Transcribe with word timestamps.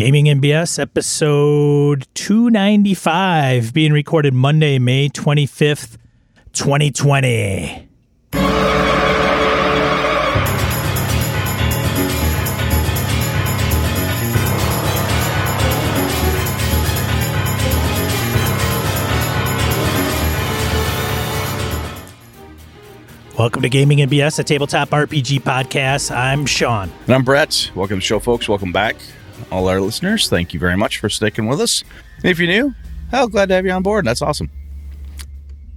Gaming 0.00 0.30
and 0.30 0.42
BS 0.42 0.78
episode 0.78 2.06
295 2.14 3.74
being 3.74 3.92
recorded 3.92 4.32
Monday, 4.32 4.78
May 4.78 5.10
25th, 5.10 5.98
2020. 6.54 7.86
Welcome 23.38 23.62
to 23.62 23.68
Gaming 23.68 24.00
and 24.00 24.10
BS, 24.10 24.38
a 24.38 24.44
tabletop 24.44 24.88
RPG 24.88 25.40
podcast. 25.42 26.10
I'm 26.14 26.46
Sean. 26.46 26.90
And 27.04 27.14
I'm 27.14 27.22
Brett. 27.22 27.70
Welcome 27.74 27.96
to 27.96 28.00
the 28.00 28.06
show, 28.06 28.18
folks. 28.18 28.48
Welcome 28.48 28.72
back, 28.72 28.96
all 29.50 29.68
our 29.68 29.80
listeners. 29.80 30.28
Thank 30.28 30.52
you 30.54 30.60
very 30.60 30.76
much 30.76 30.98
for 30.98 31.08
sticking 31.08 31.46
with 31.46 31.60
us. 31.60 31.84
And 32.16 32.26
if 32.26 32.38
you're 32.38 32.48
new, 32.48 32.74
hell, 33.10 33.28
glad 33.28 33.48
to 33.48 33.54
have 33.54 33.64
you 33.66 33.72
on 33.72 33.82
board. 33.82 34.04
That's 34.04 34.22
awesome. 34.22 34.50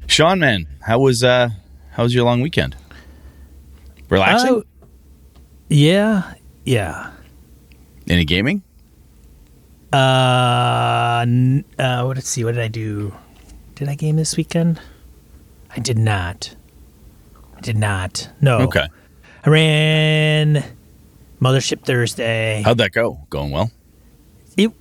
Sean, 0.07 0.39
man, 0.39 0.67
how 0.81 0.99
was 0.99 1.23
uh 1.23 1.49
how 1.91 2.03
was 2.03 2.13
your 2.13 2.25
long 2.25 2.41
weekend? 2.41 2.75
Relaxing? 4.09 4.49
Oh, 4.51 4.63
yeah, 5.69 6.33
yeah. 6.65 7.11
Any 8.07 8.25
gaming? 8.25 8.61
Uh, 9.91 11.19
n- 11.21 11.65
uh, 11.79 12.03
let's 12.05 12.27
see. 12.27 12.43
What 12.43 12.55
did 12.55 12.63
I 12.63 12.67
do? 12.67 13.13
Did 13.75 13.89
I 13.89 13.95
game 13.95 14.15
this 14.15 14.35
weekend? 14.35 14.79
I 15.75 15.79
did 15.79 15.97
not. 15.97 16.55
I 17.55 17.61
did 17.61 17.77
not. 17.77 18.29
No. 18.41 18.57
Okay. 18.59 18.87
I 19.45 19.49
ran 19.49 20.63
Mothership 21.43 21.83
Thursday. 21.83 22.61
How'd 22.63 22.77
that 22.77 22.93
go? 22.93 23.19
Going 23.29 23.51
well? 23.51 23.69
It 24.55 24.71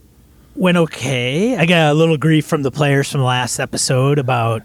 went 0.54 0.76
okay. 0.76 1.56
I 1.56 1.66
got 1.66 1.90
a 1.90 1.94
little 1.94 2.16
grief 2.16 2.46
from 2.46 2.62
the 2.62 2.70
players 2.70 3.10
from 3.10 3.20
the 3.20 3.26
last 3.26 3.58
episode 3.58 4.18
about, 4.20 4.62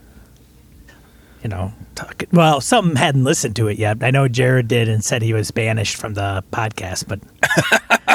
you 1.41 1.49
know, 1.49 1.73
talking. 1.95 2.29
Well, 2.31 2.61
some 2.61 2.95
hadn't 2.95 3.23
listened 3.23 3.55
to 3.55 3.67
it 3.67 3.79
yet. 3.79 4.03
I 4.03 4.11
know 4.11 4.27
Jared 4.27 4.67
did 4.67 4.87
and 4.87 5.03
said 5.03 5.23
he 5.23 5.33
was 5.33 5.49
banished 5.49 5.95
from 5.95 6.13
the 6.13 6.43
podcast, 6.51 7.07
but 7.07 7.19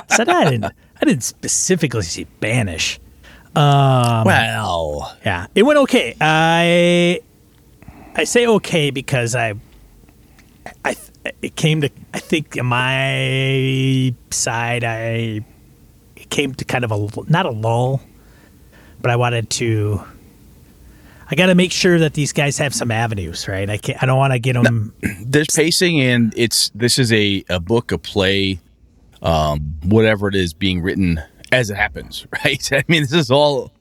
said 0.11 0.29
I 0.29 0.51
didn't. 0.51 0.73
I 1.01 1.05
didn't 1.05 1.25
specifically 1.25 2.03
say 2.03 2.27
banish. 2.39 3.01
Um, 3.57 4.25
well, 4.25 5.17
yeah, 5.25 5.47
it 5.57 5.65
went 5.65 5.81
okay. 5.81 6.17
I 6.21 7.21
I 8.15 8.25
say 8.25 8.47
okay 8.47 8.91
because 8.91 9.35
I 9.35 9.55
I 10.85 10.97
it 11.41 11.57
came 11.57 11.81
to 11.83 11.91
I 12.15 12.19
think 12.19 12.61
my 12.63 14.15
side 14.31 14.85
I 14.85 15.45
it 16.17 16.31
came 16.31 16.55
to 16.55 16.65
kind 16.65 16.85
of 16.85 16.93
a 16.93 17.31
not 17.31 17.47
a 17.47 17.51
lull, 17.51 18.01
but 19.01 19.11
I 19.11 19.17
wanted 19.17 19.51
to. 19.51 20.03
I 21.31 21.35
got 21.35 21.47
to 21.47 21.55
make 21.55 21.73
sure 21.73 21.99
that 21.99 22.13
these 22.13 22.33
guys 22.33 22.59
have 22.59 22.75
some 22.75 22.91
avenues, 22.91 23.49
right? 23.49 23.69
I 23.69 23.79
can't. 23.79 24.03
I 24.03 24.07
don't 24.07 24.19
want 24.19 24.33
to 24.35 24.39
get 24.39 24.53
them. 24.55 24.95
there's 25.25 25.49
pacing 25.49 26.01
and 26.01 26.33
it's 26.37 26.71
this 26.75 26.99
is 26.99 27.13
a, 27.13 27.45
a 27.49 27.59
book, 27.59 27.91
a 27.91 27.99
play, 27.99 28.61
um, 29.23 29.75
whatever 29.85 30.29
it 30.29 30.35
is 30.35 30.53
being 30.53 30.83
written 30.83 31.23
as 31.51 31.71
it 31.71 31.77
happens, 31.77 32.27
right? 32.45 32.73
I 32.73 32.85
mean, 32.89 33.03
this 33.03 33.13
is 33.13 33.31
all 33.31 33.73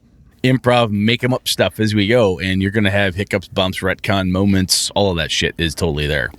improv, 0.42 0.90
make 0.90 1.20
them 1.20 1.32
up 1.32 1.46
stuff 1.46 1.78
as 1.78 1.94
we 1.94 2.06
go, 2.06 2.40
and 2.40 2.62
you're 2.62 2.70
gonna 2.70 2.90
have 2.90 3.14
hiccups, 3.14 3.48
bumps, 3.48 3.80
retcon 3.80 4.30
moments, 4.30 4.90
all 4.94 5.10
of 5.10 5.16
that 5.18 5.30
shit 5.30 5.54
is 5.58 5.74
totally 5.74 6.06
there. 6.06 6.30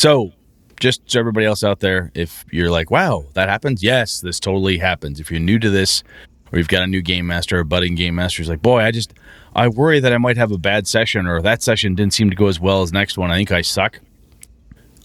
So, 0.00 0.32
just 0.80 1.02
so 1.10 1.20
everybody 1.20 1.44
else 1.44 1.62
out 1.62 1.80
there, 1.80 2.10
if 2.14 2.46
you're 2.50 2.70
like, 2.70 2.90
wow, 2.90 3.26
that 3.34 3.50
happens, 3.50 3.82
yes, 3.82 4.22
this 4.22 4.40
totally 4.40 4.78
happens. 4.78 5.20
If 5.20 5.30
you're 5.30 5.40
new 5.40 5.58
to 5.58 5.68
this, 5.68 6.02
or 6.50 6.58
you've 6.58 6.68
got 6.68 6.82
a 6.82 6.86
new 6.86 7.02
game 7.02 7.26
master, 7.26 7.58
a 7.58 7.66
budding 7.66 7.96
game 7.96 8.14
master, 8.14 8.40
is 8.40 8.48
like, 8.48 8.62
boy, 8.62 8.78
I 8.78 8.92
just 8.92 9.12
I 9.54 9.68
worry 9.68 10.00
that 10.00 10.10
I 10.10 10.16
might 10.16 10.38
have 10.38 10.52
a 10.52 10.56
bad 10.56 10.88
session, 10.88 11.26
or 11.26 11.42
that 11.42 11.62
session 11.62 11.94
didn't 11.96 12.14
seem 12.14 12.30
to 12.30 12.34
go 12.34 12.46
as 12.46 12.58
well 12.58 12.80
as 12.80 12.94
next 12.94 13.18
one. 13.18 13.30
I 13.30 13.36
think 13.36 13.52
I 13.52 13.60
suck. 13.60 14.00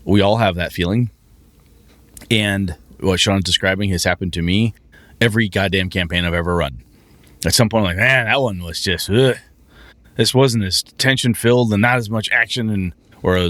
We 0.05 0.21
all 0.21 0.37
have 0.37 0.55
that 0.55 0.71
feeling, 0.71 1.09
and 2.31 2.73
what 3.01 3.19
Sean's 3.19 3.43
describing 3.43 3.89
has 3.89 4.05
happened 4.05 4.31
to 4.31 4.41
me 4.41 4.75
every 5.19 5.49
goddamn 5.49 5.89
campaign 5.89 6.23
I've 6.23 6.33
ever 6.33 6.55
run. 6.55 6.81
At 7.45 7.53
some 7.53 7.67
point, 7.67 7.81
I'm 7.81 7.87
like, 7.89 7.97
man, 7.97 8.27
that 8.27 8.39
one 8.39 8.63
was 8.63 8.79
just, 8.79 9.09
ugh. 9.09 9.35
this 10.15 10.33
wasn't 10.33 10.63
as 10.63 10.83
tension 10.83 11.33
filled 11.33 11.73
and 11.73 11.81
not 11.81 11.97
as 11.97 12.09
much 12.09 12.31
action 12.31 12.69
and 12.69 12.93
or 13.25 13.37
a 13.37 13.49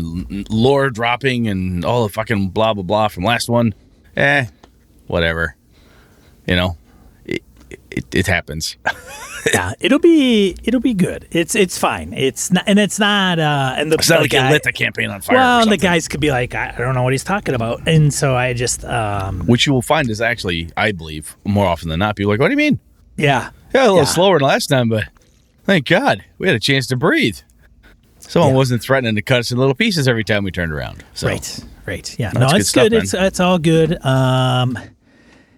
lore 0.50 0.90
dropping 0.90 1.48
and 1.50 1.84
all 1.84 2.04
the 2.04 2.10
fucking 2.14 2.50
blah 2.50 2.74
blah 2.74 2.84
blah 2.84 3.10
from 3.10 3.24
last 3.26 3.50
one. 3.50 3.74
Eh, 4.16 4.46
whatever. 5.08 5.56
You 6.48 6.56
know, 6.56 6.78
it 7.26 7.44
it, 7.92 8.06
it 8.16 8.28
happens. 8.28 8.78
yeah, 9.54 9.74
it'll 9.82 10.00
be 10.00 10.56
it'll 10.64 10.80
be 10.80 10.94
good. 10.94 11.28
It's 11.32 11.56
it's 11.56 11.78
fine. 11.78 12.14
It's 12.14 12.52
not, 12.52 12.64
and 12.68 12.80
it's 12.80 13.00
not. 13.00 13.38
Uh, 13.38 13.74
and 13.78 13.92
the, 13.92 13.96
It's 13.98 14.10
not 14.10 14.18
the 14.18 14.22
like 14.24 14.32
guy, 14.32 14.50
lit 14.50 14.64
the 14.64 14.72
campaign 14.72 15.10
on 15.10 15.20
fire. 15.20 15.36
Well, 15.36 15.66
the 15.66 15.76
guys 15.78 16.08
could 16.08 16.22
be 16.22 16.32
like, 16.32 16.56
I 16.56 16.72
don't 16.78 16.96
know 16.96 17.04
what 17.04 17.12
he's 17.14 17.24
talking 17.26 17.54
about, 17.54 17.86
and 17.86 18.14
so 18.14 18.36
I 18.36 18.54
just, 18.54 18.86
um, 18.86 19.42
which 19.42 19.66
you 19.68 19.74
will 19.74 19.82
find 19.82 20.10
is 20.10 20.22
actually, 20.22 20.70
I 20.78 20.94
believe, 20.94 21.36
more 21.44 21.66
often 21.66 21.90
than 21.90 22.00
not, 22.00 22.16
people 22.16 22.32
are 22.32 22.36
like, 22.36 22.40
what 22.40 22.48
do 22.48 22.54
you 22.54 22.58
mean? 22.58 22.80
yeah, 23.18 23.50
Yeah, 23.74 23.82
a 23.82 23.88
little 23.88 23.98
Yeah. 23.98 24.04
slower 24.06 24.40
than 24.40 24.48
last 24.48 24.68
time, 24.68 24.88
but 24.88 25.06
thank 25.66 25.86
God 25.88 26.24
we 26.38 26.48
had 26.48 26.56
a 26.56 26.60
chance 26.60 26.88
to 26.88 26.96
breathe. 26.96 27.40
Someone 28.28 28.52
Yeah. 28.52 28.58
wasn't 28.58 28.82
threatening 28.82 29.16
to 29.16 29.22
cut 29.22 29.40
us 29.40 29.52
in 29.52 29.58
little 29.58 29.76
pieces 29.76 30.08
every 30.08 30.24
time 30.24 30.44
we 30.44 30.52
turned 30.52 30.72
around. 30.72 31.04
So, 31.14 31.28
right, 31.28 31.60
right, 31.86 32.20
yeah. 32.20 32.32
No, 32.34 32.48
good 32.50 32.62
it's 32.62 32.70
stuff, 32.70 32.84
good. 32.86 32.92
man. 32.94 33.02
It's 33.04 33.14
it's 33.14 33.40
all 33.40 33.58
good. 33.60 34.04
Um, 34.06 34.78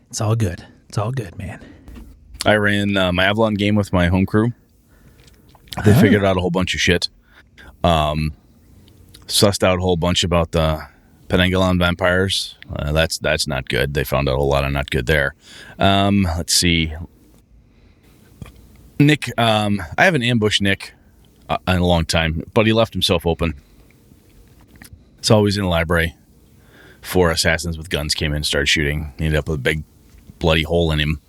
it's 0.10 0.22
all 0.22 0.36
good. 0.36 0.64
It's 0.90 0.98
all 0.98 1.12
good, 1.12 1.38
man. 1.38 1.60
I 2.46 2.56
ran 2.56 2.96
uh, 2.98 3.12
my 3.12 3.26
Avalon 3.26 3.56
game 3.56 3.76
with 3.76 3.92
my 3.94 4.08
home 4.08 4.26
crew. 4.26 4.54
They 5.86 5.94
Oh. 5.94 6.02
figured 6.02 6.24
out 6.26 6.38
a 6.38 6.40
whole 6.42 6.50
bunch 6.52 6.74
of 6.76 6.82
shit. 6.82 7.10
Um, 7.84 8.34
sussed 9.28 9.64
out 9.64 9.80
a 9.80 9.82
whole 9.82 9.98
bunch 9.98 10.24
about 10.24 10.52
the 10.52 10.86
Penanggalan 11.30 11.78
vampires. 11.80 12.56
Uh, 12.74 12.92
that's 12.92 13.18
that's 13.18 13.48
not 13.48 13.68
good. 13.70 13.94
They 13.94 14.04
found 14.04 14.28
out 14.30 14.34
a 14.34 14.38
whole 14.38 14.50
lot 14.50 14.64
of 14.66 14.72
not 14.72 14.90
good 14.90 15.06
there. 15.08 15.36
Um, 15.80 16.24
let's 16.24 16.54
see. 16.54 16.94
Nick, 19.00 19.30
um, 19.40 19.82
I 19.98 20.06
have 20.06 20.16
an 20.16 20.24
ambush 20.24 20.60
Nick 20.62 20.94
uh, 21.50 21.58
in 21.68 21.78
a 21.78 21.86
long 21.86 22.06
time, 22.06 22.44
but 22.54 22.66
he 22.66 22.74
left 22.74 22.94
himself 22.94 23.26
open. 23.26 23.54
It's 25.20 25.32
always 25.32 25.58
in 25.58 25.64
the 25.64 25.70
library. 25.70 26.16
Four 27.02 27.32
assassins 27.32 27.78
with 27.78 27.90
guns 27.90 28.14
came 28.14 28.32
in 28.32 28.38
and 28.38 28.46
started 28.46 28.68
shooting. 28.68 29.14
He 29.18 29.26
ended 29.26 29.40
up 29.40 29.48
with 29.48 29.60
a 29.60 29.62
big 29.62 29.84
bloody 30.40 30.64
hole 30.64 30.92
in 30.92 31.00
him 31.00 31.22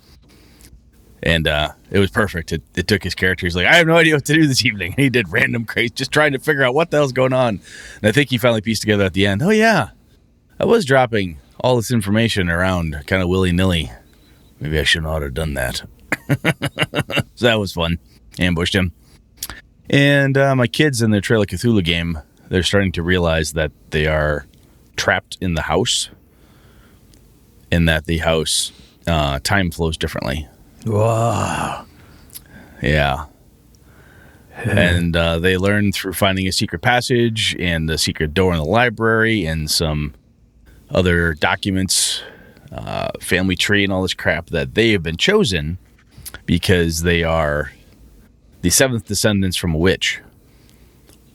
and 1.21 1.47
uh, 1.47 1.71
it 1.91 1.99
was 1.99 2.11
perfect. 2.11 2.51
It, 2.51 2.63
it 2.75 2.87
took 2.87 3.03
his 3.03 3.15
character. 3.15 3.45
He's 3.45 3.55
like, 3.55 3.65
I 3.65 3.75
have 3.75 3.87
no 3.87 3.97
idea 3.97 4.15
what 4.15 4.25
to 4.25 4.33
do 4.33 4.47
this 4.47 4.65
evening. 4.65 4.93
And 4.99 5.03
he 5.03 5.09
did 5.09 5.31
random 5.31 5.65
crazy, 5.65 5.89
just 5.89 6.11
trying 6.11 6.33
to 6.33 6.39
figure 6.39 6.63
out 6.63 6.73
what 6.73 6.91
the 6.91 6.97
hell's 6.97 7.11
going 7.11 7.33
on. 7.33 7.61
And 8.01 8.09
I 8.09 8.11
think 8.11 8.29
he 8.29 8.37
finally 8.37 8.61
pieced 8.61 8.81
together 8.81 9.03
at 9.03 9.13
the 9.13 9.25
end. 9.27 9.41
Oh 9.41 9.49
yeah, 9.49 9.89
I 10.59 10.65
was 10.65 10.83
dropping 10.83 11.37
all 11.59 11.75
this 11.75 11.91
information 11.91 12.49
around, 12.49 13.03
kind 13.07 13.21
of 13.21 13.29
willy 13.29 13.51
nilly. 13.51 13.91
Maybe 14.59 14.79
I 14.79 14.83
should 14.83 15.03
not 15.03 15.21
have 15.21 15.33
done 15.33 15.53
that. 15.53 15.83
so 17.35 17.45
that 17.45 17.59
was 17.59 17.71
fun. 17.71 17.99
Ambushed 18.39 18.75
him. 18.75 18.93
And 19.89 20.37
uh, 20.37 20.55
my 20.55 20.67
kids 20.67 21.01
in 21.01 21.11
their 21.11 21.21
Trail 21.21 21.41
of 21.41 21.47
Cthulhu 21.47 21.83
game, 21.83 22.19
they're 22.49 22.63
starting 22.63 22.91
to 22.93 23.03
realize 23.03 23.53
that 23.53 23.71
they 23.89 24.05
are 24.07 24.45
trapped 24.95 25.37
in 25.41 25.55
the 25.55 25.63
house, 25.63 26.09
and 27.71 27.87
that 27.87 28.05
the 28.05 28.19
house 28.19 28.71
uh, 29.07 29.39
time 29.43 29.71
flows 29.71 29.97
differently. 29.97 30.47
Wow. 30.85 31.85
Yeah. 32.81 33.25
and 34.57 35.15
uh, 35.15 35.39
they 35.39 35.57
learn 35.57 35.91
through 35.91 36.13
finding 36.13 36.47
a 36.47 36.51
secret 36.51 36.81
passage 36.81 37.55
and 37.59 37.89
a 37.89 37.97
secret 37.97 38.33
door 38.33 38.51
in 38.51 38.59
the 38.59 38.65
library 38.65 39.45
and 39.45 39.71
some 39.71 40.13
other 40.89 41.33
documents, 41.33 42.21
uh, 42.71 43.09
family 43.21 43.55
tree, 43.55 43.83
and 43.83 43.93
all 43.93 44.01
this 44.01 44.13
crap 44.13 44.47
that 44.47 44.75
they 44.75 44.91
have 44.91 45.03
been 45.03 45.17
chosen 45.17 45.77
because 46.45 47.03
they 47.03 47.23
are 47.23 47.71
the 48.61 48.69
seventh 48.69 49.07
descendants 49.07 49.57
from 49.57 49.73
a 49.73 49.77
witch. 49.77 50.21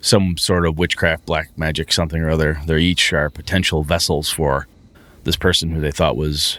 Some 0.00 0.36
sort 0.36 0.66
of 0.66 0.76
witchcraft, 0.78 1.24
black 1.24 1.56
magic, 1.56 1.90
something 1.92 2.20
or 2.20 2.30
other. 2.30 2.60
They 2.66 2.78
each 2.80 3.12
are 3.12 3.30
potential 3.30 3.82
vessels 3.82 4.28
for 4.30 4.66
this 5.24 5.36
person 5.36 5.70
who 5.70 5.80
they 5.80 5.90
thought 5.90 6.16
was 6.16 6.58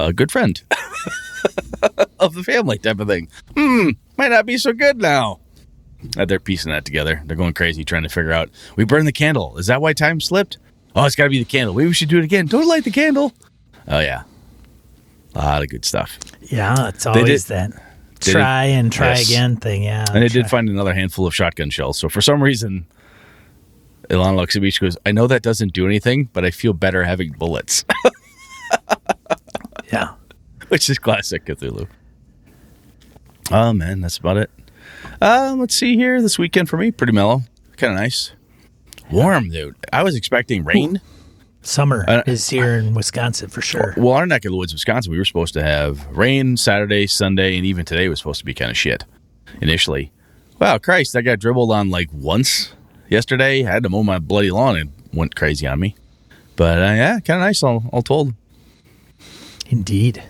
a 0.00 0.12
good 0.12 0.32
friend 0.32 0.60
of 2.20 2.34
the 2.34 2.42
family 2.42 2.78
type 2.78 2.98
of 2.98 3.06
thing. 3.06 3.28
Hmm, 3.56 3.90
might 4.16 4.32
not 4.32 4.46
be 4.46 4.58
so 4.58 4.72
good 4.72 4.98
now. 4.98 5.38
They're 6.26 6.40
piecing 6.40 6.72
that 6.72 6.84
together. 6.84 7.22
They're 7.24 7.36
going 7.36 7.54
crazy 7.54 7.84
trying 7.84 8.02
to 8.02 8.08
figure 8.08 8.32
out. 8.32 8.50
We 8.76 8.84
burned 8.84 9.06
the 9.06 9.12
candle. 9.12 9.56
Is 9.56 9.68
that 9.68 9.80
why 9.80 9.92
time 9.92 10.20
slipped? 10.20 10.58
Oh, 10.94 11.04
it's 11.04 11.14
got 11.14 11.24
to 11.24 11.30
be 11.30 11.38
the 11.38 11.44
candle. 11.44 11.74
Maybe 11.74 11.88
we 11.88 11.94
should 11.94 12.08
do 12.08 12.18
it 12.18 12.24
again. 12.24 12.46
Don't 12.46 12.66
light 12.66 12.84
the 12.84 12.90
candle. 12.90 13.32
Oh 13.88 14.00
yeah, 14.00 14.24
a 15.34 15.38
lot 15.38 15.62
of 15.62 15.68
good 15.68 15.84
stuff. 15.84 16.18
Yeah, 16.40 16.88
it's 16.88 17.06
always 17.06 17.46
that 17.46 17.70
did 18.20 18.32
try 18.32 18.64
and 18.64 18.92
try 18.92 19.10
yes. 19.10 19.28
again 19.28 19.56
thing. 19.56 19.82
Yeah, 19.84 20.04
And 20.12 20.22
they 20.22 20.28
did 20.28 20.48
find 20.48 20.68
another 20.68 20.94
handful 20.94 21.26
of 21.26 21.34
shotgun 21.34 21.70
shells. 21.70 21.98
So 21.98 22.08
for 22.08 22.20
some 22.20 22.42
reason, 22.42 22.86
Ilana 24.08 24.36
looks 24.36 24.56
at 24.56 24.62
me. 24.62 24.70
She 24.70 24.80
goes, 24.80 24.96
"I 25.04 25.12
know 25.12 25.26
that 25.26 25.42
doesn't 25.42 25.72
do 25.72 25.86
anything, 25.86 26.28
but 26.32 26.44
I 26.44 26.50
feel 26.50 26.72
better 26.72 27.04
having 27.04 27.32
bullets." 27.32 27.84
Yeah, 29.92 30.14
which 30.68 30.90
is 30.90 30.98
classic 30.98 31.44
Cthulhu. 31.44 31.88
Oh 33.52 33.72
man, 33.72 34.00
that's 34.00 34.18
about 34.18 34.36
it. 34.36 34.50
Um, 35.20 35.60
let's 35.60 35.74
see 35.74 35.96
here. 35.96 36.20
This 36.20 36.38
weekend 36.38 36.68
for 36.68 36.76
me, 36.76 36.90
pretty 36.90 37.12
mellow, 37.12 37.42
kind 37.76 37.92
of 37.92 38.00
nice, 38.00 38.32
warm, 39.10 39.48
dude. 39.50 39.76
I 39.92 40.02
was 40.02 40.16
expecting 40.16 40.64
rain. 40.64 41.00
Summer 41.66 42.04
Uh, 42.06 42.22
is 42.26 42.48
here 42.48 42.76
in 42.76 42.94
Wisconsin 42.94 43.48
for 43.48 43.60
sure. 43.60 43.92
Well, 43.96 44.14
our 44.14 44.26
neck 44.26 44.44
of 44.44 44.52
the 44.52 44.56
woods, 44.56 44.72
Wisconsin, 44.72 45.10
we 45.10 45.18
were 45.18 45.24
supposed 45.24 45.52
to 45.54 45.62
have 45.62 46.06
rain 46.16 46.56
Saturday, 46.56 47.06
Sunday, 47.08 47.56
and 47.56 47.66
even 47.66 47.84
today 47.84 48.08
was 48.08 48.18
supposed 48.20 48.38
to 48.38 48.44
be 48.44 48.54
kind 48.54 48.70
of 48.70 48.76
shit 48.76 49.04
initially. 49.60 50.12
Wow, 50.60 50.78
Christ, 50.78 51.16
I 51.16 51.22
got 51.22 51.40
dribbled 51.40 51.72
on 51.72 51.90
like 51.90 52.08
once 52.12 52.72
yesterday. 53.08 53.66
I 53.66 53.70
had 53.72 53.82
to 53.82 53.88
mow 53.90 54.04
my 54.04 54.18
bloody 54.20 54.50
lawn 54.50 54.76
and 54.76 54.92
went 55.12 55.34
crazy 55.34 55.66
on 55.66 55.80
me. 55.80 55.96
But 56.54 56.78
uh, 56.78 56.82
yeah, 56.94 57.18
kind 57.20 57.40
of 57.40 57.46
nice, 57.46 57.62
all, 57.62 57.84
all 57.92 58.02
told. 58.02 58.32
Indeed. 59.68 60.22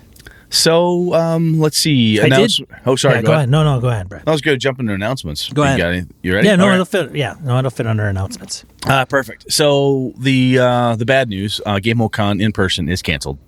So 0.49 1.13
um, 1.15 1.59
let's 1.61 1.77
see. 1.77 2.21
I 2.21 2.27
Announce- 2.27 2.59
did- 2.59 2.69
Oh, 2.87 2.95
sorry. 2.97 3.17
yeah, 3.17 3.21
go, 3.23 3.27
go 3.29 3.33
ahead. 3.35 3.49
No, 3.51 3.65
no, 3.65 3.81
go 3.81 3.89
ahead, 3.89 4.09
Brad. 4.09 4.23
I 4.27 4.31
was 4.31 4.41
going 4.41 4.55
to 4.55 4.59
jump 4.59 4.79
into 4.79 4.93
announcements. 4.93 5.53
Go 5.53 5.63
you 5.63 5.67
ahead. 5.67 5.79
Got 5.79 5.93
any, 5.93 6.07
you 6.23 6.35
ready? 6.35 6.47
Yeah, 6.47 6.57
no, 6.57 6.63
All 6.65 6.69
right. 6.69 6.75
it'll 6.75 6.85
fit. 6.87 7.15
Yeah, 7.17 7.35
no, 7.43 7.59
it'll 7.59 7.71
fit 7.71 7.87
under 7.87 8.07
announcements. 8.07 8.65
Uh, 8.87 9.05
perfect. 9.05 9.51
So 9.53 10.13
the 10.19 10.59
uh, 10.59 10.97
the 10.97 11.05
bad 11.05 11.29
news: 11.29 11.61
uh, 11.67 11.81
Game 11.81 12.07
Con 12.11 12.41
in 12.41 12.53
person 12.53 12.89
is 12.89 13.03
canceled. 13.03 13.39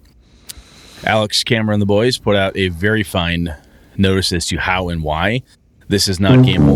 Alex 1.04 1.44
Kammer 1.44 1.72
and 1.72 1.80
the 1.80 1.86
boys 1.86 2.18
put 2.18 2.34
out 2.34 2.56
a 2.56 2.68
very 2.70 3.04
fine 3.04 3.54
notice 3.96 4.32
as 4.32 4.46
to 4.46 4.56
how 4.56 4.88
and 4.88 5.02
why 5.04 5.42
this 5.86 6.08
is 6.08 6.18
not 6.18 6.44
Game 6.44 6.66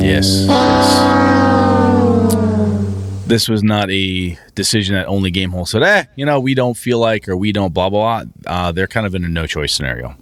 Yes. 0.00 0.46
yes. 0.48 1.57
This 3.28 3.48
was 3.48 3.62
not 3.62 3.90
a 3.90 4.38
decision 4.54 4.94
that 4.94 5.06
only 5.06 5.30
Gamehole 5.30 5.68
said, 5.68 5.82
eh, 5.82 6.04
you 6.16 6.24
know, 6.24 6.40
we 6.40 6.54
don't 6.54 6.76
feel 6.76 6.98
like 6.98 7.28
or 7.28 7.36
we 7.36 7.52
don't 7.52 7.74
blah, 7.74 7.90
blah, 7.90 8.24
blah. 8.24 8.32
Uh, 8.46 8.72
they're 8.72 8.86
kind 8.86 9.06
of 9.06 9.14
in 9.14 9.22
a 9.24 9.28
no 9.28 9.46
choice 9.46 9.72
scenario 9.74 10.16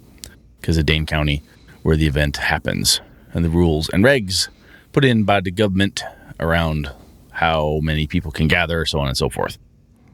because 0.59 0.77
of 0.77 0.85
Dane 0.85 1.05
County, 1.05 1.41
where 1.83 1.95
the 1.95 2.05
event 2.05 2.35
happens, 2.37 2.99
and 3.33 3.45
the 3.45 3.49
rules 3.49 3.87
and 3.89 4.03
regs 4.03 4.49
put 4.91 5.05
in 5.05 5.23
by 5.23 5.39
the 5.39 5.51
government 5.51 6.03
around 6.39 6.91
how 7.31 7.79
many 7.81 8.07
people 8.07 8.31
can 8.31 8.47
gather, 8.49 8.85
so 8.85 8.99
on 8.99 9.07
and 9.07 9.15
so 9.17 9.29
forth. 9.29 9.57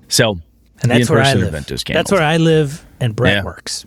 So, 0.08 0.40
And 0.82 0.92
that's 0.92 1.10
where 1.10 1.22
I 1.22 1.34
live. 1.34 1.52
That's 1.88 2.12
where 2.12 2.22
I 2.22 2.38
live, 2.38 2.86
and 3.00 3.16
Brett 3.16 3.38
Yeah. 3.38 3.44
works. 3.44 3.86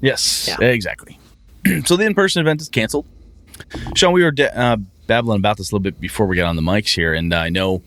Yes, 0.00 0.48
Yeah. 0.60 0.68
exactly. 0.68 1.18
so 1.84 1.96
the 1.96 2.04
in-person 2.04 2.40
event 2.42 2.60
is 2.60 2.68
canceled. 2.68 3.06
Sean, 3.96 4.12
we 4.12 4.22
were 4.22 4.30
de- 4.30 4.56
uh, 4.56 4.76
babbling 5.08 5.38
about 5.38 5.56
this 5.56 5.72
a 5.72 5.74
little 5.74 5.82
bit 5.82 5.98
before 6.00 6.26
we 6.26 6.36
got 6.36 6.46
on 6.46 6.54
the 6.54 6.62
mics 6.62 6.94
here, 6.94 7.12
and 7.14 7.34
I 7.34 7.48
know 7.48 7.82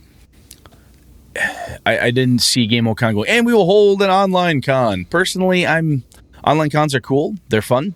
I, 1.85 1.99
I 1.99 2.11
didn't 2.11 2.39
see 2.39 2.67
Game 2.67 2.93
Con 2.95 3.15
go, 3.15 3.23
and 3.23 3.45
we 3.45 3.53
will 3.53 3.65
hold 3.65 4.01
an 4.01 4.09
online 4.09 4.61
con. 4.61 5.05
Personally, 5.05 5.65
I'm 5.65 6.03
online 6.43 6.69
cons 6.69 6.93
are 6.95 7.01
cool; 7.01 7.35
they're 7.49 7.61
fun. 7.61 7.95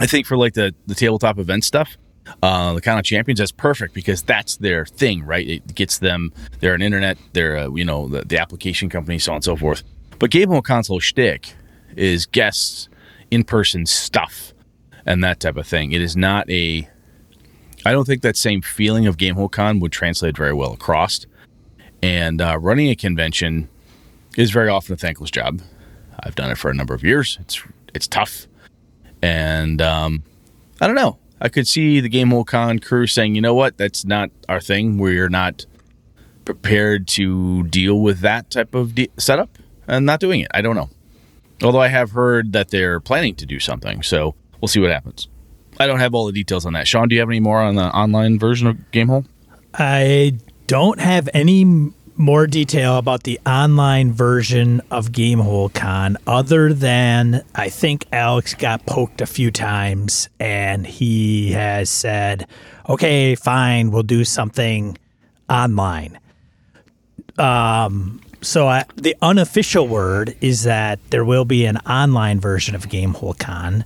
I 0.00 0.06
think 0.06 0.26
for 0.26 0.36
like 0.36 0.54
the 0.54 0.74
the 0.86 0.94
tabletop 0.94 1.38
event 1.38 1.64
stuff, 1.64 1.96
uh, 2.42 2.74
the 2.74 2.80
Con 2.80 2.98
of 2.98 3.04
Champions, 3.04 3.38
that's 3.38 3.52
perfect 3.52 3.94
because 3.94 4.22
that's 4.22 4.56
their 4.56 4.86
thing, 4.86 5.24
right? 5.24 5.48
It 5.48 5.74
gets 5.74 5.98
them. 5.98 6.32
They're 6.60 6.74
an 6.74 6.82
internet. 6.82 7.18
They're 7.32 7.56
uh, 7.56 7.70
you 7.70 7.84
know 7.84 8.08
the, 8.08 8.22
the 8.22 8.38
application 8.38 8.88
company, 8.88 9.18
so 9.18 9.32
on 9.32 9.36
and 9.36 9.44
so 9.44 9.56
forth. 9.56 9.82
But 10.18 10.30
Gamehole 10.30 10.64
Con's 10.64 10.90
shtick 11.00 11.54
is 11.96 12.26
guests, 12.26 12.88
in 13.30 13.44
person 13.44 13.86
stuff, 13.86 14.52
and 15.06 15.22
that 15.24 15.40
type 15.40 15.56
of 15.56 15.66
thing. 15.66 15.92
It 15.92 16.00
is 16.00 16.16
not 16.16 16.48
a. 16.50 16.88
I 17.86 17.92
don't 17.92 18.06
think 18.06 18.22
that 18.22 18.36
same 18.36 18.62
feeling 18.62 19.06
of 19.06 19.18
Game 19.18 19.48
Con 19.48 19.80
would 19.80 19.92
translate 19.92 20.36
very 20.36 20.54
well 20.54 20.72
across. 20.72 21.26
And 22.04 22.42
uh, 22.42 22.58
running 22.60 22.90
a 22.90 22.94
convention 22.94 23.66
is 24.36 24.50
very 24.50 24.68
often 24.68 24.92
a 24.92 24.96
thankless 24.98 25.30
job. 25.30 25.62
I've 26.20 26.34
done 26.34 26.50
it 26.50 26.58
for 26.58 26.70
a 26.70 26.74
number 26.74 26.92
of 26.92 27.02
years. 27.02 27.38
It's 27.40 27.62
it's 27.94 28.06
tough, 28.06 28.46
and 29.22 29.80
um, 29.80 30.22
I 30.82 30.86
don't 30.86 30.96
know. 30.96 31.16
I 31.40 31.48
could 31.48 31.66
see 31.66 32.00
the 32.00 32.10
Gamehole 32.10 32.46
Con 32.46 32.78
crew 32.78 33.06
saying, 33.06 33.36
"You 33.36 33.40
know 33.40 33.54
what? 33.54 33.78
That's 33.78 34.04
not 34.04 34.30
our 34.50 34.60
thing. 34.60 34.98
We're 34.98 35.30
not 35.30 35.64
prepared 36.44 37.08
to 37.08 37.62
deal 37.68 37.98
with 37.98 38.20
that 38.20 38.50
type 38.50 38.74
of 38.74 38.94
de- 38.94 39.08
setup, 39.16 39.56
and 39.88 40.04
not 40.04 40.20
doing 40.20 40.40
it." 40.40 40.48
I 40.52 40.60
don't 40.60 40.76
know. 40.76 40.90
Although 41.62 41.80
I 41.80 41.88
have 41.88 42.10
heard 42.10 42.52
that 42.52 42.68
they're 42.68 43.00
planning 43.00 43.34
to 43.36 43.46
do 43.46 43.58
something, 43.58 44.02
so 44.02 44.34
we'll 44.60 44.68
see 44.68 44.80
what 44.80 44.90
happens. 44.90 45.28
I 45.80 45.86
don't 45.86 46.00
have 46.00 46.14
all 46.14 46.26
the 46.26 46.32
details 46.32 46.66
on 46.66 46.74
that. 46.74 46.86
Sean, 46.86 47.08
do 47.08 47.14
you 47.14 47.22
have 47.22 47.30
any 47.30 47.40
more 47.40 47.62
on 47.62 47.76
the 47.76 47.86
online 47.96 48.38
version 48.38 48.66
of 48.66 48.76
Gamehole? 48.92 49.24
I 49.72 50.34
don't 50.66 51.00
have 51.00 51.28
any 51.34 51.92
more 52.16 52.46
detail 52.46 52.96
about 52.96 53.24
the 53.24 53.40
online 53.44 54.12
version 54.12 54.80
of 54.90 55.10
Gamehole 55.10 55.72
Con 55.74 56.16
other 56.26 56.72
than 56.72 57.44
I 57.54 57.68
think 57.68 58.06
Alex 58.12 58.54
got 58.54 58.86
poked 58.86 59.20
a 59.20 59.26
few 59.26 59.50
times 59.50 60.28
and 60.38 60.86
he 60.86 61.52
has 61.52 61.90
said, 61.90 62.46
okay, 62.88 63.34
fine, 63.34 63.90
we'll 63.90 64.04
do 64.04 64.24
something 64.24 64.96
online. 65.48 66.18
Um, 67.36 68.20
so 68.42 68.68
I, 68.68 68.84
the 68.94 69.16
unofficial 69.20 69.88
word 69.88 70.36
is 70.40 70.62
that 70.64 71.00
there 71.10 71.24
will 71.24 71.44
be 71.44 71.64
an 71.64 71.78
online 71.78 72.38
version 72.38 72.74
of 72.74 72.88
Gamehole 72.88 73.38
Con. 73.38 73.84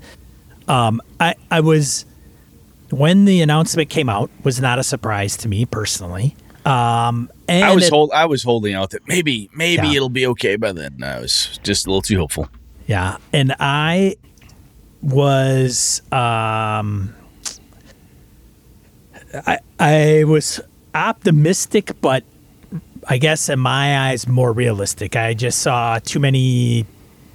Um, 0.66 1.00
I, 1.18 1.34
I 1.50 1.60
was 1.60 2.04
when 2.90 3.24
the 3.24 3.40
announcement 3.40 3.88
came 3.88 4.08
out 4.08 4.30
was 4.44 4.60
not 4.60 4.78
a 4.78 4.82
surprise 4.82 5.36
to 5.38 5.48
me 5.48 5.64
personally. 5.64 6.36
Um, 6.66 7.30
and 7.48 7.64
I 7.64 7.74
was 7.74 7.84
it- 7.86 7.92
hold, 7.92 8.10
I 8.12 8.26
was 8.26 8.42
holding 8.42 8.74
out 8.74 8.90
that 8.90 9.06
maybe 9.08 9.48
maybe 9.54 9.88
Yeah. 9.88 9.94
it'll 9.94 10.08
be 10.08 10.26
okay 10.28 10.56
by 10.56 10.72
then. 10.72 11.02
I 11.02 11.20
was 11.20 11.58
just 11.62 11.86
a 11.86 11.90
little 11.90 12.02
too 12.02 12.18
hopeful. 12.18 12.48
yeah, 12.86 13.16
and 13.32 13.54
I 13.60 14.16
was 15.02 16.02
um, 16.12 17.14
I 19.46 19.58
I 19.78 20.24
was 20.24 20.60
optimistic, 20.94 21.92
but 22.00 22.24
I 23.08 23.18
guess 23.18 23.48
in 23.48 23.58
my 23.58 24.10
eyes 24.10 24.26
more 24.26 24.52
realistic. 24.52 25.16
I 25.16 25.34
just 25.34 25.60
saw 25.60 25.98
too 25.98 26.18
many 26.20 26.84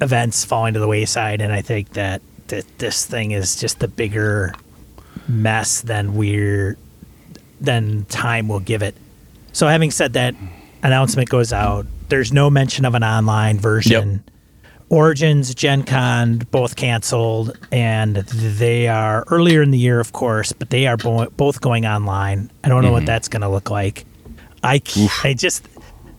events 0.02 0.44
falling 0.46 0.74
to 0.74 0.80
the 0.80 0.88
wayside, 0.88 1.42
and 1.42 1.54
I 1.54 1.62
think 1.62 1.94
that 1.94 2.22
that 2.48 2.66
this 2.80 3.06
thing 3.06 3.31
is 3.31 3.56
just 3.56 3.81
a 3.81 3.88
bigger 3.88 4.54
mess 5.28 5.81
than 5.81 6.16
we're 6.16 6.78
than 7.62 8.06
time 8.06 8.48
will 8.48 8.60
give 8.60 8.81
it. 8.81 8.96
So 9.54 9.68
having 9.68 9.92
said 9.92 10.14
that, 10.14 10.36
announcement 10.82 11.30
goes 11.30 11.54
out. 11.54 11.86
There's 12.10 12.34
no 12.34 12.50
mention 12.50 12.86
of 12.86 12.96
an 12.96 13.04
online 13.04 13.60
version. 13.60 14.24
Origins, 14.90 15.56
Gen 15.56 15.84
Con, 15.84 16.40
both 16.52 16.76
canceled, 16.76 17.58
and 17.72 18.18
they 18.18 18.88
are 18.88 19.24
earlier 19.30 19.62
in 19.62 19.72
the 19.72 19.78
year, 19.78 20.00
of 20.00 20.12
course, 20.12 20.52
but 20.54 20.69
they 20.69 20.86
are 20.86 20.98
bo- 20.98 21.30
both 21.31 21.62
going 21.62 21.86
online. 21.86 22.52
I 22.64 22.69
don't 22.69 22.83
know 22.83 22.92
what 22.92 23.00
mm-hmm. 23.00 23.07
that's 23.07 23.28
going 23.28 23.42
to 23.42 23.50
look 23.50 23.72
like. 23.72 24.06
I 24.62 24.81
I 25.24 25.33
just 25.33 25.68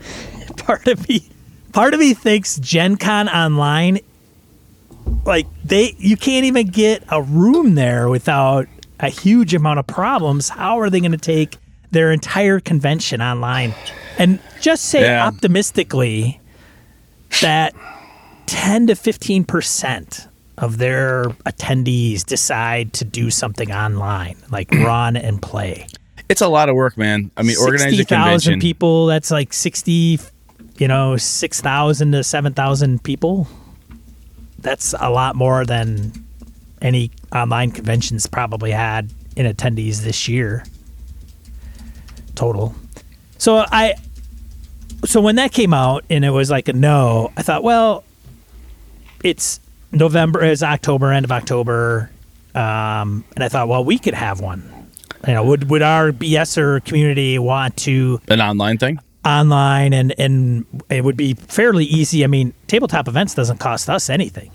part 0.57 0.87
of 0.89 1.09
me, 1.09 1.29
part 1.73 1.95
of 1.95 2.01
me 2.01 2.15
thinks 2.15 2.57
Gen 2.59 2.97
Con 2.97 3.29
online, 3.29 4.01
like 5.25 5.47
they, 5.65 5.95
you 5.99 6.17
can't 6.17 6.47
even 6.47 6.69
get 6.69 7.05
a 7.09 7.23
room 7.23 7.75
there 7.77 8.09
without 8.09 8.67
a 8.99 9.09
huge 9.09 9.55
amount 9.55 9.79
of 9.79 9.87
problems. 9.87 10.49
How 10.49 10.81
are 10.81 10.91
they 10.91 11.01
going 11.01 11.13
to 11.13 11.19
take 11.19 11.59
their 11.95 12.13
entire 12.13 12.61
convention 12.61 13.23
online? 13.23 13.75
And 14.19 14.39
just 14.61 14.85
say 14.85 15.03
Yeah. 15.03 15.27
optimistically 15.27 16.41
that 17.41 17.75
10 18.47 18.89
to 18.89 18.95
15 18.95 19.45
percent 19.45 20.29
of 20.59 20.79
their 20.79 21.25
attendees 21.47 22.25
decide 22.25 22.93
to 22.93 23.05
do 23.05 23.31
something 23.31 23.73
online, 23.73 24.37
like 24.51 24.71
run 24.73 25.17
and 25.17 25.41
play. 25.43 25.87
It's 26.29 26.41
a 26.41 26.49
lot 26.49 26.69
of 26.69 26.75
work, 26.77 26.97
man. 26.97 27.31
I 27.37 27.43
mean, 27.43 27.57
organize 27.59 27.93
a 27.93 27.97
60,000 27.97 28.07
convention. 28.07 28.61
people, 28.61 29.07
that's 29.07 29.31
like 29.31 29.53
60, 29.53 30.21
you 30.79 30.89
know, 30.89 31.17
6,000 31.17 32.13
to 32.13 32.23
7,000 32.25 33.03
people. 33.03 33.49
That's 34.61 34.95
a 34.99 35.11
lot 35.11 35.35
more 35.37 35.67
than 35.67 36.13
any 36.81 37.11
online 37.35 37.73
conventions 37.73 38.27
probably 38.27 38.71
had 38.71 39.11
in 39.37 39.47
attendees 39.53 40.03
this 40.03 40.29
year 40.29 40.65
total. 42.35 42.75
So 43.39 43.65
I 43.71 43.95
so 45.05 45.21
when 45.21 45.37
that 45.37 45.53
came 45.53 45.75
out 45.75 46.05
and 46.11 46.25
it 46.25 46.31
was 46.31 46.51
like 46.51 46.69
a 46.69 46.73
no, 46.73 47.33
I 47.37 47.43
thought, 47.43 47.63
well, 47.63 48.05
it's 49.23 49.61
November, 49.93 50.43
it's 50.45 50.63
October, 50.63 51.13
end 51.13 51.25
of 51.25 51.33
October, 51.33 52.11
um, 52.55 53.25
and 53.35 53.45
I 53.45 53.49
thought, 53.49 53.69
well, 53.69 53.85
we 53.85 53.99
could 53.99 54.15
have 54.15 54.41
one. 54.41 54.63
You 55.27 55.35
know, 55.35 55.45
would 55.45 55.71
would 55.71 55.83
our 55.83 56.13
BSer 56.13 56.85
community 56.85 57.39
want 57.39 57.77
to 57.79 58.21
An 58.29 58.41
online 58.41 58.77
thing. 58.79 58.99
online 59.25 59.93
and 59.95 60.15
and 60.19 60.67
it 60.91 61.03
would 61.05 61.17
be 61.17 61.35
fairly 61.35 61.85
easy. 61.87 62.25
I 62.25 62.27
mean, 62.27 62.53
tabletop 62.67 63.09
events 63.09 63.35
doesn't 63.35 63.59
cost 63.59 63.89
us 63.89 64.11
anything. 64.11 64.51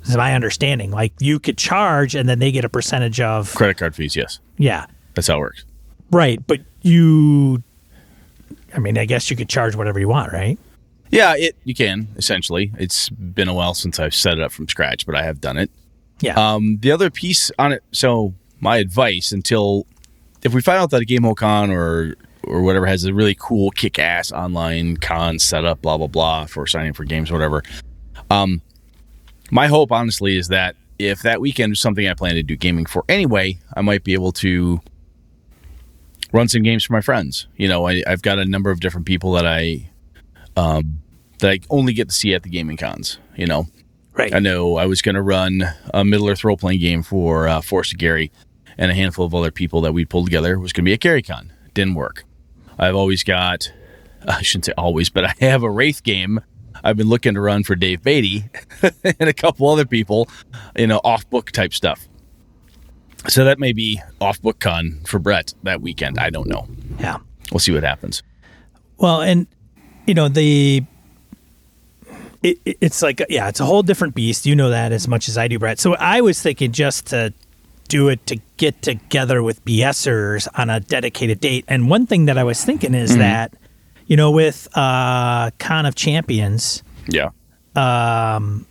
This 0.00 0.10
is 0.10 0.16
my 0.16 0.34
understanding. 0.34 0.90
Like 0.92 1.12
you 1.20 1.38
could 1.40 1.58
charge 1.58 2.14
and 2.14 2.28
then 2.28 2.38
they 2.38 2.50
get 2.52 2.64
a 2.64 2.68
percentage 2.68 3.20
of 3.20 3.54
Credit 3.54 3.76
card 3.76 3.94
fees, 3.94 4.14
yes. 4.16 4.38
yeah. 4.56 4.86
That's 5.14 5.26
how 5.28 5.36
it 5.36 5.40
works. 5.40 5.64
Right, 6.10 6.44
but 6.46 6.60
you 6.82 7.62
I 8.74 8.78
mean, 8.78 8.98
I 8.98 9.06
guess 9.06 9.30
you 9.30 9.36
could 9.36 9.48
charge 9.48 9.74
whatever 9.74 9.98
you 9.98 10.08
want, 10.08 10.32
right? 10.32 10.58
Yeah, 11.10 11.34
it 11.36 11.56
you 11.64 11.74
can 11.74 12.08
essentially. 12.16 12.72
It's 12.78 13.08
been 13.08 13.48
a 13.48 13.54
while 13.54 13.74
since 13.74 13.98
I've 13.98 14.14
set 14.14 14.34
it 14.34 14.40
up 14.40 14.52
from 14.52 14.68
scratch, 14.68 15.06
but 15.06 15.14
I 15.14 15.22
have 15.22 15.40
done 15.40 15.56
it. 15.56 15.70
Yeah. 16.20 16.34
Um, 16.34 16.78
the 16.80 16.90
other 16.92 17.10
piece 17.10 17.50
on 17.58 17.72
it. 17.72 17.82
So 17.92 18.34
my 18.60 18.78
advice 18.78 19.32
until 19.32 19.86
if 20.42 20.54
we 20.54 20.60
find 20.60 20.78
out 20.78 20.90
that 20.90 21.00
a 21.00 21.04
game 21.04 21.32
con 21.34 21.70
or 21.70 22.16
or 22.42 22.62
whatever 22.62 22.86
has 22.86 23.04
a 23.04 23.12
really 23.12 23.36
cool 23.38 23.70
kick 23.70 23.98
ass 23.98 24.30
online 24.32 24.96
con 24.96 25.38
setup, 25.38 25.82
blah 25.82 25.96
blah 25.96 26.06
blah 26.06 26.46
for 26.46 26.66
signing 26.66 26.92
for 26.92 27.04
games, 27.04 27.30
or 27.30 27.34
whatever. 27.34 27.62
Um, 28.30 28.60
my 29.50 29.68
hope 29.68 29.92
honestly 29.92 30.36
is 30.36 30.48
that 30.48 30.76
if 30.98 31.22
that 31.22 31.40
weekend 31.40 31.72
is 31.72 31.80
something 31.80 32.08
I 32.08 32.14
plan 32.14 32.34
to 32.34 32.42
do 32.42 32.56
gaming 32.56 32.86
for 32.86 33.04
anyway, 33.08 33.58
I 33.74 33.82
might 33.82 34.02
be 34.04 34.12
able 34.14 34.32
to 34.32 34.80
run 36.32 36.48
some 36.48 36.62
games 36.62 36.84
for 36.84 36.92
my 36.92 37.00
friends. 37.00 37.46
You 37.56 37.68
know, 37.68 37.86
I, 37.86 38.02
I've 38.06 38.22
got 38.22 38.38
a 38.38 38.44
number 38.44 38.70
of 38.70 38.80
different 38.80 39.06
people 39.06 39.32
that 39.32 39.46
I 39.46 39.90
um, 40.56 41.00
that 41.38 41.50
I 41.50 41.60
only 41.70 41.92
get 41.92 42.08
to 42.08 42.14
see 42.14 42.34
at 42.34 42.42
the 42.42 42.48
gaming 42.48 42.76
cons. 42.76 43.18
You 43.36 43.46
know, 43.46 43.66
right. 44.14 44.34
I 44.34 44.38
know 44.38 44.76
I 44.76 44.86
was 44.86 45.02
going 45.02 45.14
to 45.14 45.22
run 45.22 45.62
a 45.92 46.04
Middle 46.04 46.28
Earth 46.28 46.44
role 46.44 46.56
playing 46.56 46.80
game 46.80 47.02
for 47.02 47.48
uh, 47.48 47.60
Force 47.60 47.92
of 47.92 47.98
Gary 47.98 48.32
and 48.78 48.90
a 48.90 48.94
handful 48.94 49.24
of 49.24 49.34
other 49.34 49.50
people 49.50 49.80
that 49.82 49.92
we 49.92 50.04
pulled 50.04 50.26
together. 50.26 50.54
It 50.54 50.60
was 50.60 50.72
going 50.72 50.84
to 50.84 50.88
be 50.88 50.94
a 50.94 50.98
Gary 50.98 51.22
Con. 51.22 51.52
Didn't 51.74 51.94
work. 51.94 52.24
I've 52.78 52.94
always 52.94 53.24
got, 53.24 53.72
I 54.28 54.42
shouldn't 54.42 54.66
say 54.66 54.72
always, 54.76 55.10
but 55.10 55.24
I 55.24 55.34
have 55.40 55.62
a 55.62 55.70
Wraith 55.70 56.02
game 56.02 56.40
I've 56.84 56.96
been 56.96 57.08
looking 57.08 57.34
to 57.34 57.40
run 57.40 57.64
for 57.64 57.74
Dave 57.74 58.02
Beatty 58.02 58.44
and 58.82 59.28
a 59.28 59.32
couple 59.32 59.68
other 59.68 59.84
people, 59.84 60.28
you 60.76 60.86
know, 60.86 61.00
off 61.04 61.28
book 61.28 61.50
type 61.50 61.72
stuff. 61.72 62.06
So 63.28 63.44
that 63.44 63.58
may 63.58 63.72
be 63.72 64.00
off 64.20 64.40
book 64.40 64.60
con 64.60 65.00
for 65.04 65.18
Brett 65.18 65.54
that 65.62 65.80
weekend. 65.80 66.18
I 66.18 66.30
don't 66.30 66.46
know. 66.46 66.68
Yeah. 66.98 67.18
We'll 67.50 67.60
see 67.60 67.72
what 67.72 67.82
happens. 67.82 68.22
Well, 68.98 69.20
and 69.20 69.46
you 70.06 70.14
know 70.14 70.28
the 70.28 70.84
it, 72.42 72.58
it's 72.64 73.02
like 73.02 73.22
yeah, 73.28 73.48
it's 73.48 73.60
a 73.60 73.64
whole 73.64 73.82
different 73.82 74.14
beast. 74.14 74.46
You 74.46 74.56
know 74.56 74.70
that 74.70 74.92
as 74.92 75.08
much 75.08 75.28
as 75.28 75.36
I 75.36 75.48
do, 75.48 75.58
Brett. 75.58 75.78
So 75.78 75.94
I 75.94 76.20
was 76.20 76.40
thinking 76.40 76.72
just 76.72 77.06
to 77.08 77.32
do 77.88 78.08
it 78.08 78.26
to 78.26 78.36
get 78.56 78.82
together 78.82 79.42
with 79.42 79.64
BSers 79.64 80.48
on 80.54 80.70
a 80.70 80.80
dedicated 80.80 81.40
date. 81.40 81.64
And 81.68 81.88
one 81.88 82.06
thing 82.06 82.26
that 82.26 82.36
I 82.36 82.44
was 82.44 82.64
thinking 82.64 82.94
is 82.94 83.10
mm-hmm. 83.10 83.20
that 83.20 83.54
you 84.06 84.16
know 84.16 84.30
with 84.30 84.68
uh, 84.74 85.50
Con 85.58 85.86
of 85.86 85.94
Champions, 85.94 86.82
yeah, 87.08 87.30
um, 87.74 88.66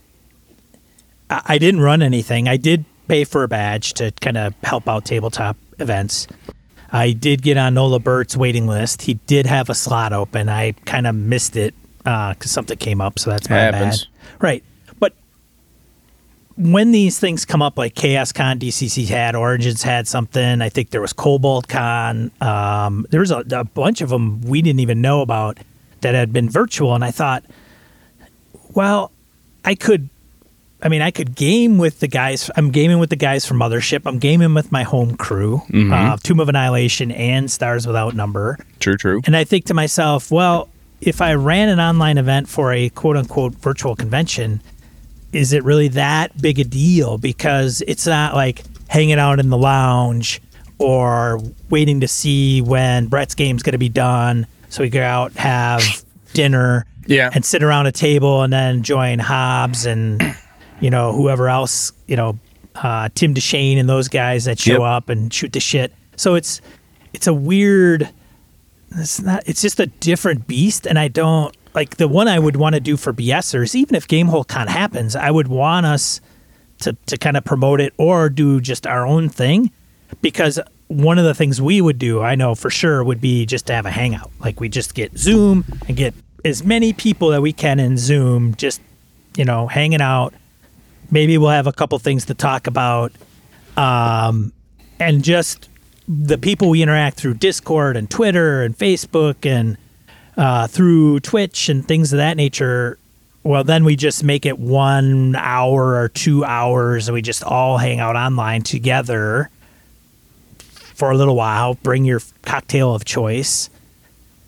I, 1.29 1.41
I 1.45 1.57
didn't 1.57 1.81
run 1.81 2.01
anything. 2.01 2.47
I 2.47 2.57
did 2.57 2.85
pay 3.07 3.23
for 3.23 3.43
a 3.43 3.47
badge 3.47 3.93
to 3.95 4.11
kind 4.21 4.37
of 4.37 4.53
help 4.63 4.87
out 4.87 5.05
tabletop 5.05 5.57
events. 5.79 6.27
I 6.91 7.11
did 7.11 7.41
get 7.41 7.57
on 7.57 7.73
Nola 7.73 7.99
Burt's 7.99 8.37
waiting 8.37 8.67
list. 8.67 9.01
He 9.01 9.15
did 9.15 9.45
have 9.45 9.69
a 9.69 9.75
slot 9.75 10.13
open. 10.13 10.49
I 10.49 10.71
kind 10.85 11.07
of 11.07 11.15
missed 11.15 11.55
it 11.55 11.73
because 11.99 12.35
uh, 12.41 12.45
something 12.45 12.77
came 12.77 13.01
up, 13.01 13.19
so 13.19 13.31
that's 13.31 13.49
my 13.49 13.71
bad. 13.71 13.95
Right, 14.39 14.63
but 14.99 15.13
when 16.55 16.91
these 16.91 17.19
things 17.19 17.43
come 17.43 17.61
up, 17.61 17.77
like 17.77 17.95
Chaos 17.95 18.31
Con, 18.31 18.59
DCC 18.59 19.07
had, 19.07 19.35
Origins 19.35 19.83
had 19.83 20.07
something. 20.07 20.61
I 20.61 20.69
think 20.69 20.91
there 20.91 21.01
was 21.01 21.13
Cobalt 21.13 21.67
Con. 21.67 22.31
Um, 22.41 23.05
there 23.09 23.19
was 23.19 23.31
a, 23.31 23.43
a 23.51 23.63
bunch 23.63 24.01
of 24.01 24.09
them 24.09 24.41
we 24.41 24.61
didn't 24.61 24.79
even 24.79 25.01
know 25.01 25.21
about 25.21 25.57
that 26.01 26.13
had 26.13 26.31
been 26.31 26.49
virtual, 26.49 26.93
and 26.95 27.03
I 27.03 27.11
thought, 27.11 27.43
well, 28.73 29.11
I 29.63 29.75
could 29.75 30.09
I 30.85 30.87
mean, 30.87 31.01
I 31.01 31.09
could 31.09 31.35
game 31.35 31.79
with 31.79 31.99
the 31.99 32.07
guys. 32.07 32.51
I'm 32.55 32.69
gaming 32.69 32.99
with 32.99 33.09
the 33.09 33.15
guys 33.15 33.43
from 33.43 33.57
Mothership. 33.57 34.03
I'm 34.05 34.19
gaming 34.19 34.53
with 34.53 34.71
my 34.71 34.83
home 34.83 35.17
crew, 35.17 35.63
mm-hmm. 35.67 35.91
uh, 35.91 36.17
Tomb 36.17 36.39
of 36.39 36.47
Annihilation 36.47 37.11
and 37.11 37.49
Stars 37.49 37.87
Without 37.87 38.13
Number. 38.13 38.59
True, 38.79 38.95
true. 38.95 39.19
And 39.25 39.35
I 39.35 39.45
think 39.45 39.65
to 39.65 39.73
myself, 39.73 40.29
well, 40.29 40.69
if 41.01 41.21
I 41.21 41.33
ran 41.33 41.69
an 41.69 41.79
online 41.79 42.19
event 42.19 42.47
for 42.47 42.71
a 42.71 42.89
quote 42.89 43.17
unquote 43.17 43.55
virtual 43.55 43.95
convention, 43.95 44.61
is 45.33 45.53
it 45.53 45.63
really 45.63 45.87
that 45.87 46.39
big 46.39 46.59
a 46.59 46.63
deal? 46.63 47.17
Because 47.17 47.81
it's 47.87 48.05
not 48.05 48.35
like 48.35 48.61
hanging 48.87 49.17
out 49.17 49.39
in 49.39 49.49
the 49.49 49.57
lounge 49.57 50.39
or 50.77 51.39
waiting 51.71 52.01
to 52.01 52.07
see 52.07 52.61
when 52.61 53.07
Brett's 53.07 53.33
game's 53.33 53.63
going 53.63 53.71
to 53.71 53.79
be 53.79 53.89
done 53.89 54.45
so 54.69 54.83
we 54.83 54.91
go 54.91 55.01
out 55.01 55.33
have 55.33 55.81
dinner 56.33 56.85
yeah. 57.07 57.31
and 57.33 57.43
sit 57.43 57.63
around 57.63 57.87
a 57.87 57.91
table 57.91 58.43
and 58.43 58.53
then 58.53 58.83
join 58.83 59.17
Hobbs 59.17 59.87
and 59.87 60.35
you 60.79 60.89
know, 60.89 61.13
whoever 61.13 61.49
else, 61.49 61.91
you 62.07 62.15
know, 62.15 62.37
uh, 62.75 63.09
Tim 63.15 63.33
Deshane 63.33 63.79
and 63.79 63.87
those 63.87 64.07
guys 64.07 64.45
that 64.45 64.59
show 64.59 64.73
yep. 64.73 64.81
up 64.81 65.09
and 65.09 65.33
shoot 65.33 65.53
the 65.53 65.59
shit. 65.59 65.93
So 66.15 66.35
it's 66.35 66.61
it's 67.13 67.27
a 67.27 67.33
weird. 67.33 68.09
It's 68.97 69.21
not. 69.21 69.43
It's 69.45 69.61
just 69.61 69.79
a 69.79 69.87
different 69.87 70.47
beast, 70.47 70.85
and 70.85 70.99
I 70.99 71.07
don't 71.07 71.55
like 71.73 71.97
the 71.97 72.07
one 72.07 72.27
I 72.27 72.39
would 72.39 72.55
want 72.55 72.75
to 72.75 72.81
do 72.81 72.97
for 72.97 73.13
BSers. 73.13 73.75
Even 73.75 73.95
if 73.95 74.07
Gamehole 74.07 74.47
Con 74.47 74.67
happens, 74.67 75.15
I 75.15 75.31
would 75.31 75.47
want 75.47 75.85
us 75.85 76.21
to 76.81 76.93
to 77.07 77.17
kind 77.17 77.37
of 77.37 77.43
promote 77.43 77.81
it 77.81 77.93
or 77.97 78.29
do 78.29 78.61
just 78.61 78.85
our 78.85 79.05
own 79.05 79.29
thing, 79.29 79.71
because 80.21 80.59
one 80.87 81.17
of 81.17 81.25
the 81.25 81.33
things 81.33 81.61
we 81.61 81.81
would 81.81 81.97
do, 81.97 82.21
I 82.21 82.35
know 82.35 82.53
for 82.53 82.69
sure, 82.69 83.03
would 83.03 83.19
be 83.21 83.45
just 83.45 83.67
to 83.67 83.73
have 83.73 83.85
a 83.85 83.91
hangout. 83.91 84.31
Like 84.39 84.59
we 84.59 84.69
just 84.69 84.93
get 84.93 85.17
Zoom 85.17 85.65
and 85.87 85.97
get 85.97 86.13
as 86.43 86.63
many 86.63 86.93
people 86.93 87.29
that 87.29 87.41
we 87.41 87.53
can 87.53 87.79
in 87.79 87.97
Zoom, 87.97 88.55
just 88.55 88.81
you 89.35 89.45
know, 89.45 89.67
hanging 89.67 90.01
out 90.01 90.33
maybe 91.11 91.37
we'll 91.37 91.49
have 91.49 91.67
a 91.67 91.73
couple 91.73 91.97
things 91.99 92.25
to 92.25 92.33
talk 92.33 92.67
about, 92.67 93.11
um, 93.77 94.51
and 94.99 95.23
just 95.23 95.69
the 96.07 96.37
people 96.37 96.69
we 96.69 96.81
interact 96.81 97.17
through 97.17 97.33
Discord 97.33 97.97
and 97.97 98.09
Twitter 98.09 98.61
and 98.61 98.77
Facebook 98.77 99.45
and 99.45 99.77
uh, 100.37 100.67
through 100.67 101.19
Twitch 101.21 101.69
and 101.69 101.87
things 101.87 102.13
of 102.13 102.17
that 102.17 102.37
nature. 102.37 102.97
Well, 103.43 103.63
then 103.63 103.85
we 103.85 103.95
just 103.95 104.23
make 104.23 104.45
it 104.45 104.57
one 104.57 105.35
hour 105.35 105.95
or 105.95 106.09
two 106.09 106.43
hours, 106.43 107.07
and 107.07 107.13
we 107.13 107.21
just 107.21 107.43
all 107.43 107.77
hang 107.77 107.99
out 107.99 108.15
online 108.15 108.63
together 108.63 109.49
for 110.57 111.11
a 111.11 111.15
little 111.15 111.35
while. 111.35 111.75
Bring 111.75 112.05
your 112.05 112.21
cocktail 112.41 112.95
of 112.95 113.05
choice, 113.05 113.69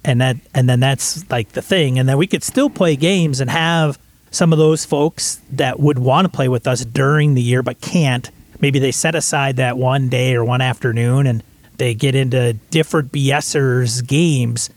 and 0.03 0.19
that, 0.21 0.37
and 0.53 0.67
then 0.67 0.79
that's 0.79 1.29
like 1.29 1.51
the 1.51 1.61
thing. 1.61 1.99
And 1.99 2.09
then 2.09 2.17
we 2.17 2.25
could 2.25 2.43
still 2.43 2.71
play 2.71 2.95
games 2.95 3.39
and 3.39 3.51
have 3.51 3.99
some 4.31 4.51
of 4.51 4.60
those 4.60 4.86
folks 4.86 5.41
that 5.51 5.79
would 5.79 6.00
want 6.00 6.25
to 6.25 6.29
play 6.29 6.48
with 6.48 6.67
us 6.67 6.84
during 6.86 7.34
the 7.34 7.41
year 7.41 7.63
but 7.63 7.81
can't, 7.81 8.29
maybe 8.60 8.79
they 8.79 8.91
set 8.91 9.15
aside 9.15 9.55
that 9.57 9.77
one 9.77 10.10
day 10.10 10.36
or 10.36 10.43
one 10.43 10.62
afternoon 10.62 11.27
and 11.27 11.43
they 11.77 11.93
get 11.93 12.15
into 12.15 12.53
different 12.72 13.12
BSers 13.12 14.05
games. 14.05 14.69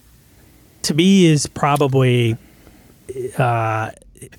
To 0.83 0.95
me, 0.95 1.27
is 1.27 1.47
probably. 1.47 2.37
Uh, 3.37 3.91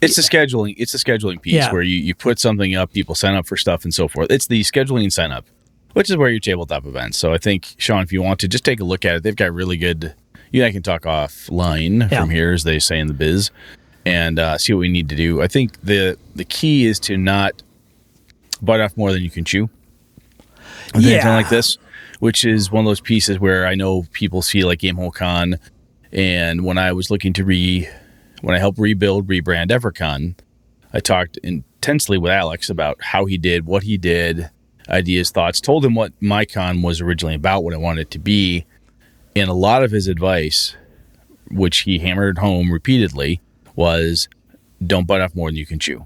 it's 0.01 0.15
the 0.15 0.22
scheduling. 0.22 0.75
It's 0.77 0.91
the 0.91 0.98
scheduling 0.98 1.41
piece 1.41 1.53
yeah. 1.53 1.72
where 1.72 1.82
you, 1.82 1.98
you 1.98 2.15
put 2.15 2.39
something 2.39 2.75
up, 2.75 2.94
people 2.94 3.15
sign 3.15 3.36
up 3.36 3.48
for 3.48 3.58
stuff, 3.58 3.84
and 3.84 3.94
so 3.94 4.08
forth. 4.08 4.32
It's 4.32 4.48
the 4.48 4.62
scheduling 4.62 5.03
and 5.03 5.13
sign 5.13 5.32
up, 5.32 5.46
which 5.94 6.10
is 6.10 6.18
where 6.18 6.30
your 6.30 6.39
tabletop 6.39 6.86
events. 6.86 7.18
So 7.18 7.34
I 7.34 7.38
think 7.38 7.75
Sean, 7.77 8.01
if 8.01 8.12
you 8.12 8.22
want 8.22 8.39
to 8.41 8.48
just 8.48 8.63
take 8.63 8.80
a 8.80 8.84
look 8.84 9.06
at 9.06 9.15
it, 9.15 9.24
they've 9.24 9.36
got 9.36 9.53
really 9.53 9.77
good. 9.77 10.15
You 10.51 10.63
and 10.63 10.70
I 10.70 10.72
can 10.72 10.84
talk 10.84 11.03
offline 11.03 12.12
yeah. 12.12 12.20
from 12.20 12.30
here, 12.30 12.51
as 12.51 12.63
they 12.63 12.80
say 12.80 13.00
in 13.00 13.08
the 13.08 13.13
biz 13.13 13.51
and 14.05 14.39
uh, 14.39 14.58
see 14.58 14.74
what 14.74 14.79
we 14.79 14.89
need 14.89 15.10
to 15.10 15.15
do. 15.15 15.41
I 15.41 15.48
think 15.48 15.79
the 15.81 16.17
the 16.36 16.46
key 16.46 16.86
is 16.86 17.00
to 17.01 17.17
not 17.17 17.62
bite 18.62 18.79
off 18.79 18.96
more 18.98 19.12
than 19.12 19.24
you 19.24 19.29
can 19.29 19.46
chew. 19.46 19.70
With 20.93 21.03
yeah. 21.03 21.12
anything 21.13 21.31
like 21.34 21.50
this, 21.50 21.77
which 22.20 22.43
is 22.43 22.72
one 22.72 22.86
of 22.86 22.89
those 22.89 23.01
pieces 23.01 23.39
where 23.39 23.65
I 23.65 23.75
know 23.75 24.05
people 24.12 24.41
see 24.41 24.63
like 24.63 24.79
Gamehole 24.79 25.13
Con, 25.13 25.58
and 26.12 26.65
when 26.65 26.77
I 26.77 26.91
was 26.91 27.10
looking 27.10 27.34
to 27.34 27.46
re, 27.46 27.88
when 28.41 28.55
I 28.55 28.60
helped 28.60 28.77
rebuild, 28.77 29.27
rebrand 29.27 29.70
Evercon, 29.70 30.36
I 30.93 31.00
talked 31.00 31.38
intensely 31.38 32.17
with 32.17 32.31
Alex 32.31 32.70
about 32.70 33.01
how 33.01 33.25
he 33.25 33.38
did, 33.38 33.65
what 33.65 33.84
he 33.84 33.98
did, 33.98 34.50
ideas, 34.89 35.31
thoughts, 35.31 35.62
told 35.62 35.86
him 35.86 35.96
what 35.96 36.13
my 36.20 36.46
con 36.46 36.81
was 36.81 37.00
originally 37.00 37.36
about, 37.36 37.63
what 37.63 37.74
I 37.74 37.77
wanted 37.77 38.01
it 38.01 38.12
to 38.12 38.20
be, 38.20 38.65
and 39.36 39.50
a 39.50 39.53
lot 39.53 39.84
of 39.84 39.91
his 39.91 40.08
advice, 40.08 40.75
which 41.50 41.79
he 41.79 42.00
hammered 42.00 42.39
home 42.39 42.72
repeatedly, 42.72 43.39
was 43.75 44.28
don't 44.86 45.06
bite 45.06 45.22
off 45.22 45.36
more 45.36 45.50
than 45.50 45.56
you 45.56 45.66
can 45.66 45.80
chew. 45.80 46.06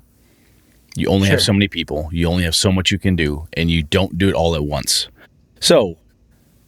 You 0.95 1.10
only 1.10 1.27
sure. 1.27 1.36
have 1.36 1.41
so 1.41 1.53
many 1.53 1.67
people, 1.67 2.10
you 2.12 2.27
only 2.27 2.43
have 2.43 2.55
so 2.55 2.72
much 2.72 2.89
you 2.89 3.00
can 3.00 3.15
do, 3.15 3.48
and 3.53 3.69
you 3.69 3.84
don't 3.84 4.17
do 4.17 4.29
it 4.29 4.34
all 4.34 4.55
at 4.55 4.63
once. 4.63 5.10
So, 5.60 5.98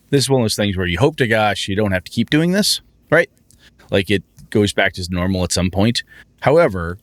this 0.10 0.24
is 0.24 0.30
one 0.30 0.42
of 0.42 0.44
those 0.44 0.56
things 0.56 0.76
where 0.76 0.86
you 0.86 1.00
hope 1.00 1.16
to 1.18 1.28
gosh 1.28 1.68
you 1.68 1.76
don't 1.76 1.92
have 1.92 2.04
to 2.04 2.12
keep 2.12 2.30
doing 2.30 2.52
this, 2.52 2.82
right? 3.10 3.30
Like 3.90 4.10
it 4.10 4.24
goes 4.50 4.74
back 4.74 4.94
to 4.94 5.08
normal 5.10 5.44
at 5.44 5.52
some 5.52 5.72
point. 5.72 6.04
However, 6.42 6.98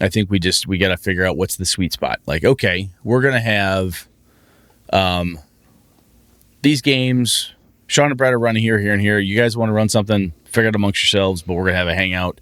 I 0.00 0.08
think 0.08 0.30
we 0.30 0.38
just 0.38 0.66
we 0.66 0.78
got 0.78 0.88
to 0.88 0.96
figure 0.96 1.24
out 1.24 1.36
what's 1.36 1.56
the 1.56 1.64
sweet 1.64 1.92
spot. 1.92 2.20
Like, 2.26 2.44
okay, 2.44 2.90
we're 3.02 3.22
gonna 3.22 3.40
have 3.40 4.08
um 4.92 5.38
these 6.62 6.82
games. 6.82 7.52
Sean 7.86 8.10
and 8.10 8.16
Brad 8.16 8.32
are 8.32 8.38
running 8.38 8.62
here, 8.62 8.78
here, 8.78 8.92
and 8.92 9.02
here. 9.02 9.18
You 9.18 9.36
guys 9.36 9.56
want 9.56 9.68
to 9.68 9.74
run 9.74 9.88
something? 9.88 10.32
Figure 10.46 10.68
it 10.68 10.74
amongst 10.74 11.02
yourselves. 11.02 11.42
But 11.42 11.54
we're 11.54 11.66
gonna 11.66 11.76
have 11.76 11.88
a 11.88 11.94
hangout 11.94 12.40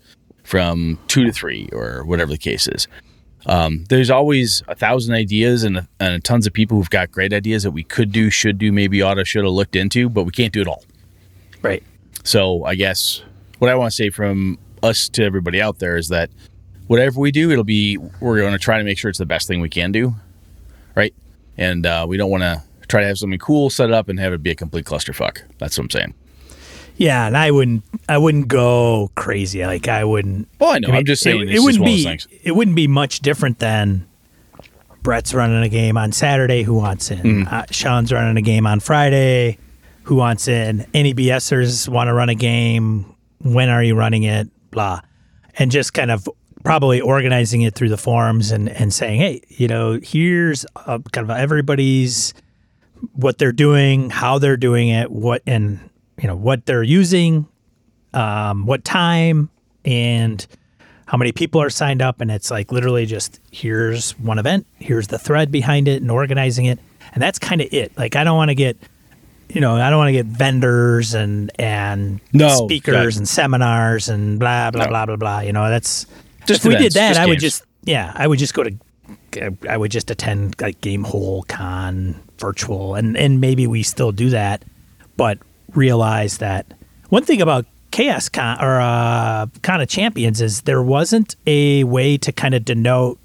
from 0.52 0.98
two 1.08 1.24
to 1.24 1.32
three 1.32 1.66
or 1.72 2.04
whatever 2.04 2.30
the 2.30 2.36
case 2.36 2.68
is. 2.68 2.86
Um, 3.46 3.86
there's 3.88 4.10
always 4.10 4.62
a 4.68 4.74
thousand 4.74 5.14
ideas 5.14 5.64
and, 5.64 5.88
and 5.98 6.22
tons 6.22 6.46
of 6.46 6.52
people 6.52 6.76
who've 6.76 6.90
got 6.90 7.10
great 7.10 7.32
ideas 7.32 7.62
that 7.62 7.70
we 7.70 7.84
could 7.84 8.12
do, 8.12 8.28
should 8.28 8.58
do, 8.58 8.70
maybe 8.70 9.00
ought 9.00 9.14
to, 9.14 9.24
should 9.24 9.44
have 9.44 9.54
looked 9.54 9.76
into, 9.76 10.10
but 10.10 10.24
we 10.24 10.30
can't 10.30 10.52
do 10.52 10.60
it 10.60 10.68
all. 10.68 10.84
Right. 11.62 11.82
So 12.24 12.64
I 12.66 12.74
guess 12.74 13.22
what 13.60 13.70
I 13.70 13.74
want 13.76 13.92
to 13.92 13.96
say 13.96 14.10
from 14.10 14.58
us 14.82 15.08
to 15.08 15.24
everybody 15.24 15.62
out 15.62 15.78
there 15.78 15.96
is 15.96 16.08
that 16.08 16.28
whatever 16.86 17.18
we 17.18 17.32
do, 17.32 17.50
it'll 17.50 17.64
be 17.64 17.96
we're 18.20 18.36
going 18.36 18.52
to 18.52 18.58
try 18.58 18.76
to 18.76 18.84
make 18.84 18.98
sure 18.98 19.08
it's 19.08 19.18
the 19.18 19.24
best 19.24 19.48
thing 19.48 19.62
we 19.62 19.70
can 19.70 19.90
do, 19.90 20.14
right? 20.94 21.14
And 21.56 21.86
uh, 21.86 22.04
we 22.06 22.18
don't 22.18 22.30
want 22.30 22.42
to 22.42 22.62
try 22.88 23.00
to 23.00 23.06
have 23.06 23.16
something 23.16 23.38
cool 23.38 23.70
set 23.70 23.90
up 23.90 24.10
and 24.10 24.20
have 24.20 24.34
it 24.34 24.42
be 24.42 24.50
a 24.50 24.54
complete 24.54 24.84
clusterfuck. 24.84 25.40
That's 25.56 25.78
what 25.78 25.84
I'm 25.84 25.90
saying. 25.90 26.14
Yeah, 26.96 27.26
and 27.26 27.36
I 27.36 27.50
wouldn't 27.50 27.84
I 28.08 28.18
wouldn't 28.18 28.48
go 28.48 29.10
crazy. 29.14 29.64
Like 29.64 29.88
I 29.88 30.04
wouldn't. 30.04 30.48
Well, 30.58 30.70
I 30.70 30.78
know. 30.78 30.88
I 30.88 30.90
mean, 30.90 30.98
I'm 30.98 31.04
just 31.04 31.22
saying 31.22 31.42
it, 31.42 31.54
it 31.54 31.60
wouldn't 31.60 31.82
one 31.82 31.90
of 31.90 32.04
those 32.04 32.26
be 32.26 32.38
it 32.42 32.52
wouldn't 32.52 32.76
be 32.76 32.86
much 32.86 33.20
different 33.20 33.58
than 33.58 34.06
Brett's 35.02 35.34
running 35.34 35.62
a 35.62 35.68
game 35.68 35.96
on 35.96 36.12
Saturday. 36.12 36.62
Who 36.62 36.74
wants 36.74 37.10
in? 37.10 37.18
Mm-hmm. 37.18 37.54
Uh, 37.54 37.64
Sean's 37.70 38.12
running 38.12 38.36
a 38.36 38.42
game 38.42 38.66
on 38.66 38.80
Friday. 38.80 39.58
Who 40.04 40.16
wants 40.16 40.48
in? 40.48 40.86
Any 40.94 41.14
BSers 41.14 41.88
want 41.88 42.08
to 42.08 42.14
run 42.14 42.28
a 42.28 42.34
game? 42.34 43.14
When 43.38 43.68
are 43.68 43.82
you 43.82 43.94
running 43.94 44.24
it? 44.24 44.48
Blah, 44.70 45.00
and 45.58 45.70
just 45.70 45.94
kind 45.94 46.10
of 46.10 46.28
probably 46.64 47.00
organizing 47.00 47.62
it 47.62 47.74
through 47.74 47.88
the 47.88 47.96
forums 47.96 48.50
and 48.50 48.68
and 48.68 48.92
saying, 48.92 49.20
hey, 49.20 49.42
you 49.48 49.68
know, 49.68 49.98
here's 50.02 50.64
uh 50.76 50.98
kind 51.12 51.28
of 51.28 51.36
everybody's 51.36 52.34
what 53.14 53.38
they're 53.38 53.52
doing, 53.52 54.10
how 54.10 54.38
they're 54.38 54.56
doing 54.56 54.88
it, 54.88 55.10
what 55.10 55.42
and 55.46 55.80
you 56.20 56.26
know 56.28 56.36
what 56.36 56.66
they're 56.66 56.82
using, 56.82 57.46
um, 58.14 58.66
what 58.66 58.84
time, 58.84 59.50
and 59.84 60.46
how 61.06 61.18
many 61.18 61.32
people 61.32 61.60
are 61.60 61.70
signed 61.70 62.00
up. 62.02 62.20
And 62.20 62.30
it's 62.30 62.50
like 62.50 62.72
literally 62.72 63.06
just 63.06 63.40
here's 63.50 64.12
one 64.18 64.38
event, 64.38 64.66
here's 64.78 65.08
the 65.08 65.18
thread 65.18 65.50
behind 65.50 65.88
it, 65.88 66.02
and 66.02 66.10
organizing 66.10 66.66
it, 66.66 66.78
and 67.14 67.22
that's 67.22 67.38
kind 67.38 67.60
of 67.60 67.68
it. 67.72 67.96
Like 67.96 68.16
I 68.16 68.24
don't 68.24 68.36
want 68.36 68.50
to 68.50 68.54
get, 68.54 68.76
you 69.48 69.60
know, 69.60 69.76
I 69.76 69.90
don't 69.90 69.98
want 69.98 70.08
to 70.08 70.12
get 70.12 70.26
vendors 70.26 71.14
and 71.14 71.50
and 71.58 72.20
No, 72.32 72.64
speakers 72.66 73.16
and 73.16 73.28
seminars 73.28 74.08
and 74.08 74.38
blah 74.38 74.70
blah 74.70 74.84
No. 74.84 74.88
blah 74.88 75.06
blah 75.06 75.16
blah. 75.16 75.40
You 75.40 75.52
know, 75.52 75.68
that's 75.68 76.06
Just 76.46 76.64
if 76.64 76.68
we 76.68 76.76
did 76.76 76.92
that, 76.92 77.16
I 77.16 77.26
would 77.26 77.40
just 77.40 77.64
yeah, 77.84 78.12
I 78.14 78.26
would 78.26 78.38
just 78.38 78.54
go 78.54 78.62
to 78.62 78.74
I 79.68 79.76
would 79.76 79.90
just 79.90 80.10
attend 80.10 80.56
like 80.60 80.80
Gamehole 80.80 81.46
Con 81.48 82.20
virtual, 82.38 82.94
and 82.94 83.16
and 83.16 83.40
maybe 83.40 83.66
we 83.66 83.82
still 83.82 84.12
do 84.12 84.30
that, 84.30 84.64
but 85.16 85.38
realize 85.74 86.38
that 86.38 86.66
one 87.08 87.24
thing 87.24 87.40
about 87.42 87.66
Chaos 87.90 88.28
Con 88.28 88.58
or 88.62 88.80
uh, 88.80 89.46
Con 89.62 89.80
of 89.80 89.88
Champions 89.88 90.40
is 90.40 90.62
there 90.62 90.82
wasn't 90.82 91.36
a 91.46 91.84
way 91.84 92.16
to 92.18 92.32
kind 92.32 92.54
of 92.54 92.64
denote 92.64 93.18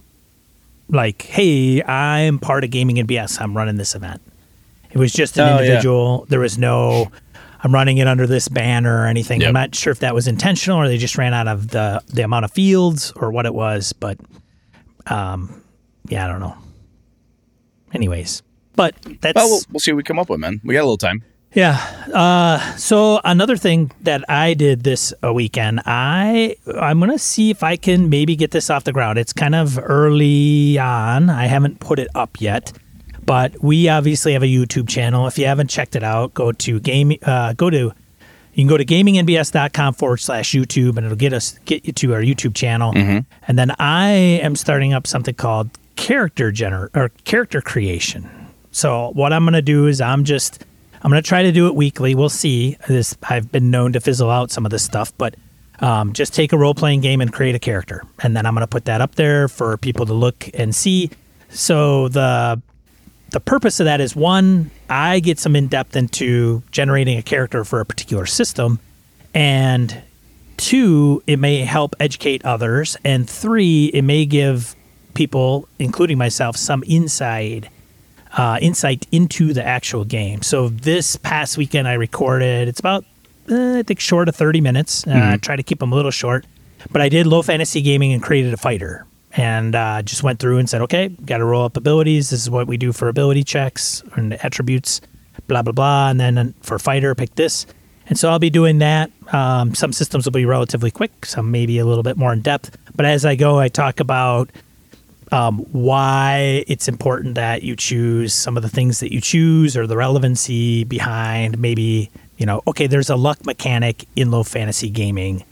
like, 0.90 1.22
hey, 1.24 1.82
I'm 1.84 2.40
part 2.40 2.64
of 2.64 2.70
Gaming 2.72 3.00
and 3.00 3.08
BS. 3.08 3.42
I'm 3.42 3.56
running 3.56 3.76
this 3.78 3.96
event. 3.96 4.22
It 4.92 4.98
was 4.98 5.12
just 5.14 5.38
an 5.38 5.44
Oh, 5.44 5.46
yeah. 5.56 5.60
individual. 5.62 6.26
There 6.30 6.40
was 6.40 6.58
no. 6.58 7.12
I'm 7.64 7.74
running 7.74 7.98
it 7.98 8.08
under 8.08 8.28
this 8.28 8.48
banner 8.48 9.02
or 9.04 9.08
anything. 9.08 9.42
Yep. 9.42 9.48
I'm 9.48 9.54
not 9.54 9.76
sure 9.76 9.92
if 9.92 10.00
that 10.00 10.14
was 10.14 10.28
intentional 10.28 10.78
or 10.80 10.88
they 10.88 10.98
just 10.98 11.18
ran 11.18 11.34
out 11.34 11.48
of 11.48 11.70
the 11.70 12.02
the 12.08 12.22
amount 12.24 12.46
of 12.46 12.52
fields 12.52 13.12
or 13.16 13.32
what 13.32 13.46
it 13.46 13.54
was, 13.54 13.94
but 13.94 14.18
um, 15.08 15.62
yeah, 16.08 16.26
I 16.26 16.28
don't 16.28 16.40
know. 16.40 16.56
Anyways, 17.94 18.44
but 18.76 18.96
that's 19.22 19.36
Well, 19.36 19.48
we'll, 19.48 19.62
we'll 19.72 19.80
see 19.80 19.92
what 19.92 19.98
we 19.98 20.04
come 20.04 20.20
up 20.20 20.30
with, 20.30 20.40
man. 20.40 20.62
We 20.64 20.74
got 20.74 20.82
a 20.82 20.84
little 20.84 20.98
time. 20.98 21.24
Yeah. 21.54 21.76
Uh, 22.14 22.76
so 22.78 23.20
another 23.24 23.58
thing 23.58 23.92
that 24.02 24.24
I 24.30 24.54
did 24.54 24.84
this 24.84 25.14
uh, 25.24 25.34
weekend, 25.34 25.82
I 25.86 26.56
I'm 26.80 27.00
gonna 27.00 27.20
see 27.20 27.50
if 27.50 27.64
I 27.64 27.76
can 27.76 28.10
maybe 28.10 28.36
get 28.36 28.52
this 28.52 28.70
off 28.70 28.84
the 28.84 28.94
ground. 28.94 29.18
It's 29.18 29.34
kind 29.34 29.56
of 29.56 29.80
early 29.82 30.78
on. 30.78 31.30
I 31.30 31.48
haven't 31.48 31.80
put 31.80 32.00
it 32.00 32.08
up 32.16 32.42
yet, 32.42 32.74
but 33.26 33.62
we 33.64 33.90
obviously 33.90 34.34
have 34.34 34.44
a 34.44 34.48
YouTube 34.48 34.88
channel. 34.88 35.28
If 35.28 35.38
you 35.38 35.46
haven't 35.46 35.70
checked 35.70 35.96
it 35.96 36.04
out, 36.04 36.34
go 36.34 36.52
to 36.52 36.80
game. 36.80 37.14
Uh, 37.24 37.54
go 37.54 37.70
to 37.70 37.94
you 38.58 38.64
can 38.64 38.68
go 38.68 38.78
to 38.78 38.86
gamingnbs.com 38.86 39.94
forward 39.94 40.18
slash 40.18 40.54
YouTube, 40.54 40.98
and 40.98 41.06
it'll 41.06 41.16
get 41.16 41.32
us 41.32 41.60
get 41.66 41.86
you 41.86 41.94
to 41.94 42.14
our 42.16 42.22
YouTube 42.22 42.56
channel. 42.56 42.92
And 43.48 43.60
then 43.60 43.72
I 43.78 44.10
am 44.10 44.56
starting 44.56 44.94
up 44.94 45.06
something 45.06 45.36
called 45.36 45.70
character 45.96 46.52
gener 46.52 46.90
or 46.96 47.10
character 47.24 47.62
creation. 47.62 48.28
So 48.72 49.12
what 49.14 49.32
I'm 49.32 49.44
going 49.44 49.54
to 49.54 49.62
do 49.62 49.86
is 49.86 50.02
I'm 50.02 50.24
just 50.24 50.66
I'm 51.02 51.12
going 51.12 51.22
to 51.22 51.28
try 51.28 51.44
to 51.44 51.52
do 51.52 51.68
it 51.68 51.76
weekly. 51.76 52.16
We'll 52.16 52.30
see. 52.30 52.78
This 52.88 53.16
I've 53.24 53.52
been 53.52 53.72
known 53.72 53.94
to 53.94 54.00
fizzle 54.00 54.30
out 54.30 54.52
some 54.52 54.66
of 54.66 54.72
this 54.72 54.84
stuff, 54.84 55.14
but 55.18 55.36
um, 55.80 56.14
just 56.14 56.34
take 56.34 56.54
a 56.54 56.58
role 56.58 56.74
playing 56.74 57.02
game 57.02 57.22
and 57.22 57.32
create 57.32 57.56
a 57.56 57.60
character, 57.60 58.04
and 58.24 58.36
then 58.36 58.46
I'm 58.46 58.54
going 58.54 58.64
to 58.64 58.68
put 58.68 58.86
that 58.86 59.02
up 59.02 59.16
there 59.16 59.48
for 59.48 59.78
people 59.78 60.06
to 60.08 60.14
look 60.14 60.50
and 60.54 60.74
see. 60.74 61.12
So 61.50 62.08
the 62.08 62.62
the 63.30 63.40
purpose 63.40 63.80
of 63.80 63.86
that 63.86 64.02
is 64.02 64.16
one, 64.16 64.72
I 64.90 65.20
get 65.20 65.38
some 65.38 65.56
in 65.56 65.68
depth 65.68 65.96
into 65.96 66.64
generating 66.72 67.18
a 67.18 67.22
character 67.22 67.64
for 67.64 67.80
a 67.80 67.86
particular 67.86 68.26
system, 68.26 68.80
and 69.34 70.02
two, 70.56 71.22
it 71.28 71.38
may 71.38 71.60
help 71.60 71.96
educate 72.00 72.44
others, 72.44 72.98
and 73.04 73.30
three, 73.30 73.86
it 73.88 74.02
may 74.02 74.26
give 74.26 74.76
people, 75.14 75.68
including 75.78 76.18
myself, 76.18 76.56
some 76.58 76.84
inside 76.84 77.70
uh, 78.36 78.58
insight 78.62 79.08
into 79.12 79.54
the 79.54 79.64
actual 79.64 80.04
game. 80.04 80.42
So 80.42 80.70
this 80.70 81.16
past 81.16 81.58
weekend, 81.58 81.88
I 81.88 81.94
recorded. 81.94 82.68
It's 82.68 82.80
about 82.80 83.06
uh, 83.50 83.78
I 83.78 83.84
think 83.84 84.00
short 84.00 84.28
of 84.28 84.36
thirty 84.36 84.62
minutes. 84.62 85.06
Uh, 85.08 85.32
I 85.34 85.38
try 85.38 85.56
to 85.56 85.64
keep 85.64 85.80
them 85.80 85.94
a 85.94 85.96
little 85.96 86.12
short, 86.12 86.46
but 86.92 87.02
I 87.02 87.10
did 87.10 87.28
low 87.28 87.42
fantasy 87.42 87.82
gaming 87.82 88.14
and 88.14 88.22
created 88.22 88.54
a 88.54 88.58
fighter, 88.58 89.06
and 89.34 89.76
uh, 89.76 90.02
just 90.02 90.24
went 90.24 90.40
through 90.40 90.58
and 90.58 90.70
said, 90.70 90.82
okay, 90.82 91.10
got 91.10 91.38
to 91.38 91.46
roll 91.46 91.64
up 91.64 91.78
abilities. 91.78 92.32
This 92.32 92.42
is 92.42 92.50
what 92.50 92.68
we 92.68 92.78
do 92.78 92.92
for 92.92 93.08
ability 93.08 93.44
checks 93.44 94.04
and 94.16 94.34
attributes, 94.44 95.02
blah 95.48 95.62
blah 95.62 95.74
blah, 95.74 96.10
and 96.10 96.20
then 96.20 96.54
for 96.62 96.78
fighter, 96.80 97.16
pick 97.16 97.36
this. 97.36 97.66
And 98.10 98.18
so 98.18 98.30
I'll 98.30 98.40
be 98.40 98.50
doing 98.50 98.80
that. 98.80 99.12
Um, 99.34 99.76
some 99.76 99.92
systems 99.92 100.24
will 100.24 100.32
be 100.32 100.46
relatively 100.46 100.92
quick, 100.92 101.26
some 101.26 101.52
maybe 101.52 101.78
a 101.78 101.86
little 101.86 102.04
bit 102.04 102.16
more 102.16 102.32
in 102.32 102.42
depth. 102.42 102.78
But 102.96 103.06
as 103.06 103.26
I 103.26 103.36
go, 103.36 103.60
I 103.60 103.68
talk 103.68 104.00
about 104.00 104.50
um, 105.32 105.60
why 105.72 106.64
it's 106.68 106.88
important 106.88 107.36
that 107.36 107.64
you 107.64 107.76
choose 107.76 108.34
some 108.34 108.56
of 108.58 108.64
the 108.64 108.70
things 108.70 109.00
that 109.02 109.12
you 109.14 109.22
choose 109.22 109.76
or 109.76 109.86
the 109.88 109.98
relevancy 109.98 110.84
behind 110.84 111.60
maybe 111.60 112.10
you 112.38 112.46
know 112.46 112.62
okay 112.68 112.88
there's 112.88 113.10
a 113.10 113.16
luck 113.16 113.46
mechanic 113.46 114.06
in 114.16 114.32
low 114.32 114.44
fantasy 114.44 114.90
gaming 114.90 115.44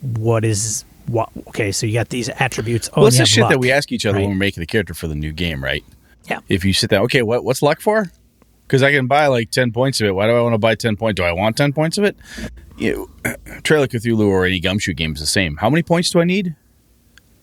what 0.00 0.44
is 0.44 0.84
what 1.06 1.28
okay 1.48 1.70
so 1.72 1.86
you 1.86 1.92
got 1.94 2.08
these 2.08 2.28
attributes 2.28 2.88
oh 2.94 3.02
Well, 3.02 3.08
it's 3.08 3.18
the 3.18 3.26
shit 3.26 3.48
that 3.48 3.58
we 3.58 3.70
ask 3.72 3.92
each 3.92 4.06
other 4.06 4.16
right? 4.18 4.22
when 4.22 4.30
we're 4.30 4.36
making 4.36 4.60
the 4.60 4.66
character 4.66 4.94
for 4.94 5.06
the 5.08 5.14
new 5.14 5.32
game, 5.32 5.62
right? 5.62 5.84
yeah 6.28 6.40
If 6.48 6.64
you 6.64 6.72
sit 6.72 6.90
down, 6.90 7.02
okay, 7.04 7.22
what 7.22 7.44
what's 7.44 7.62
luck 7.62 7.80
for? 7.80 8.10
Because 8.66 8.82
I 8.84 8.92
can 8.92 9.06
buy 9.08 9.26
like 9.26 9.50
ten 9.50 9.72
points 9.72 10.00
of 10.00 10.06
it. 10.06 10.12
Why 10.12 10.26
do 10.26 10.32
I 10.32 10.40
want 10.40 10.54
to 10.54 10.58
buy 10.58 10.76
ten 10.76 10.96
points? 10.96 11.16
Do 11.16 11.24
I 11.24 11.32
want 11.32 11.56
ten 11.56 11.72
points 11.72 11.98
of 11.98 12.04
it? 12.04 12.16
You 12.78 13.10
know, 13.24 13.34
Trail 13.62 13.82
of 13.82 13.88
Cthulhu 13.90 14.26
or 14.28 14.46
any 14.46 14.60
gumshoe 14.60 14.94
game 14.94 15.12
is 15.12 15.20
the 15.20 15.26
same. 15.26 15.56
How 15.56 15.68
many 15.68 15.82
points 15.82 16.10
do 16.10 16.20
I 16.20 16.24
need? 16.24 16.54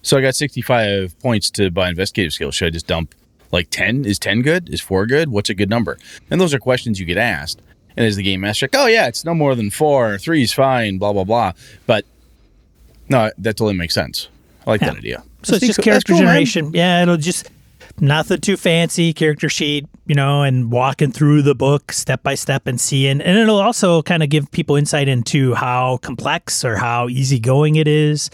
So 0.01 0.17
I 0.17 0.21
got 0.21 0.35
sixty-five 0.35 1.19
points 1.19 1.49
to 1.51 1.69
buy 1.71 1.89
investigative 1.89 2.33
skills. 2.33 2.55
Should 2.55 2.67
I 2.67 2.69
just 2.71 2.87
dump 2.87 3.13
like 3.51 3.69
ten? 3.69 4.05
Is 4.05 4.19
ten 4.19 4.41
good? 4.41 4.69
Is 4.69 4.81
four 4.81 5.05
good? 5.05 5.29
What's 5.29 5.49
a 5.49 5.53
good 5.55 5.69
number? 5.69 5.97
And 6.31 6.39
those 6.39 6.53
are 6.53 6.59
questions 6.59 6.99
you 6.99 7.05
get 7.05 7.17
asked. 7.17 7.61
And 7.97 8.05
as 8.05 8.15
the 8.15 8.23
game 8.23 8.41
master, 8.41 8.65
like, 8.65 8.75
oh 8.75 8.85
yeah, 8.85 9.07
it's 9.07 9.25
no 9.25 9.33
more 9.33 9.55
than 9.55 9.69
four. 9.71 10.17
Three 10.19 10.43
is 10.43 10.53
fine. 10.53 10.97
Blah 10.97 11.13
blah 11.13 11.23
blah. 11.23 11.53
But 11.87 12.05
no, 13.09 13.31
that 13.37 13.53
totally 13.57 13.73
makes 13.75 13.93
sense. 13.93 14.27
I 14.65 14.71
like 14.71 14.81
Yeah. 14.81 14.89
that 14.91 14.97
idea. 14.97 15.23
so 15.43 15.55
it's 15.55 15.61
That's 15.61 15.65
just 15.67 15.77
cool. 15.79 15.83
character 15.83 16.13
That's 16.13 16.19
cool, 16.19 16.25
man. 16.25 16.33
generation 16.33 16.71
yeah 16.73 17.01
it'll 17.03 17.15
just 17.17 17.49
nothing 18.01 18.39
too 18.41 18.57
fancy 18.57 19.13
character 19.13 19.47
sheet 19.49 19.85
you 20.05 20.13
know 20.13 20.43
and 20.43 20.71
walking 20.71 21.11
through 21.11 21.41
the 21.41 21.55
book 21.55 21.91
step 21.93 22.21
by 22.21 22.35
step 22.35 22.67
and 22.67 22.79
seeing 22.81 23.21
and 23.21 23.37
it'll 23.37 23.59
also 23.61 24.01
kind 24.01 24.23
of 24.23 24.29
give 24.29 24.51
people 24.51 24.75
insight 24.75 25.07
into 25.07 25.53
how 25.53 25.97
complex 25.97 26.65
or 26.65 26.75
how 26.75 27.07
easygoing 27.07 27.75
it 27.75 27.87
is 27.87 28.29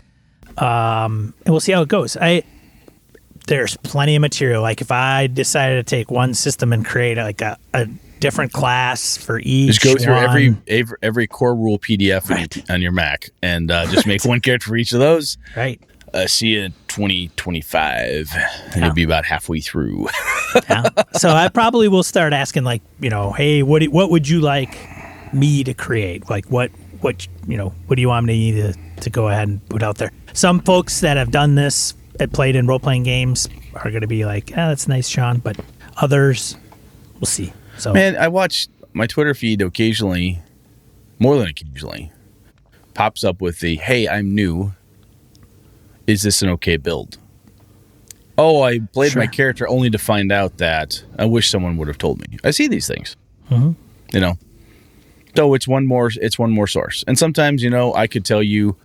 um, 0.58 1.34
and 1.46 1.54
we'll 1.54 1.60
see 1.60 1.72
how 1.72 1.82
it 1.82 1.90
goes 1.90 2.16
i 2.18 2.44
there's 3.48 3.76
plenty 3.78 4.16
of 4.16 4.22
material 4.22 4.62
like 4.62 4.80
if 4.82 4.92
i 4.92 5.28
decided 5.28 5.86
to 5.86 5.96
take 5.96 6.10
one 6.10 6.34
system 6.34 6.72
and 6.72 6.86
create 6.86 7.18
like 7.18 7.42
a, 7.42 7.58
a 7.74 7.86
different 8.20 8.54
class 8.54 9.18
for 9.18 9.40
each 9.44 9.80
Just 9.80 9.82
go 9.84 9.96
through 10.02 10.14
every, 10.16 10.56
every 10.68 10.98
every 11.02 11.28
core 11.28 11.54
rule 11.54 11.78
PDF 11.78 12.32
on- 12.32 12.38
Right. 12.38 12.72
on 12.72 12.82
your 12.82 12.94
Mac 12.94 13.32
and 13.42 13.70
uh, 13.70 13.86
just 13.88 14.08
make 14.08 14.24
one 14.34 14.40
character 14.40 14.70
for 14.70 14.78
each 14.78 14.94
of 14.94 15.00
those. 15.00 15.38
right 15.58 15.82
Uh, 16.14 16.26
see 16.26 16.48
you 16.50 16.62
in 16.62 16.72
2025. 16.88 18.32
And 18.76 18.82
you'll 18.86 18.94
be 18.94 19.04
about 19.04 19.26
halfway 19.26 19.60
through. 19.60 20.08
Yeah. 20.70 20.88
so 21.14 21.32
I 21.32 21.50
probably 21.50 21.88
will 21.88 22.04
start 22.04 22.32
asking 22.32 22.64
like, 22.64 22.84
you 23.02 23.10
know, 23.10 23.32
hey, 23.32 23.64
what 23.64 23.80
do, 23.80 23.90
what 23.90 24.12
would 24.12 24.30
you 24.30 24.40
like 24.40 24.78
me 25.34 25.64
to 25.66 25.74
create? 25.74 26.30
Like 26.30 26.46
what 26.46 26.70
what 27.02 27.28
you 27.48 27.58
know, 27.58 27.74
what 27.88 27.96
do 27.96 28.02
you 28.04 28.08
want 28.08 28.26
me 28.28 28.52
to 28.54 28.74
to 29.04 29.10
go 29.10 29.30
ahead 29.30 29.48
and 29.48 29.66
put 29.70 29.84
out 29.84 29.98
there? 29.98 30.12
Some 30.34 30.60
folks 30.62 31.00
that 31.02 31.18
have 31.18 31.32
done 31.32 31.56
this 31.56 31.94
and 32.20 32.32
played 32.32 32.56
in 32.56 32.68
role 32.68 32.80
playing 32.80 33.04
games 33.04 33.48
are 33.76 33.90
going 33.90 34.02
to 34.02 34.08
be 34.08 34.26
like, 34.26 34.52
"Ah, 34.52 34.68
that's 34.70 34.88
nice, 34.88 35.08
Sean," 35.08 35.38
but 35.40 35.58
others 35.98 36.58
we'll 37.16 37.26
see. 37.26 37.54
So 37.78 37.94
Man, 37.94 38.16
I 38.16 38.28
watch 38.28 38.68
my 38.94 39.08
Twitter 39.08 39.34
feed 39.34 39.62
occasionally, 39.62 40.40
more 41.20 41.38
than 41.38 41.48
occasionally, 41.48 42.12
pops 42.94 43.24
up 43.24 43.42
with 43.42 43.60
the 43.60 43.76
"Hey, 43.78 44.08
I'm 44.08 44.34
new. 44.36 44.74
Is 46.08 46.22
this 46.22 46.42
an 46.42 46.50
okay 46.50 46.78
build?" 46.78 47.18
Oh, 48.38 48.64
I 48.64 48.80
played 48.80 49.16
my 49.16 49.28
character 49.28 49.68
only 49.68 49.92
to 49.92 49.98
find 50.00 50.32
out 50.32 50.58
that 50.58 51.04
I 51.20 51.26
wish 51.26 51.50
someone 51.50 51.78
would 51.78 51.88
have 51.88 52.00
told 52.00 52.20
me. 52.20 52.40
I 52.44 52.50
see 52.50 52.68
these 52.68 52.88
things, 52.88 53.16
Mhm. 53.52 53.76
you 54.12 54.20
know. 54.20 54.38
So 55.36 55.54
it's 55.54 55.68
one 55.68 55.86
more. 55.86 56.12
It's 56.16 56.38
one 56.40 56.52
more 56.52 56.68
source, 56.68 57.04
and 57.08 57.18
sometimes 57.18 57.62
you 57.64 57.70
know 57.70 57.94
I 57.94 58.08
could 58.08 58.26
tell 58.26 58.42
you 58.44 58.76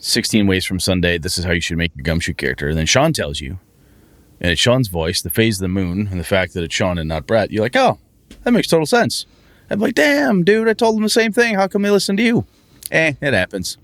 16 0.00 0.46
ways 0.46 0.64
from 0.64 0.80
Sunday, 0.80 1.18
this 1.18 1.38
is 1.38 1.44
how 1.44 1.52
you 1.52 1.60
should 1.60 1.78
make 1.78 1.92
your 1.96 2.02
gumshoe 2.02 2.34
character. 2.34 2.68
And 2.68 2.76
then 2.78 2.86
Sean 2.86 3.12
tells 3.12 3.40
you, 3.40 3.58
and 4.40 4.50
it's 4.50 4.60
Sean's 4.60 4.88
voice, 4.88 5.20
the 5.22 5.30
phase 5.30 5.58
of 5.58 5.62
the 5.62 5.68
moon, 5.68 6.08
and 6.10 6.18
the 6.18 6.24
fact 6.24 6.54
that 6.54 6.62
it's 6.64 6.74
Sean 6.74 6.98
and 6.98 7.08
not 7.08 7.26
Brett, 7.26 7.50
you're 7.50 7.62
like, 7.62 7.76
oh, 7.76 7.98
that 8.44 8.52
makes 8.52 8.68
total 8.68 8.86
sense. 8.86 9.26
I'm 9.68 9.78
like, 9.78 9.94
damn, 9.94 10.42
dude, 10.42 10.66
I 10.68 10.72
told 10.72 10.96
them 10.96 11.02
the 11.02 11.08
same 11.10 11.32
thing. 11.32 11.54
How 11.54 11.68
come 11.68 11.82
they 11.82 11.90
listen 11.90 12.16
to 12.16 12.22
you? 12.22 12.46
Eh, 12.90 13.12
it 13.20 13.34
happens. 13.34 13.76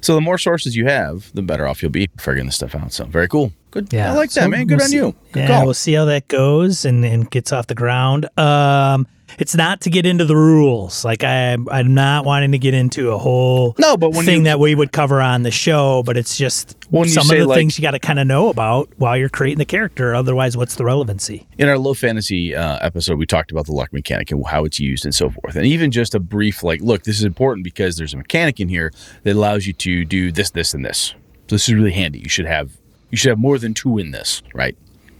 So 0.00 0.14
the 0.14 0.20
more 0.20 0.36
sources 0.36 0.76
you 0.76 0.84
have, 0.86 1.32
the 1.32 1.40
better 1.42 1.66
off 1.66 1.82
you'll 1.82 1.90
be 1.90 2.08
figuring 2.18 2.44
this 2.46 2.56
stuff 2.56 2.74
out. 2.74 2.92
So 2.92 3.06
very 3.06 3.26
cool. 3.26 3.52
Good. 3.70 3.90
Yeah, 3.92 4.12
I 4.12 4.14
like 4.16 4.30
that, 4.32 4.42
So 4.44 4.48
man. 4.48 4.66
Good 4.66 4.76
we'll 4.76 4.84
on 4.84 4.90
see- 4.90 4.96
you. 4.96 5.14
Good 5.32 5.40
yeah, 5.40 5.46
call. 5.48 5.64
we'll 5.64 5.74
see 5.74 5.94
how 5.94 6.04
that 6.04 6.28
goes 6.28 6.84
and, 6.84 7.04
and 7.04 7.28
gets 7.30 7.52
off 7.52 7.66
the 7.68 7.74
ground. 7.74 8.28
Um, 8.38 9.06
it's 9.38 9.54
not 9.54 9.80
to 9.82 9.90
get 9.90 10.06
into 10.06 10.24
the 10.24 10.36
rules. 10.36 11.04
Like 11.04 11.24
I, 11.24 11.52
I'm 11.70 11.94
not 11.94 12.24
wanting 12.24 12.52
to 12.52 12.58
get 12.58 12.74
into 12.74 13.10
a 13.10 13.18
whole 13.18 13.74
No, 13.78 13.96
but 13.96 14.10
when 14.12 14.24
thing 14.24 14.38
you- 14.38 14.44
that 14.44 14.58
we 14.60 14.74
would 14.74 14.92
cover 14.92 15.20
on 15.20 15.42
the 15.42 15.50
show. 15.50 16.02
But 16.04 16.16
it's 16.16 16.36
just 16.36 16.76
When 16.90 17.08
some 17.08 17.30
of 17.30 17.36
the 17.36 17.46
like- 17.46 17.56
things 17.56 17.78
you 17.78 17.82
got 17.82 17.92
to 17.92 17.98
kind 17.98 18.18
of 18.18 18.26
know 18.26 18.48
about 18.48 18.88
while 18.96 19.16
you're 19.16 19.28
creating 19.28 19.58
the 19.58 19.64
character. 19.64 20.14
Otherwise, 20.14 20.56
what's 20.56 20.76
the 20.76 20.84
relevancy? 20.84 21.46
in 21.58 21.68
our 21.68 21.78
low 21.78 21.94
fantasy 21.94 22.54
uh, 22.54 22.78
episode, 22.80 23.18
we 23.18 23.26
talked 23.26 23.50
about 23.50 23.66
the 23.66 23.72
luck 23.72 23.92
mechanic 23.92 24.30
and 24.30 24.44
how 24.46 24.64
it's 24.64 24.78
used 24.80 25.04
and 25.04 25.14
so 25.14 25.30
forth. 25.30 25.56
And 25.56 25.66
even 25.66 25.90
just 25.90 26.14
a 26.14 26.20
brief, 26.20 26.62
like, 26.62 26.80
look, 26.80 27.04
this 27.04 27.16
is 27.18 27.24
important 27.24 27.64
because 27.64 27.96
there's 27.96 28.12
a 28.14 28.16
mechanic 28.16 28.60
in 28.60 28.68
here 28.68 28.92
that 29.22 29.34
allows 29.36 29.66
you 29.66 29.72
to 29.72 30.04
do 30.04 30.30
this, 30.32 30.50
this, 30.50 30.74
and 30.74 30.84
this. 30.84 31.14
So 31.48 31.56
this 31.56 31.68
is 31.68 31.74
really 31.74 31.92
handy. 31.92 32.18
You 32.20 32.28
should 32.28 32.46
have 32.46 32.70
you 33.10 33.16
should 33.16 33.28
have 33.28 33.38
more 33.38 33.58
than 33.58 33.74
two 33.74 33.98
in 33.98 34.10
this, 34.10 34.42
right? 34.54 34.76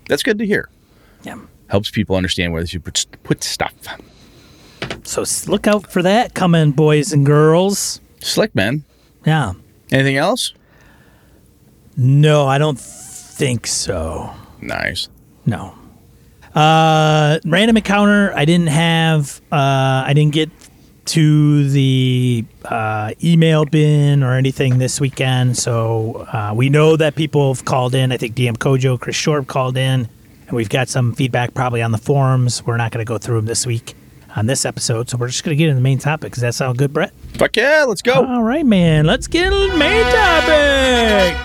That's 0.09 0.23
good 0.23 0.39
to 0.39 0.47
hear. 0.47 0.69
Yeah. 1.23 1.39
Helps 1.69 1.91
people 1.91 2.17
understand 2.17 2.53
where 2.53 2.63
they 2.63 2.69
should 2.69 2.85
put 2.85 3.07
put 3.23 3.43
stuff. 3.43 3.73
So 5.05 5.25
look 5.51 5.67
out 5.67 5.91
for 5.91 6.03
that 6.03 6.35
coming, 6.35 6.73
boys 6.73 7.13
and 7.13 7.25
girls. 7.25 8.01
Slick 8.21 8.55
man. 8.55 8.85
Yeah. 9.27 9.55
Anything 9.91 10.17
else? 10.17 10.55
No, 11.97 12.47
I 12.47 12.59
don't 12.59 12.79
think 12.79 13.67
so. 13.67 14.33
Nice. 14.61 15.09
No. 15.47 15.75
Uh, 16.55 17.39
random 17.45 17.77
encounter. 17.77 18.33
I 18.35 18.45
didn't 18.45 18.69
have. 18.69 19.41
Uh, 19.51 20.05
I 20.07 20.13
didn't 20.15 20.33
get 20.33 20.51
to 21.07 21.69
the 21.69 22.45
uh, 22.65 23.13
email 23.23 23.65
bin 23.65 24.23
or 24.23 24.35
anything 24.35 24.79
this 24.79 25.01
weekend. 25.01 25.57
So 25.57 26.27
uh, 26.33 26.53
we 26.55 26.71
know 26.71 26.97
that 26.97 27.15
people 27.15 27.53
have 27.53 27.65
called 27.65 27.95
in. 27.95 28.13
I 28.13 28.17
think 28.17 28.35
DM 28.35 28.57
Kojo, 28.57 28.99
Chris 28.99 29.17
Shorb 29.17 29.47
called 29.47 29.77
in, 29.77 30.09
we've 30.55 30.69
got 30.69 30.89
some 30.89 31.13
feedback 31.15 31.55
probably 31.55 31.83
on 31.83 31.93
the 31.93 31.99
forums. 31.99 32.65
We're 32.65 32.77
not 32.77 32.93
going 32.93 33.05
to 33.05 33.09
go 33.09 33.19
through 33.19 33.37
them 33.37 33.47
this 33.47 33.67
week 33.67 33.95
on 34.37 34.47
this 34.47 34.65
episode. 34.65 35.09
So 35.09 35.17
we're 35.17 35.29
just 35.29 35.45
going 35.45 35.57
to 35.57 35.59
get 35.59 35.69
into 35.69 35.77
the 35.77 35.83
main 35.83 35.99
topic. 35.99 36.33
Does 36.33 36.43
that 36.43 36.55
sound 36.55 36.79
good, 36.79 36.93
Brett? 36.93 37.13
Fuck 37.35 37.57
yeah, 37.57 37.85
let's 37.87 38.03
go. 38.03 38.25
All 38.25 38.43
right, 38.43 38.65
man. 38.67 39.07
Let's 39.07 39.27
get 39.27 39.47
into 39.53 39.73
the 39.73 39.77
main 39.79 40.05
topic. 40.13 41.37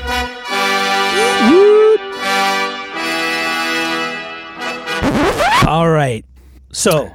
All 5.67 5.89
right. 5.89 6.26
So, 6.72 7.12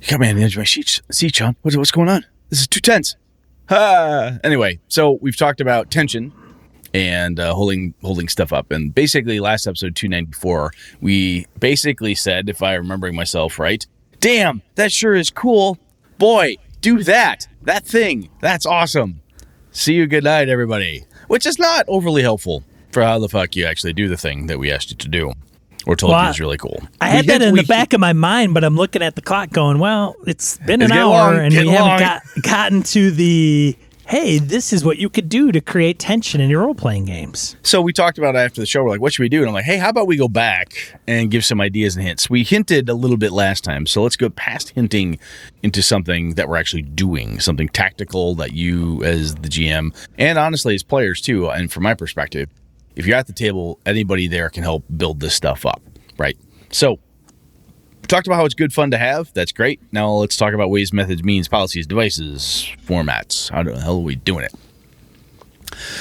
You 0.00 0.08
got 0.08 0.20
me 0.20 0.28
on 0.28 0.36
the 0.36 0.42
edge 0.42 0.54
of 0.54 0.58
my 0.58 0.64
seat, 0.64 1.00
seat 1.10 1.36
Sean. 1.36 1.54
What's, 1.62 1.76
what's 1.76 1.90
going 1.92 2.08
on? 2.08 2.24
This 2.48 2.60
is 2.60 2.66
too 2.66 2.80
tense. 2.80 3.14
Ah. 3.68 4.38
Anyway, 4.42 4.80
so 4.88 5.18
we've 5.20 5.36
talked 5.36 5.60
about 5.60 5.90
tension 5.90 6.32
and 6.92 7.38
uh, 7.38 7.54
holding 7.54 7.94
holding 8.02 8.28
stuff 8.28 8.52
up, 8.52 8.70
and 8.70 8.94
basically 8.94 9.40
last 9.40 9.66
episode 9.66 9.94
two 9.96 10.08
ninety 10.08 10.32
four, 10.32 10.72
we 11.00 11.46
basically 11.58 12.14
said, 12.14 12.48
if 12.48 12.62
I 12.62 12.74
remembering 12.74 13.14
myself 13.14 13.58
right, 13.58 13.86
damn, 14.18 14.62
that 14.74 14.92
sure 14.92 15.14
is 15.14 15.30
cool. 15.30 15.78
Boy, 16.18 16.56
do 16.80 17.02
that. 17.04 17.46
That 17.62 17.84
thing. 17.86 18.28
That's 18.40 18.66
awesome. 18.66 19.20
See 19.70 19.94
you. 19.94 20.06
Good 20.06 20.24
night, 20.24 20.48
everybody. 20.48 21.04
Which 21.28 21.46
is 21.46 21.58
not 21.58 21.84
overly 21.86 22.22
helpful 22.22 22.64
for 22.90 23.02
how 23.02 23.18
the 23.20 23.28
fuck 23.28 23.54
you 23.54 23.66
actually 23.66 23.92
do 23.92 24.08
the 24.08 24.16
thing 24.16 24.46
that 24.46 24.58
we 24.58 24.72
asked 24.72 24.90
you 24.90 24.96
to 24.96 25.08
do, 25.08 25.32
or 25.86 25.94
told 25.94 26.10
Well, 26.12 26.24
you 26.24 26.30
is 26.30 26.40
really 26.40 26.56
cool. 26.58 26.82
I 27.00 27.10
We 27.10 27.16
had 27.18 27.26
that 27.26 27.40
hit- 27.40 27.48
in 27.48 27.52
we 27.54 27.60
the 27.60 27.66
back 27.66 27.92
of 27.92 28.00
my 28.00 28.12
mind, 28.12 28.52
but 28.52 28.64
I'm 28.64 28.74
looking 28.76 29.00
at 29.00 29.14
the 29.14 29.22
clock 29.22 29.50
going, 29.50 29.78
well, 29.78 30.16
it's 30.26 30.58
been 30.58 30.82
an 30.82 30.82
It's 30.82 30.88
getting 30.92 31.02
hour 31.04 31.08
long, 31.08 31.34
and 31.36 31.50
we 31.54 31.58
getting 31.58 31.72
haven't 31.72 32.00
got, 32.00 32.22
gotten 32.42 32.82
to 32.82 33.10
the, 33.12 33.76
hey, 34.10 34.40
this 34.40 34.72
is 34.72 34.84
what 34.84 34.98
you 34.98 35.08
could 35.08 35.28
do 35.28 35.52
to 35.52 35.60
create 35.60 35.96
tension 35.96 36.40
in 36.40 36.50
your 36.50 36.62
role 36.62 36.74
playing 36.74 37.04
games. 37.04 37.54
So 37.62 37.80
we 37.80 37.92
talked 37.92 38.18
about 38.18 38.34
it 38.34 38.38
after 38.38 38.60
the 38.60 38.66
show. 38.66 38.82
We're 38.82 38.90
like, 38.90 39.00
what 39.00 39.12
should 39.12 39.22
we 39.22 39.28
do? 39.28 39.38
And 39.38 39.46
I'm 39.46 39.54
like, 39.54 39.64
hey, 39.64 39.76
how 39.76 39.88
about 39.88 40.08
we 40.08 40.16
go 40.16 40.26
back 40.26 40.98
and 41.06 41.30
give 41.30 41.44
some 41.44 41.60
ideas 41.60 41.94
and 41.94 42.04
hints? 42.04 42.28
We 42.28 42.42
hinted 42.42 42.88
a 42.88 42.94
little 42.94 43.16
bit 43.16 43.30
last 43.30 43.62
time. 43.62 43.86
So 43.86 44.02
let's 44.02 44.16
go 44.16 44.28
past 44.28 44.70
hinting 44.70 45.20
into 45.62 45.80
something 45.80 46.34
that 46.34 46.48
we're 46.48 46.56
actually 46.56 46.82
doing, 46.82 47.38
something 47.38 47.68
tactical 47.68 48.34
that 48.34 48.52
you, 48.52 49.00
as 49.04 49.36
the 49.36 49.48
GM, 49.48 49.94
and 50.18 50.40
honestly, 50.40 50.74
as 50.74 50.82
players 50.82 51.20
too, 51.20 51.48
and 51.48 51.72
from 51.72 51.84
my 51.84 51.94
perspective, 51.94 52.50
if 52.96 53.06
you're 53.06 53.16
at 53.16 53.28
the 53.28 53.32
table, 53.32 53.78
anybody 53.86 54.26
there 54.26 54.50
can 54.50 54.64
help 54.64 54.82
build 54.96 55.20
this 55.20 55.36
stuff 55.36 55.64
up, 55.64 55.80
right? 56.18 56.36
So 56.72 56.98
talked 58.10 58.26
about 58.26 58.36
how 58.36 58.44
it's 58.44 58.54
good 58.54 58.72
fun 58.72 58.90
to 58.90 58.98
have. 58.98 59.32
That's 59.32 59.52
great. 59.52 59.80
Now 59.92 60.10
let's 60.10 60.36
talk 60.36 60.52
about 60.52 60.68
ways, 60.68 60.92
methods, 60.92 61.22
means, 61.22 61.48
policies, 61.48 61.86
devices, 61.86 62.68
formats. 62.84 63.50
How 63.50 63.62
the 63.62 63.80
hell 63.80 63.96
are 63.96 64.00
we 64.00 64.16
doing 64.16 64.44
it? 64.44 64.54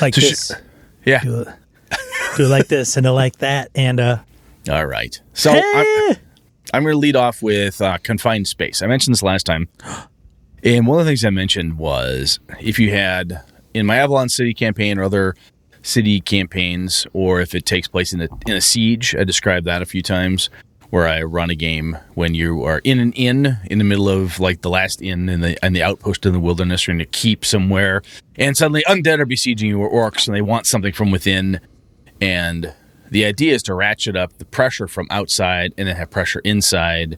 Like 0.01 0.15
So 0.15 0.21
sh- 0.21 0.29
this. 0.29 0.51
Yeah. 1.05 1.23
do, 1.23 1.41
it, 1.41 1.47
do 2.35 2.45
it 2.45 2.49
like 2.49 2.67
this 2.67 2.97
and 2.97 3.05
like 3.13 3.37
that. 3.37 3.69
And, 3.75 3.99
uh, 3.99 4.17
All 4.69 4.85
right. 4.85 5.19
So 5.33 5.51
I'm, 5.51 6.15
I'm 6.73 6.83
going 6.83 6.93
to 6.93 6.99
lead 6.99 7.15
off 7.15 7.41
with 7.41 7.81
uh, 7.81 7.97
confined 7.99 8.47
space. 8.47 8.81
I 8.81 8.87
mentioned 8.87 9.13
this 9.13 9.23
last 9.23 9.45
time. 9.45 9.69
And 10.63 10.87
one 10.87 10.99
of 10.99 11.05
the 11.05 11.09
things 11.09 11.23
I 11.23 11.29
mentioned 11.29 11.77
was 11.77 12.39
if 12.59 12.79
you 12.79 12.91
had 12.91 13.41
in 13.73 13.85
my 13.85 13.97
Avalon 13.97 14.29
City 14.29 14.53
campaign 14.53 14.97
or 14.99 15.03
other 15.03 15.35
city 15.81 16.19
campaigns, 16.19 17.07
or 17.13 17.39
if 17.39 17.55
it 17.55 17.65
takes 17.65 17.87
place 17.87 18.11
in 18.11 18.21
a, 18.21 18.27
in 18.45 18.55
a 18.55 18.61
siege, 18.61 19.15
I 19.15 19.23
described 19.23 19.65
that 19.67 19.81
a 19.81 19.85
few 19.85 20.01
times 20.01 20.49
where 20.89 21.07
I 21.07 21.21
run 21.21 21.49
a 21.49 21.55
game 21.55 21.97
when 22.15 22.33
you 22.33 22.63
are 22.63 22.81
in 22.83 22.99
an 22.99 23.13
inn 23.13 23.57
in 23.65 23.77
the 23.77 23.83
middle 23.83 24.09
of 24.09 24.39
like 24.39 24.61
the 24.61 24.69
last 24.69 25.01
inn 25.01 25.29
in 25.29 25.41
the 25.41 25.65
in 25.65 25.73
the 25.73 25.83
outpost 25.83 26.25
in 26.25 26.33
the 26.33 26.39
wilderness 26.39 26.87
or 26.87 26.91
in 26.91 27.01
a 27.01 27.05
keep 27.05 27.45
somewhere, 27.45 28.01
and 28.37 28.57
suddenly 28.57 28.83
undead 28.87 29.19
are 29.19 29.25
besieging 29.25 29.69
you 29.69 29.79
or 29.81 30.11
orcs 30.11 30.27
and 30.27 30.35
they 30.35 30.41
want 30.41 30.65
something 30.65 30.93
from 30.93 31.11
within. 31.11 31.59
And 32.21 32.73
the 33.09 33.25
idea 33.25 33.53
is 33.53 33.63
to 33.63 33.73
ratchet 33.73 34.15
up 34.15 34.37
the 34.37 34.45
pressure 34.45 34.87
from 34.87 35.07
outside 35.09 35.73
and 35.77 35.87
then 35.87 35.95
have 35.95 36.09
pressure 36.09 36.41
inside. 36.43 37.17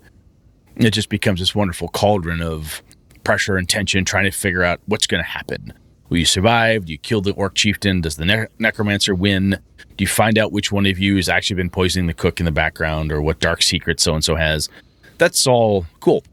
It 0.75 0.91
just 0.91 1.09
becomes 1.09 1.39
this 1.39 1.53
wonderful 1.53 1.89
cauldron 1.89 2.41
of 2.41 2.81
pressure 3.23 3.57
and 3.57 3.67
tension, 3.67 4.05
trying 4.05 4.25
to 4.25 4.31
figure 4.31 4.63
out 4.63 4.79
what's 4.85 5.07
going 5.07 5.23
to 5.23 5.29
happen. 5.29 5.73
Will 6.11 6.17
you 6.17 6.25
survive? 6.25 6.85
Do 6.85 6.91
you 6.91 6.97
kill 6.97 7.21
the 7.21 7.31
orc 7.31 7.55
chieftain? 7.55 8.01
Does 8.01 8.17
the 8.17 8.25
ne- 8.25 8.47
necromancer 8.59 9.15
win? 9.15 9.57
Do 9.95 10.03
you 10.03 10.07
find 10.07 10.37
out 10.37 10.51
which 10.51 10.69
one 10.69 10.85
of 10.85 10.99
you 10.99 11.15
has 11.15 11.29
actually 11.29 11.55
been 11.55 11.69
poisoning 11.69 12.07
the 12.07 12.13
cook 12.13 12.41
in 12.41 12.45
the 12.45 12.51
background 12.51 13.13
or 13.13 13.21
what 13.21 13.39
dark 13.39 13.61
secret 13.61 14.01
so 14.01 14.13
and 14.13 14.23
so 14.23 14.35
has? 14.35 14.67
That's 15.17 15.47
all 15.47 15.85
cool. 16.01 16.25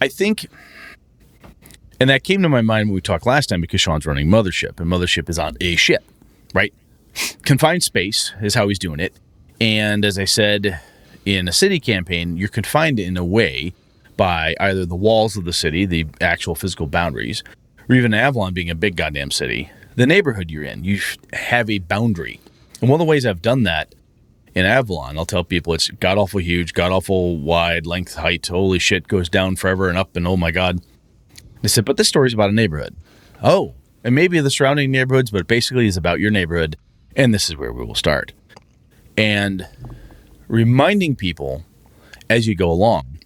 I 0.00 0.06
think, 0.06 0.46
and 1.98 2.08
that 2.08 2.22
came 2.22 2.40
to 2.42 2.48
my 2.48 2.62
mind 2.62 2.88
when 2.88 2.94
we 2.94 3.00
talked 3.00 3.26
last 3.26 3.48
time 3.48 3.60
because 3.60 3.80
Sean's 3.80 4.06
running 4.06 4.28
Mothership, 4.28 4.78
and 4.78 4.88
Mothership 4.88 5.28
is 5.28 5.40
on 5.40 5.56
a 5.60 5.74
ship, 5.74 6.04
right? 6.54 6.72
confined 7.42 7.82
space 7.82 8.32
is 8.40 8.54
how 8.54 8.68
he's 8.68 8.78
doing 8.78 9.00
it. 9.00 9.12
And 9.60 10.04
as 10.04 10.20
I 10.20 10.24
said, 10.24 10.80
in 11.26 11.48
a 11.48 11.52
city 11.52 11.80
campaign, 11.80 12.36
you're 12.36 12.48
confined 12.48 13.00
in 13.00 13.16
a 13.16 13.24
way 13.24 13.72
by 14.16 14.54
either 14.60 14.86
the 14.86 14.94
walls 14.94 15.36
of 15.36 15.44
the 15.44 15.52
city, 15.52 15.84
the 15.84 16.06
actual 16.20 16.54
physical 16.54 16.86
boundaries, 16.86 17.42
or 17.90 17.94
even 17.94 18.14
Avalon 18.14 18.54
being 18.54 18.70
a 18.70 18.74
big 18.76 18.94
goddamn 18.94 19.32
city, 19.32 19.68
the 19.96 20.06
neighborhood 20.06 20.48
you're 20.48 20.62
in. 20.62 20.84
You 20.84 21.00
have 21.32 21.68
a 21.68 21.80
boundary. 21.80 22.40
And 22.80 22.88
one 22.88 23.00
of 23.00 23.04
the 23.04 23.10
ways 23.10 23.26
I've 23.26 23.42
done 23.42 23.64
that 23.64 23.96
in 24.54 24.64
Avalon, 24.64 25.18
I'll 25.18 25.26
tell 25.26 25.42
people 25.42 25.74
it's 25.74 25.88
god 25.88 26.16
awful 26.16 26.38
huge, 26.38 26.72
god 26.72 26.92
awful 26.92 27.36
wide, 27.36 27.86
length, 27.86 28.14
height. 28.14 28.46
Holy 28.46 28.78
shit, 28.78 29.08
goes 29.08 29.28
down 29.28 29.56
forever 29.56 29.88
and 29.88 29.98
up, 29.98 30.14
and 30.14 30.26
oh 30.26 30.36
my 30.36 30.52
god. 30.52 30.80
They 31.62 31.68
said, 31.68 31.84
but 31.84 31.96
this 31.96 32.08
story's 32.08 32.32
about 32.32 32.50
a 32.50 32.54
neighborhood. 32.54 32.94
Oh, 33.42 33.74
and 34.04 34.14
maybe 34.14 34.38
the 34.40 34.50
surrounding 34.50 34.92
neighborhoods, 34.92 35.32
but 35.32 35.48
basically 35.48 35.88
it's 35.88 35.96
about 35.96 36.20
your 36.20 36.30
neighborhood. 36.30 36.76
And 37.16 37.34
this 37.34 37.48
is 37.48 37.56
where 37.56 37.72
we 37.72 37.84
will 37.84 37.96
start. 37.96 38.32
And 39.16 39.66
reminding 40.46 41.16
people 41.16 41.64
as 42.30 42.46
you 42.46 42.54
go 42.54 42.70
along 42.70 43.18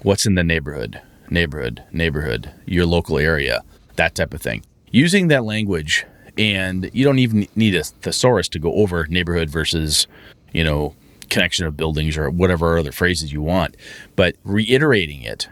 what's 0.00 0.24
in 0.24 0.34
the 0.34 0.42
neighborhood, 0.42 1.00
neighborhood, 1.30 1.84
neighborhood, 1.92 2.52
your 2.66 2.86
local 2.86 3.18
area, 3.18 3.62
that 4.02 4.16
type 4.16 4.34
of 4.34 4.42
thing. 4.42 4.64
Using 4.90 5.28
that 5.28 5.44
language, 5.44 6.04
and 6.36 6.90
you 6.92 7.04
don't 7.04 7.20
even 7.20 7.46
need 7.54 7.74
a 7.76 7.84
thesaurus 7.84 8.48
to 8.48 8.58
go 8.58 8.72
over 8.74 9.06
neighborhood 9.06 9.48
versus, 9.48 10.06
you 10.52 10.64
know, 10.64 10.94
connection 11.30 11.66
of 11.66 11.76
buildings 11.76 12.16
or 12.16 12.30
whatever 12.30 12.78
other 12.78 12.92
phrases 12.92 13.32
you 13.32 13.40
want. 13.40 13.76
But 14.16 14.34
reiterating 14.44 15.22
it 15.22 15.48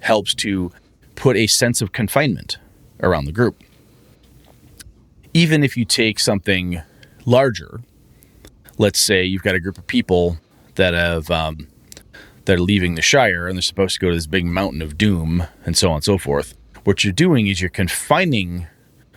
helps 0.00 0.34
to 0.36 0.70
put 1.16 1.36
a 1.36 1.46
sense 1.46 1.82
of 1.82 1.92
confinement 1.92 2.58
around 3.00 3.24
the 3.24 3.32
group. 3.32 3.60
Even 5.34 5.64
if 5.64 5.76
you 5.76 5.84
take 5.84 6.18
something 6.20 6.80
larger, 7.24 7.80
let's 8.78 9.00
say 9.00 9.24
you've 9.24 9.42
got 9.42 9.54
a 9.54 9.60
group 9.60 9.76
of 9.76 9.86
people 9.86 10.38
that 10.76 10.94
have 10.94 11.30
um, 11.30 11.68
that 12.44 12.56
are 12.56 12.60
leaving 12.60 12.94
the 12.94 13.02
Shire 13.02 13.48
and 13.48 13.56
they're 13.56 13.62
supposed 13.62 13.94
to 13.94 14.00
go 14.00 14.08
to 14.08 14.14
this 14.14 14.26
big 14.26 14.46
mountain 14.46 14.82
of 14.82 14.96
doom 14.96 15.46
and 15.66 15.76
so 15.76 15.88
on 15.90 15.96
and 15.96 16.04
so 16.04 16.16
forth. 16.16 16.54
What 16.84 17.04
you're 17.04 17.12
doing 17.12 17.46
is 17.46 17.60
you're 17.60 17.70
confining 17.70 18.66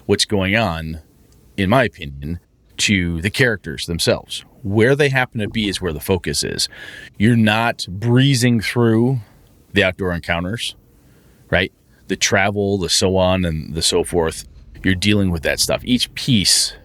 what's 0.06 0.26
going 0.26 0.56
on, 0.56 1.02
in 1.58 1.70
my 1.70 1.84
opinion, 1.84 2.40
to 2.78 3.22
the 3.22 3.32
characters 3.32 3.88
themselves. 3.88 4.46
Where 4.62 4.96
they 4.96 5.10
happen 5.10 5.40
to 5.40 5.50
be 5.50 5.68
is 5.68 5.82
where 5.82 5.94
the 5.94 6.00
focus 6.00 6.44
is. 6.44 6.70
You're 7.18 7.36
not 7.36 7.88
breezing 7.90 8.62
through 8.62 9.20
the 9.74 9.84
outdoor 9.84 10.14
encounters, 10.14 10.76
right? 11.50 11.72
The 12.08 12.16
travel, 12.16 12.78
the 12.78 12.90
so 12.90 13.18
on, 13.18 13.46
and 13.46 13.74
the 13.74 13.82
so 13.82 14.04
forth. 14.04 14.48
You're 14.84 14.94
dealing 14.96 15.32
with 15.32 15.42
that 15.44 15.60
stuff. 15.60 15.82
Each 15.84 16.14
piece 16.14 16.76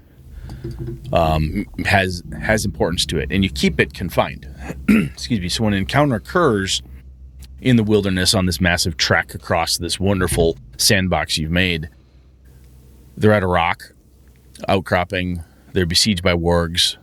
um, 1.12 1.66
has 1.84 2.22
has 2.40 2.64
importance 2.64 3.04
to 3.06 3.18
it, 3.18 3.30
and 3.30 3.44
you 3.44 3.50
keep 3.50 3.78
it 3.78 3.92
confined. 3.92 4.48
Excuse 4.88 5.40
me. 5.40 5.48
So 5.50 5.64
when 5.64 5.74
an 5.74 5.80
encounter 5.80 6.14
occurs 6.14 6.82
in 7.60 7.76
the 7.76 7.84
wilderness 7.84 8.34
on 8.34 8.46
this 8.46 8.60
massive 8.60 8.96
trek 8.96 9.34
across 9.34 9.76
this 9.78 10.00
wonderful 10.00 10.56
sandbox 10.76 11.38
you've 11.38 11.50
made, 11.50 11.88
they're 13.16 13.32
at 13.32 13.42
a 13.42 13.46
rock 13.46 13.92
outcropping. 14.68 15.42
They're 15.72 15.86
besieged 15.86 16.22
by 16.22 16.34
wargs. 16.34 16.96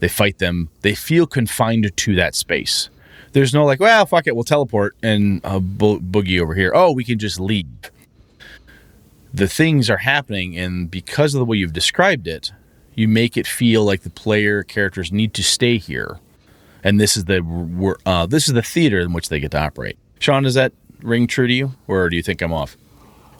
They 0.00 0.08
fight 0.08 0.38
them. 0.38 0.68
They 0.80 0.94
feel 0.94 1.26
confined 1.26 1.96
to 1.96 2.14
that 2.16 2.34
space. 2.34 2.90
There's 3.32 3.54
no 3.54 3.64
like, 3.64 3.80
well, 3.80 4.04
fuck 4.04 4.26
it, 4.26 4.34
we'll 4.34 4.44
teleport 4.44 4.96
and 5.02 5.40
bo- 5.42 6.00
boogie 6.00 6.40
over 6.40 6.54
here. 6.54 6.72
Oh, 6.74 6.92
we 6.92 7.04
can 7.04 7.18
just 7.18 7.40
leave. 7.40 7.66
The 9.32 9.48
things 9.48 9.88
are 9.88 9.98
happening, 9.98 10.58
and 10.58 10.90
because 10.90 11.34
of 11.34 11.38
the 11.38 11.46
way 11.46 11.56
you've 11.56 11.72
described 11.72 12.26
it, 12.26 12.52
you 12.94 13.08
make 13.08 13.38
it 13.38 13.46
feel 13.46 13.84
like 13.84 14.02
the 14.02 14.10
player 14.10 14.62
characters 14.62 15.10
need 15.10 15.32
to 15.34 15.42
stay 15.42 15.78
here, 15.78 16.18
and 16.82 17.00
this 17.00 17.16
is 17.16 17.24
the 17.26 17.96
uh, 18.06 18.26
this 18.26 18.48
is 18.48 18.54
the 18.54 18.62
theater 18.62 19.00
in 19.00 19.12
which 19.12 19.28
they 19.28 19.40
get 19.40 19.50
to 19.52 19.60
operate. 19.60 19.98
Sean, 20.18 20.42
does 20.42 20.54
that 20.54 20.72
ring 21.02 21.26
true 21.26 21.46
to 21.46 21.52
you, 21.52 21.72
or 21.88 22.08
do 22.08 22.16
you 22.16 22.22
think 22.22 22.42
I'm 22.42 22.52
off? 22.52 22.76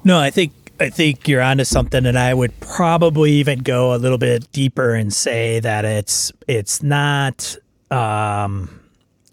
No, 0.04 0.18
I 0.18 0.30
think 0.30 0.52
I 0.80 0.90
think 0.90 1.28
you're 1.28 1.42
onto 1.42 1.64
something, 1.64 2.06
and 2.06 2.18
I 2.18 2.34
would 2.34 2.58
probably 2.60 3.32
even 3.32 3.60
go 3.60 3.94
a 3.94 3.98
little 3.98 4.18
bit 4.18 4.50
deeper 4.52 4.94
and 4.94 5.12
say 5.12 5.60
that 5.60 5.84
it's 5.84 6.32
it's 6.48 6.82
not 6.82 7.56
um, 7.90 8.80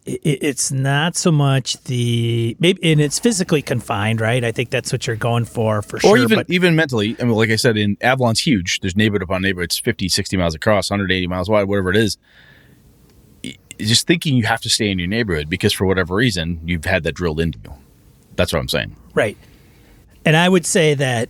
it, 0.05 0.21
it's 0.23 0.71
not 0.71 1.15
so 1.15 1.31
much 1.31 1.81
the 1.85 2.55
maybe 2.59 2.91
and 2.91 3.01
it's 3.01 3.19
physically 3.19 3.61
confined, 3.61 4.21
right? 4.21 4.43
I 4.43 4.51
think 4.51 4.69
that's 4.69 4.91
what 4.91 5.07
you're 5.07 5.15
going 5.15 5.45
for 5.45 5.81
for 5.81 5.99
sure. 5.99 6.11
Or 6.11 6.17
even 6.17 6.37
but, 6.37 6.49
even 6.49 6.75
mentally. 6.75 7.15
I 7.19 7.23
mean, 7.23 7.33
like 7.33 7.49
I 7.49 7.55
said, 7.55 7.77
in 7.77 7.97
Avalon's 8.01 8.41
huge. 8.41 8.81
There's 8.81 8.95
neighborhood 8.95 9.23
upon 9.23 9.41
neighborhood. 9.41 9.65
It's 9.65 9.79
50, 9.79 10.09
60 10.09 10.37
miles 10.37 10.55
across, 10.55 10.89
180 10.89 11.27
miles 11.27 11.49
wide, 11.49 11.67
whatever 11.67 11.89
it 11.89 11.97
is. 11.97 12.17
Just 13.79 14.05
thinking 14.07 14.35
you 14.35 14.43
have 14.45 14.61
to 14.61 14.69
stay 14.69 14.91
in 14.91 14.99
your 14.99 15.07
neighborhood 15.07 15.49
because 15.49 15.73
for 15.73 15.85
whatever 15.85 16.13
reason 16.15 16.59
you've 16.65 16.85
had 16.85 17.03
that 17.03 17.13
drilled 17.13 17.39
into 17.39 17.57
you. 17.63 17.73
That's 18.35 18.53
what 18.53 18.59
I'm 18.59 18.67
saying. 18.69 18.95
right. 19.13 19.37
And 20.25 20.35
I 20.35 20.47
would 20.49 20.65
say 20.65 20.93
that 20.95 21.29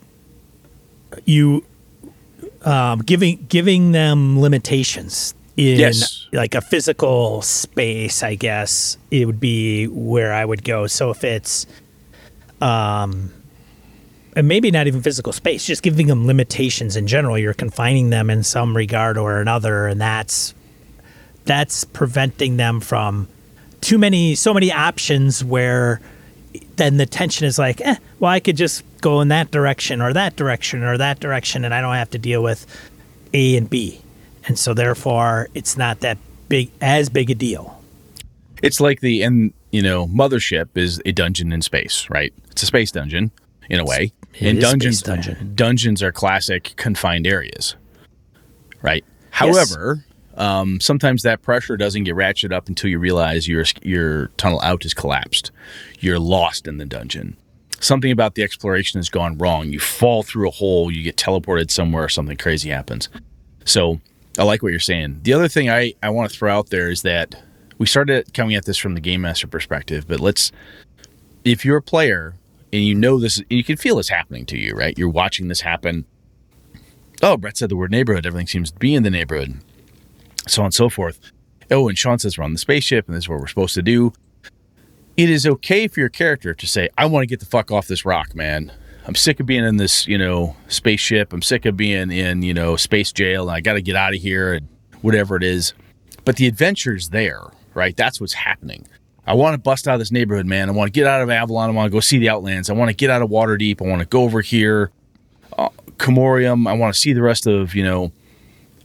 you 1.25 1.63
um, 2.65 2.99
giving 2.99 3.45
giving 3.47 3.91
them 3.93 4.39
limitations 4.39 5.33
in 5.57 5.79
Yes. 5.79 6.27
like 6.33 6.55
a 6.55 6.61
physical 6.61 7.41
space, 7.41 8.23
I 8.23 8.35
guess 8.35 8.97
it 9.11 9.25
would 9.25 9.39
be 9.39 9.87
where 9.87 10.33
I 10.33 10.43
would 10.43 10.63
go. 10.63 10.87
So 10.87 11.11
if 11.11 11.23
it's 11.23 11.65
um 12.61 13.31
and 14.35 14.47
maybe 14.47 14.71
not 14.71 14.87
even 14.87 15.01
physical 15.01 15.33
space, 15.33 15.65
just 15.65 15.81
giving 15.81 16.07
them 16.07 16.25
limitations 16.27 16.95
in 16.95 17.07
general, 17.07 17.37
you're 17.37 17.53
confining 17.53 18.09
them 18.09 18.29
in 18.29 18.43
some 18.43 18.75
regard 18.75 19.17
or 19.17 19.39
another, 19.41 19.87
and 19.87 19.99
that's 20.01 20.53
that's 21.49 21.83
preventing 21.83 22.57
them 22.57 22.79
from 22.79 23.27
too 23.81 23.97
many 23.97 24.35
so 24.35 24.53
many 24.53 24.71
options 24.71 25.43
where 25.43 25.99
then 26.75 26.97
the 26.97 27.07
tension 27.07 27.47
is 27.47 27.57
like, 27.57 27.81
eh, 27.81 27.95
well, 28.19 28.29
I 28.29 28.39
could 28.39 28.55
just 28.55 28.83
go 29.01 29.19
in 29.21 29.29
that 29.29 29.49
direction 29.49 29.99
or 29.99 30.13
that 30.13 30.35
direction 30.35 30.83
or 30.83 30.95
that 30.99 31.19
direction, 31.19 31.65
and 31.65 31.73
I 31.73 31.81
don't 31.81 31.95
have 31.95 32.11
to 32.11 32.19
deal 32.19 32.43
with 32.43 32.67
A 33.33 33.57
and 33.57 33.67
B, 33.67 33.99
and 34.45 34.59
so 34.59 34.75
therefore 34.75 35.49
it's 35.55 35.75
not 35.75 36.01
that 36.01 36.19
big 36.49 36.69
as 36.81 37.09
big 37.09 37.31
a 37.31 37.35
deal. 37.35 37.81
It's 38.61 38.79
like 38.79 38.99
the 39.01 39.23
and 39.23 39.51
you 39.71 39.81
know 39.81 40.05
mothership 40.05 40.67
is 40.75 41.01
a 41.03 41.11
dungeon 41.11 41.51
in 41.51 41.63
space, 41.63 42.07
right? 42.11 42.31
It's 42.51 42.61
a 42.61 42.67
space 42.67 42.91
dungeon 42.91 43.31
in 43.71 43.79
a 43.79 43.85
way. 43.85 44.13
It 44.35 44.49
and 44.49 44.61
dungeons 44.61 45.01
dungeon. 45.01 45.53
dungeons 45.55 46.03
are 46.03 46.11
classic 46.11 46.73
confined 46.75 47.25
areas, 47.25 47.75
right? 48.83 49.03
However, 49.31 50.05
um, 50.39 50.79
sometimes 50.79 51.21
that 51.23 51.41
pressure 51.41 51.75
doesn't 51.77 52.05
get 52.05 52.15
ratcheted 52.15 52.53
up 52.53 52.69
until 52.69 52.89
you 52.89 52.97
realize 52.97 53.47
your 53.47 53.65
your 53.83 54.27
tunnel 54.37 54.61
out 54.61 54.85
is 54.85 54.93
collapsed. 54.93 55.51
You're 55.99 56.17
lost 56.17 56.65
in 56.65 56.77
the 56.77 56.85
dungeon. 56.85 57.35
Something 57.81 58.11
about 58.11 58.35
the 58.35 58.43
exploration 58.43 58.97
has 58.97 59.09
gone 59.09 59.37
wrong. 59.37 59.67
You 59.69 59.79
fall 59.79 60.23
through 60.23 60.47
a 60.47 60.51
hole. 60.51 60.91
You 60.91 61.03
get 61.03 61.17
teleported 61.17 61.69
somewhere. 61.69 62.09
Something 62.09 62.37
crazy 62.37 62.69
happens. 62.69 63.09
So 63.65 63.99
I 64.37 64.43
like 64.43 64.63
what 64.63 64.71
you're 64.71 64.79
saying. 64.79 65.19
The 65.23 65.33
other 65.33 65.47
thing 65.47 65.69
I, 65.69 65.93
I 66.01 66.09
want 66.09 66.31
to 66.31 66.37
throw 66.37 66.57
out 66.57 66.69
there 66.69 66.89
is 66.89 67.03
that 67.03 67.35
we 67.77 67.85
started 67.85 68.33
coming 68.33 68.55
at 68.55 68.65
this 68.65 68.77
from 68.77 68.95
the 68.95 69.01
game 69.01 69.21
master 69.21 69.47
perspective, 69.47 70.07
but 70.07 70.19
let's 70.19 70.51
if 71.43 71.63
you're 71.65 71.77
a 71.77 71.81
player 71.81 72.35
and 72.71 72.83
you 72.83 72.95
know 72.95 73.19
this 73.19 73.41
you 73.49 73.63
can 73.63 73.75
feel 73.75 73.97
this 73.97 74.09
happening 74.09 74.45
to 74.47 74.57
you, 74.57 74.73
right? 74.73 74.97
You're 74.97 75.09
watching 75.09 75.49
this 75.49 75.61
happen. 75.61 76.05
Oh, 77.21 77.35
Brett 77.35 77.57
said 77.57 77.69
the 77.69 77.75
word 77.75 77.91
neighborhood. 77.91 78.25
Everything 78.25 78.47
seems 78.47 78.71
to 78.71 78.79
be 78.79 78.95
in 78.95 79.03
the 79.03 79.09
neighborhood. 79.09 79.59
So 80.47 80.61
on 80.61 80.67
and 80.67 80.73
so 80.73 80.89
forth. 80.89 81.19
Oh, 81.71 81.87
and 81.87 81.97
Sean 81.97 82.17
says 82.19 82.37
we're 82.37 82.43
on 82.43 82.53
the 82.53 82.59
spaceship 82.59 83.07
and 83.07 83.15
this 83.15 83.25
is 83.25 83.29
what 83.29 83.39
we're 83.39 83.47
supposed 83.47 83.75
to 83.75 83.81
do. 83.81 84.13
It 85.17 85.29
is 85.29 85.45
okay 85.45 85.87
for 85.87 85.99
your 85.99 86.09
character 86.09 86.53
to 86.53 86.67
say, 86.67 86.89
I 86.97 87.05
want 87.05 87.23
to 87.23 87.27
get 87.27 87.39
the 87.39 87.45
fuck 87.45 87.71
off 87.71 87.87
this 87.87 88.05
rock, 88.05 88.33
man. 88.33 88.71
I'm 89.05 89.15
sick 89.15 89.39
of 89.39 89.45
being 89.45 89.65
in 89.65 89.77
this, 89.77 90.07
you 90.07 90.17
know, 90.17 90.55
spaceship. 90.67 91.33
I'm 91.33 91.41
sick 91.41 91.65
of 91.65 91.75
being 91.75 92.11
in, 92.11 92.41
you 92.41 92.53
know, 92.53 92.75
space 92.75 93.11
jail 93.11 93.49
and 93.49 93.51
I 93.51 93.59
got 93.59 93.73
to 93.73 93.81
get 93.81 93.95
out 93.95 94.13
of 94.13 94.21
here 94.21 94.53
and 94.53 94.67
whatever 95.01 95.35
it 95.35 95.43
is. 95.43 95.73
But 96.25 96.37
the 96.37 96.47
adventure's 96.47 97.09
there, 97.09 97.41
right? 97.73 97.95
That's 97.95 98.21
what's 98.21 98.33
happening. 98.33 98.87
I 99.25 99.33
want 99.33 99.53
to 99.53 99.57
bust 99.57 99.87
out 99.87 99.95
of 99.95 99.99
this 99.99 100.11
neighborhood, 100.11 100.45
man. 100.45 100.69
I 100.69 100.71
want 100.71 100.87
to 100.87 100.91
get 100.91 101.05
out 101.05 101.21
of 101.21 101.29
Avalon. 101.29 101.69
I 101.69 101.73
want 101.73 101.87
to 101.87 101.95
go 101.95 101.99
see 101.99 102.17
the 102.17 102.29
Outlands. 102.29 102.69
I 102.69 102.73
want 102.73 102.89
to 102.89 102.95
get 102.95 103.09
out 103.09 103.21
of 103.21 103.29
Waterdeep. 103.29 103.81
I 103.81 103.87
want 103.87 103.99
to 104.01 104.07
go 104.07 104.23
over 104.23 104.41
here, 104.41 104.91
uh, 105.57 105.69
Khromarium. 105.97 106.67
I 106.67 106.73
want 106.73 106.93
to 106.93 106.99
see 106.99 107.13
the 107.13 107.21
rest 107.21 107.45
of, 107.45 107.75
you 107.75 107.83
know, 107.83 108.11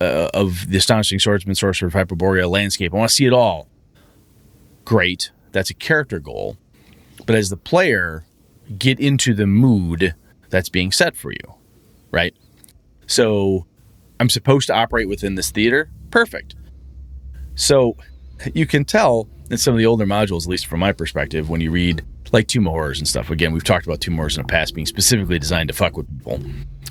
uh, 0.05 0.31
of 0.35 0.69
the 0.71 0.79
Astonishing 0.79 1.19
Swordsman, 1.19 1.55
Sorcerer 1.55 1.89
of 1.89 1.95
Hyperborea 1.95 2.49
landscape. 2.49 2.93
I 2.93 2.97
want 2.97 3.11
to 3.11 3.15
see 3.15 3.27
it 3.27 3.33
all. 3.33 3.69
Great. 4.85 5.31
That's 5.53 5.71
a 5.71 5.75
character 5.75 6.19
goal. 6.19 6.57
But 7.27 7.37
as 7.37 7.49
the 7.51 7.57
player, 7.57 8.25
get 8.79 9.01
into 9.01 9.35
the 9.35 9.47
mood 9.47 10.15
that's 10.51 10.69
being 10.69 10.93
set 10.93 11.17
for 11.17 11.33
you, 11.33 11.55
right? 12.11 12.35
So 13.07 13.67
I'm 14.21 14.29
supposed 14.29 14.67
to 14.69 14.75
operate 14.75 15.09
within 15.09 15.35
this 15.35 15.51
theater. 15.51 15.91
Perfect. 16.11 16.55
So 17.55 17.97
you 18.53 18.67
can 18.67 18.85
tell 18.85 19.29
in 19.51 19.59
some 19.59 19.75
of 19.75 19.79
the 19.79 19.87
older 19.87 20.07
modules, 20.07 20.43
at 20.43 20.49
least 20.49 20.67
from 20.67 20.81
my 20.81 20.93
perspective, 20.93 21.49
when 21.49 21.61
you 21.61 21.71
read 21.71 22.05
like 22.33 22.49
Tomb 22.49 22.67
Horrors 22.67 22.99
and 22.99 23.07
stuff. 23.07 23.31
Again, 23.31 23.53
we've 23.53 23.65
talked 23.65 23.87
about 23.87 24.01
Tomb 24.01 24.17
Horrors 24.17 24.37
in 24.37 24.43
the 24.43 24.49
past 24.49 24.75
being 24.75 24.87
specifically 24.87 25.39
designed 25.39 25.69
to 25.69 25.75
fuck 25.75 25.97
with 25.97 26.09
people. 26.19 26.41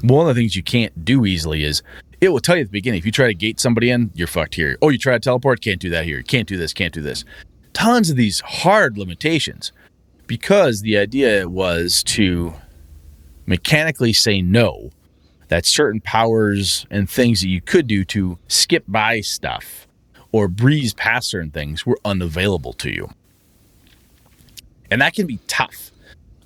One 0.02 0.28
of 0.28 0.36
the 0.36 0.42
things 0.42 0.56
you 0.56 0.64
can't 0.64 1.06
do 1.06 1.26
easily 1.26 1.64
is 1.64 1.84
it 2.24 2.32
will 2.32 2.40
tell 2.40 2.56
you 2.56 2.62
at 2.62 2.68
the 2.68 2.72
beginning 2.72 3.00
if 3.00 3.06
you 3.06 3.12
try 3.12 3.28
to 3.28 3.34
gate 3.34 3.60
somebody 3.60 3.90
in, 3.90 4.12
you're 4.14 4.28
fucked 4.28 4.56
here. 4.56 4.78
Oh, 4.82 4.90
you 4.90 4.98
try 4.98 5.14
to 5.14 5.20
teleport, 5.20 5.62
can't 5.62 5.80
do 5.80 5.90
that 5.90 6.06
here. 6.06 6.22
Can't 6.22 6.48
do 6.48 6.56
this, 6.56 6.74
can't 6.74 6.94
do 6.94 7.02
this. 7.02 7.26
Tons 7.74 8.10
of 8.10 8.16
these 8.16 8.40
hard 8.40 8.98
limitations 8.98 9.72
because 10.26 10.82
the 10.82 10.98
idea 10.98 11.50
was 11.50 12.02
to 12.04 12.54
mechanically 13.46 14.14
say 14.14 14.42
no 14.42 14.92
that 15.50 15.66
certain 15.66 16.00
powers 16.00 16.86
and 16.90 17.10
things 17.10 17.42
that 17.42 17.50
you 17.50 17.60
could 17.60 17.88
do 17.88 18.06
to 18.06 18.40
skip 18.48 18.86
by 18.88 19.20
stuff 19.20 19.86
or 20.32 20.48
breeze 20.48 20.94
past 20.94 21.30
certain 21.30 21.52
things 21.52 21.86
were 21.86 22.00
unavailable 22.06 22.74
to 22.74 22.90
you. 22.90 23.10
And 24.90 25.02
that 25.02 25.14
can 25.14 25.28
be 25.28 25.40
tough, 25.48 25.92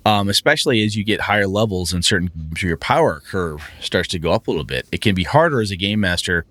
um, 0.08 0.30
especially 0.30 0.82
as 0.82 0.96
you 0.96 1.04
get 1.04 1.20
higher 1.20 1.46
levels 1.46 1.92
and 1.92 2.02
certain 2.02 2.30
your 2.62 2.78
power 2.78 3.20
curve 3.20 3.70
starts 3.78 4.08
to 4.08 4.18
go 4.18 4.32
up 4.32 4.48
a 4.48 4.50
little 4.50 4.64
bit. 4.64 4.88
It 4.90 5.02
can 5.02 5.14
be 5.14 5.24
harder 5.24 5.60
as 5.60 5.70
a 5.70 5.76
game 5.76 6.00
master 6.00 6.46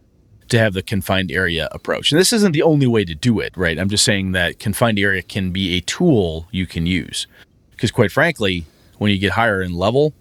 to 0.50 0.60
have 0.60 0.76
the 0.76 0.84
confined 0.84 1.32
area 1.32 1.68
approach. 1.72 2.12
And 2.12 2.22
this 2.22 2.32
isn't 2.32 2.52
the 2.52 2.62
only 2.62 2.86
way 2.86 3.04
to 3.04 3.16
do 3.16 3.40
it, 3.40 3.58
right? 3.58 3.80
I'm 3.80 3.90
just 3.90 4.06
saying 4.06 4.34
that 4.34 4.60
confined 4.60 5.00
area 5.00 5.24
can 5.24 5.50
be 5.50 5.76
a 5.76 5.82
tool 5.82 6.48
you 6.52 6.68
can 6.68 6.86
use. 6.86 7.26
Because 7.72 7.90
quite 7.90 8.12
frankly, 8.12 8.66
when 9.00 9.12
you 9.12 9.18
get 9.18 9.32
higher 9.32 9.64
in 9.64 9.74
level 9.74 10.14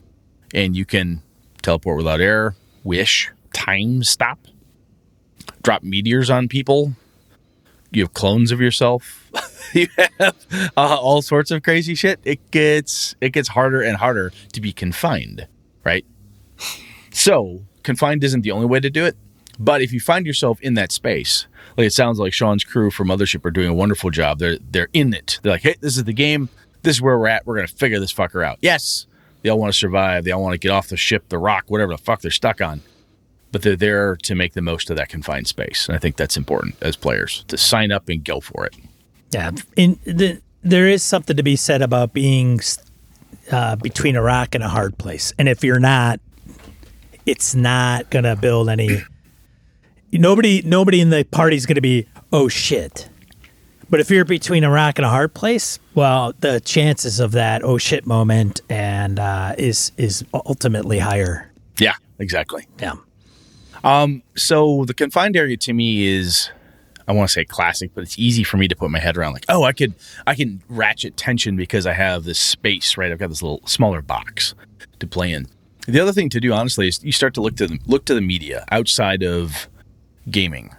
and 0.55 0.75
you 0.75 0.87
can 0.87 1.21
teleport 1.61 1.99
without 1.99 2.23
error, 2.23 2.57
wish, 2.85 3.31
time 3.53 4.03
stop, 4.03 4.39
drop 5.63 5.83
meteors 5.83 6.31
on 6.31 6.49
people, 6.49 6.95
you 7.93 8.03
have 8.03 8.15
clones 8.15 8.53
of 8.53 8.61
yourself, 8.61 9.31
you 9.75 9.89
have 10.19 10.37
uh, 10.77 10.97
all 11.01 11.23
sorts 11.23 11.51
of 11.51 11.63
crazy 11.63 11.95
shit. 11.95 12.21
It 12.25 12.51
gets 12.51 13.15
it 13.21 13.31
gets 13.31 13.49
harder 13.49 13.83
and 13.83 13.97
harder 13.97 14.33
to 14.53 14.61
be 14.61 14.73
confined, 14.73 15.47
right? 15.85 16.05
So 17.13 17.63
confined 17.83 18.25
isn't 18.25 18.43
the 18.43 18.51
only 18.51 18.67
way 18.67 18.81
to 18.81 18.91
do 18.91 19.05
it. 19.05 19.17
But 19.59 19.81
if 19.81 19.93
you 19.93 20.01
find 20.01 20.27
yourself 20.27 20.61
in 20.61 20.75
that 20.75 20.93
space, 20.93 21.47
like 21.77 21.87
it 21.87 21.93
sounds 21.93 22.19
like 22.19 22.33
Sean's 22.33 22.65
crew 22.65 22.91
from 22.91 23.09
Mothership 23.09 23.45
are 23.45 23.51
doing 23.51 23.69
a 23.69 23.75
wonderful 23.75 24.11
job. 24.11 24.39
They're 24.39 24.59
they're 24.71 24.89
in 24.93 25.15
it. 25.15 25.41
They're 25.43 25.53
like, 25.53 25.63
hey, 25.63 25.77
this 25.81 25.97
is 25.97 26.05
the 26.05 26.13
game. 26.13 26.49
This 26.83 26.97
is 26.97 27.03
where 27.03 27.19
we're 27.19 27.29
at. 27.29 27.47
We're 27.47 27.57
gonna 27.57 27.67
figure 27.69 27.99
this 27.99 28.13
fucker 28.13 28.45
out. 28.47 28.59
Yes, 28.61 29.07
They 29.43 29.49
all 29.49 29.59
want 29.59 29.73
to 29.73 29.79
survive. 29.79 30.25
They 30.25 30.31
all 30.31 30.43
want 30.43 30.53
to 30.55 30.59
get 30.59 30.71
off 30.71 30.89
the 30.89 30.97
ship, 30.97 31.29
the 31.29 31.39
rock, 31.39 31.65
whatever 31.69 31.93
the 31.93 31.99
fuck 31.99 32.21
they're 32.21 32.31
stuck 32.31 32.61
on. 32.61 32.83
But 33.53 33.63
they're 33.63 33.77
there 33.77 34.17
to 34.17 34.35
make 34.35 34.53
the 34.55 34.63
most 34.63 34.91
of 34.91 34.97
that 34.97 35.09
confined 35.09 35.47
space. 35.47 35.89
And 35.89 35.97
I 35.97 35.99
think 35.99 36.17
that's 36.17 36.37
important 36.37 36.77
as 36.83 36.97
players 36.97 37.45
to 37.49 37.57
sign 37.57 37.93
up 37.93 38.09
and 38.09 38.23
go 38.25 38.41
for 38.41 38.67
it. 38.67 38.77
Yeah, 39.31 39.53
in 39.77 39.99
the, 40.05 40.41
there 40.63 40.87
is 40.89 41.03
something 41.03 41.37
to 41.37 41.43
be 41.43 41.57
said 41.57 41.83
about 41.83 42.13
being 42.13 42.61
uh, 43.51 43.77
between 43.77 44.17
a 44.17 44.23
rock 44.23 44.55
and 44.55 44.63
a 44.63 44.69
hard 44.69 44.99
place, 44.99 45.33
and 45.39 45.49
if 45.49 45.65
you're 45.65 45.81
not, 45.81 46.21
it's 47.25 47.55
not 47.55 48.11
gonna 48.11 48.37
build 48.37 48.69
any. 48.69 49.03
Nobody, 50.13 50.63
nobody 50.63 51.01
in 51.01 51.11
the 51.11 51.25
party's 51.25 51.67
gonna 51.67 51.81
be 51.81 52.07
oh 52.33 52.49
shit. 52.49 53.09
But 53.89 54.01
if 54.01 54.11
you're 54.11 54.25
between 54.25 54.65
a 54.65 54.71
rock 54.71 54.99
and 54.99 55.07
a 55.07 55.09
hard 55.09 55.33
place, 55.35 55.79
well, 55.95 56.33
the 56.41 56.61
chances 56.61 57.21
of 57.21 57.33
that 57.33 57.63
oh 57.63 57.79
shit 57.79 58.07
moment 58.07 58.61
and 58.69 59.19
uh, 59.19 59.55
is 59.59 59.93
is 59.97 60.25
ultimately 60.35 60.99
higher. 60.99 61.53
Yeah, 61.79 61.95
exactly. 62.19 62.67
Yeah. 62.81 62.95
Um, 63.87 64.25
so 64.35 64.85
the 64.85 64.95
confined 64.95 65.37
area 65.37 65.57
to 65.59 65.73
me 65.73 66.07
is 66.09 66.51
I 67.07 67.13
want 67.13 67.29
to 67.29 67.33
say 67.33 67.45
classic, 67.45 67.93
but 67.95 68.03
it's 68.03 68.19
easy 68.19 68.43
for 68.43 68.57
me 68.57 68.67
to 68.67 68.75
put 68.75 68.91
my 68.91 68.99
head 68.99 69.17
around. 69.17 69.35
Like, 69.35 69.45
oh, 69.49 69.63
I 69.63 69.73
could 69.73 69.95
I 70.27 70.35
can 70.35 70.61
ratchet 70.69 71.17
tension 71.17 71.57
because 71.57 71.87
I 71.87 71.93
have 71.93 72.25
this 72.25 72.39
space, 72.39 72.97
right? 72.97 73.13
I've 73.13 73.19
got 73.19 73.29
this 73.29 73.43
little 73.43 73.63
smaller 73.65 74.03
box 74.03 74.55
to 74.99 75.07
play 75.07 75.33
in. 75.33 75.47
The 75.87 76.01
other 76.01 76.13
thing 76.13 76.29
to 76.31 76.41
do, 76.41 76.53
honestly, 76.53 76.89
is 76.89 77.03
you 77.05 77.13
start 77.13 77.33
to 77.35 77.41
look 77.41 77.55
to 77.57 77.69
the 77.69 77.79
look 77.87 78.05
to 78.07 78.15
the 78.15 78.21
media 78.21 78.65
outside 78.73 79.23
of 79.23 79.69
gaming. 80.29 80.75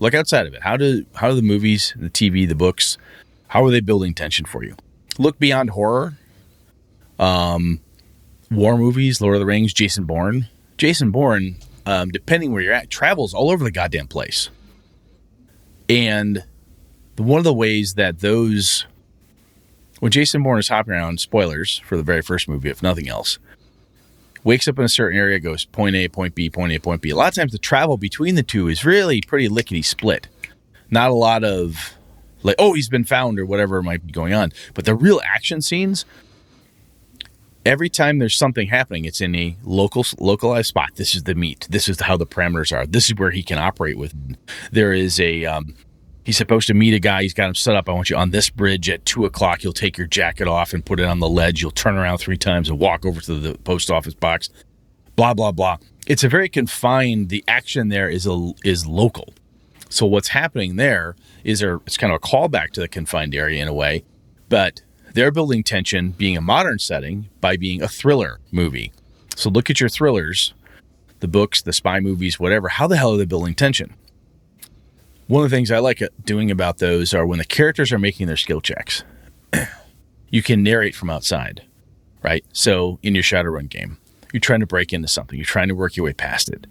Look 0.00 0.14
outside 0.14 0.46
of 0.46 0.54
it. 0.54 0.62
How 0.62 0.76
do 0.76 1.06
how 1.14 1.28
do 1.28 1.36
the 1.36 1.42
movies, 1.42 1.94
the 1.96 2.10
TV, 2.10 2.48
the 2.48 2.56
books, 2.56 2.98
how 3.46 3.64
are 3.64 3.70
they 3.70 3.80
building 3.80 4.12
tension 4.12 4.44
for 4.44 4.64
you? 4.64 4.74
Look 5.18 5.38
beyond 5.38 5.70
horror. 5.70 6.14
Um, 7.20 7.80
war 8.50 8.76
movies, 8.76 9.20
Lord 9.20 9.36
of 9.36 9.40
the 9.40 9.46
Rings, 9.46 9.72
Jason 9.72 10.04
Bourne. 10.04 10.48
Jason 10.78 11.10
Bourne, 11.10 11.56
um, 11.90 12.10
depending 12.10 12.52
where 12.52 12.62
you're 12.62 12.72
at, 12.72 12.88
travels 12.88 13.34
all 13.34 13.50
over 13.50 13.64
the 13.64 13.70
goddamn 13.72 14.06
place. 14.06 14.48
And 15.88 16.44
one 17.16 17.38
of 17.38 17.44
the 17.44 17.52
ways 17.52 17.94
that 17.94 18.20
those, 18.20 18.86
when 19.98 20.12
Jason 20.12 20.42
Bourne 20.44 20.60
is 20.60 20.68
hopping 20.68 20.92
around, 20.92 21.18
spoilers 21.18 21.80
for 21.80 21.96
the 21.96 22.04
very 22.04 22.22
first 22.22 22.48
movie, 22.48 22.70
if 22.70 22.80
nothing 22.80 23.08
else, 23.08 23.40
wakes 24.44 24.68
up 24.68 24.78
in 24.78 24.84
a 24.84 24.88
certain 24.88 25.18
area, 25.18 25.40
goes 25.40 25.64
point 25.64 25.96
A, 25.96 26.06
point 26.06 26.36
B, 26.36 26.48
point 26.48 26.72
A, 26.72 26.78
point 26.78 27.02
B. 27.02 27.10
A 27.10 27.16
lot 27.16 27.28
of 27.28 27.34
times 27.34 27.50
the 27.50 27.58
travel 27.58 27.96
between 27.96 28.36
the 28.36 28.44
two 28.44 28.68
is 28.68 28.84
really 28.84 29.20
pretty 29.20 29.48
lickety 29.48 29.82
split. 29.82 30.28
Not 30.90 31.10
a 31.10 31.14
lot 31.14 31.42
of 31.42 31.94
like, 32.44 32.56
oh, 32.60 32.74
he's 32.74 32.88
been 32.88 33.04
found 33.04 33.40
or 33.40 33.44
whatever 33.44 33.82
might 33.82 34.06
be 34.06 34.12
going 34.12 34.32
on. 34.32 34.52
But 34.74 34.84
the 34.84 34.94
real 34.94 35.20
action 35.24 35.60
scenes, 35.60 36.04
every 37.64 37.88
time 37.88 38.18
there's 38.18 38.36
something 38.36 38.68
happening, 38.68 39.04
it's 39.04 39.20
in 39.20 39.34
a 39.34 39.56
local 39.62 40.04
localized 40.18 40.68
spot. 40.68 40.90
This 40.96 41.14
is 41.14 41.24
the 41.24 41.34
meat. 41.34 41.66
This 41.70 41.88
is 41.88 42.00
how 42.00 42.16
the 42.16 42.26
parameters 42.26 42.76
are. 42.76 42.86
This 42.86 43.06
is 43.06 43.16
where 43.16 43.30
he 43.30 43.42
can 43.42 43.58
operate 43.58 43.98
with. 43.98 44.14
There 44.72 44.92
is 44.92 45.20
a 45.20 45.44
um, 45.44 45.74
he's 46.24 46.36
supposed 46.36 46.66
to 46.68 46.74
meet 46.74 46.94
a 46.94 46.98
guy. 46.98 47.22
He's 47.22 47.34
got 47.34 47.48
him 47.48 47.54
set 47.54 47.76
up. 47.76 47.88
I 47.88 47.92
want 47.92 48.10
you 48.10 48.16
on 48.16 48.30
this 48.30 48.50
bridge 48.50 48.88
at 48.88 49.04
two 49.04 49.24
o'clock. 49.24 49.62
You'll 49.62 49.72
take 49.72 49.98
your 49.98 50.06
jacket 50.06 50.48
off 50.48 50.72
and 50.72 50.84
put 50.84 51.00
it 51.00 51.04
on 51.04 51.18
the 51.18 51.28
ledge. 51.28 51.60
You'll 51.62 51.70
turn 51.70 51.96
around 51.96 52.18
three 52.18 52.38
times 52.38 52.68
and 52.68 52.78
walk 52.78 53.04
over 53.04 53.20
to 53.20 53.34
the 53.38 53.58
post 53.58 53.90
office 53.90 54.14
box. 54.14 54.48
Blah 55.16 55.34
blah 55.34 55.52
blah. 55.52 55.78
It's 56.06 56.24
a 56.24 56.28
very 56.28 56.48
confined. 56.48 57.28
The 57.28 57.44
action 57.46 57.88
there 57.88 58.08
is 58.08 58.26
a 58.26 58.52
is 58.64 58.86
local. 58.86 59.34
So 59.88 60.06
what's 60.06 60.28
happening 60.28 60.76
there 60.76 61.16
is 61.42 61.60
there 61.60 61.80
it's 61.86 61.96
kind 61.96 62.12
of 62.12 62.20
a 62.22 62.26
callback 62.26 62.70
to 62.72 62.80
the 62.80 62.88
confined 62.88 63.34
area 63.34 63.60
in 63.60 63.68
a 63.68 63.74
way, 63.74 64.04
but 64.48 64.82
they're 65.14 65.30
building 65.30 65.62
tension 65.62 66.10
being 66.10 66.36
a 66.36 66.40
modern 66.40 66.78
setting 66.78 67.28
by 67.40 67.56
being 67.56 67.82
a 67.82 67.88
thriller 67.88 68.40
movie. 68.50 68.92
So 69.36 69.50
look 69.50 69.70
at 69.70 69.80
your 69.80 69.88
thrillers, 69.88 70.54
the 71.20 71.28
books, 71.28 71.62
the 71.62 71.72
spy 71.72 72.00
movies, 72.00 72.38
whatever. 72.38 72.68
How 72.68 72.86
the 72.86 72.96
hell 72.96 73.14
are 73.14 73.16
they 73.16 73.24
building 73.24 73.54
tension? 73.54 73.94
One 75.26 75.44
of 75.44 75.50
the 75.50 75.56
things 75.56 75.70
I 75.70 75.78
like 75.78 76.02
doing 76.24 76.50
about 76.50 76.78
those 76.78 77.14
are 77.14 77.26
when 77.26 77.38
the 77.38 77.44
characters 77.44 77.92
are 77.92 77.98
making 77.98 78.26
their 78.26 78.36
skill 78.36 78.60
checks, 78.60 79.04
you 80.28 80.42
can 80.42 80.62
narrate 80.62 80.94
from 80.94 81.10
outside, 81.10 81.62
right? 82.22 82.44
So 82.52 82.98
in 83.02 83.14
your 83.14 83.22
Shadowrun 83.22 83.68
game, 83.68 83.98
you're 84.32 84.40
trying 84.40 84.60
to 84.60 84.66
break 84.66 84.92
into 84.92 85.08
something, 85.08 85.38
you're 85.38 85.46
trying 85.46 85.68
to 85.68 85.74
work 85.74 85.96
your 85.96 86.04
way 86.04 86.12
past 86.12 86.48
it. 86.48 86.66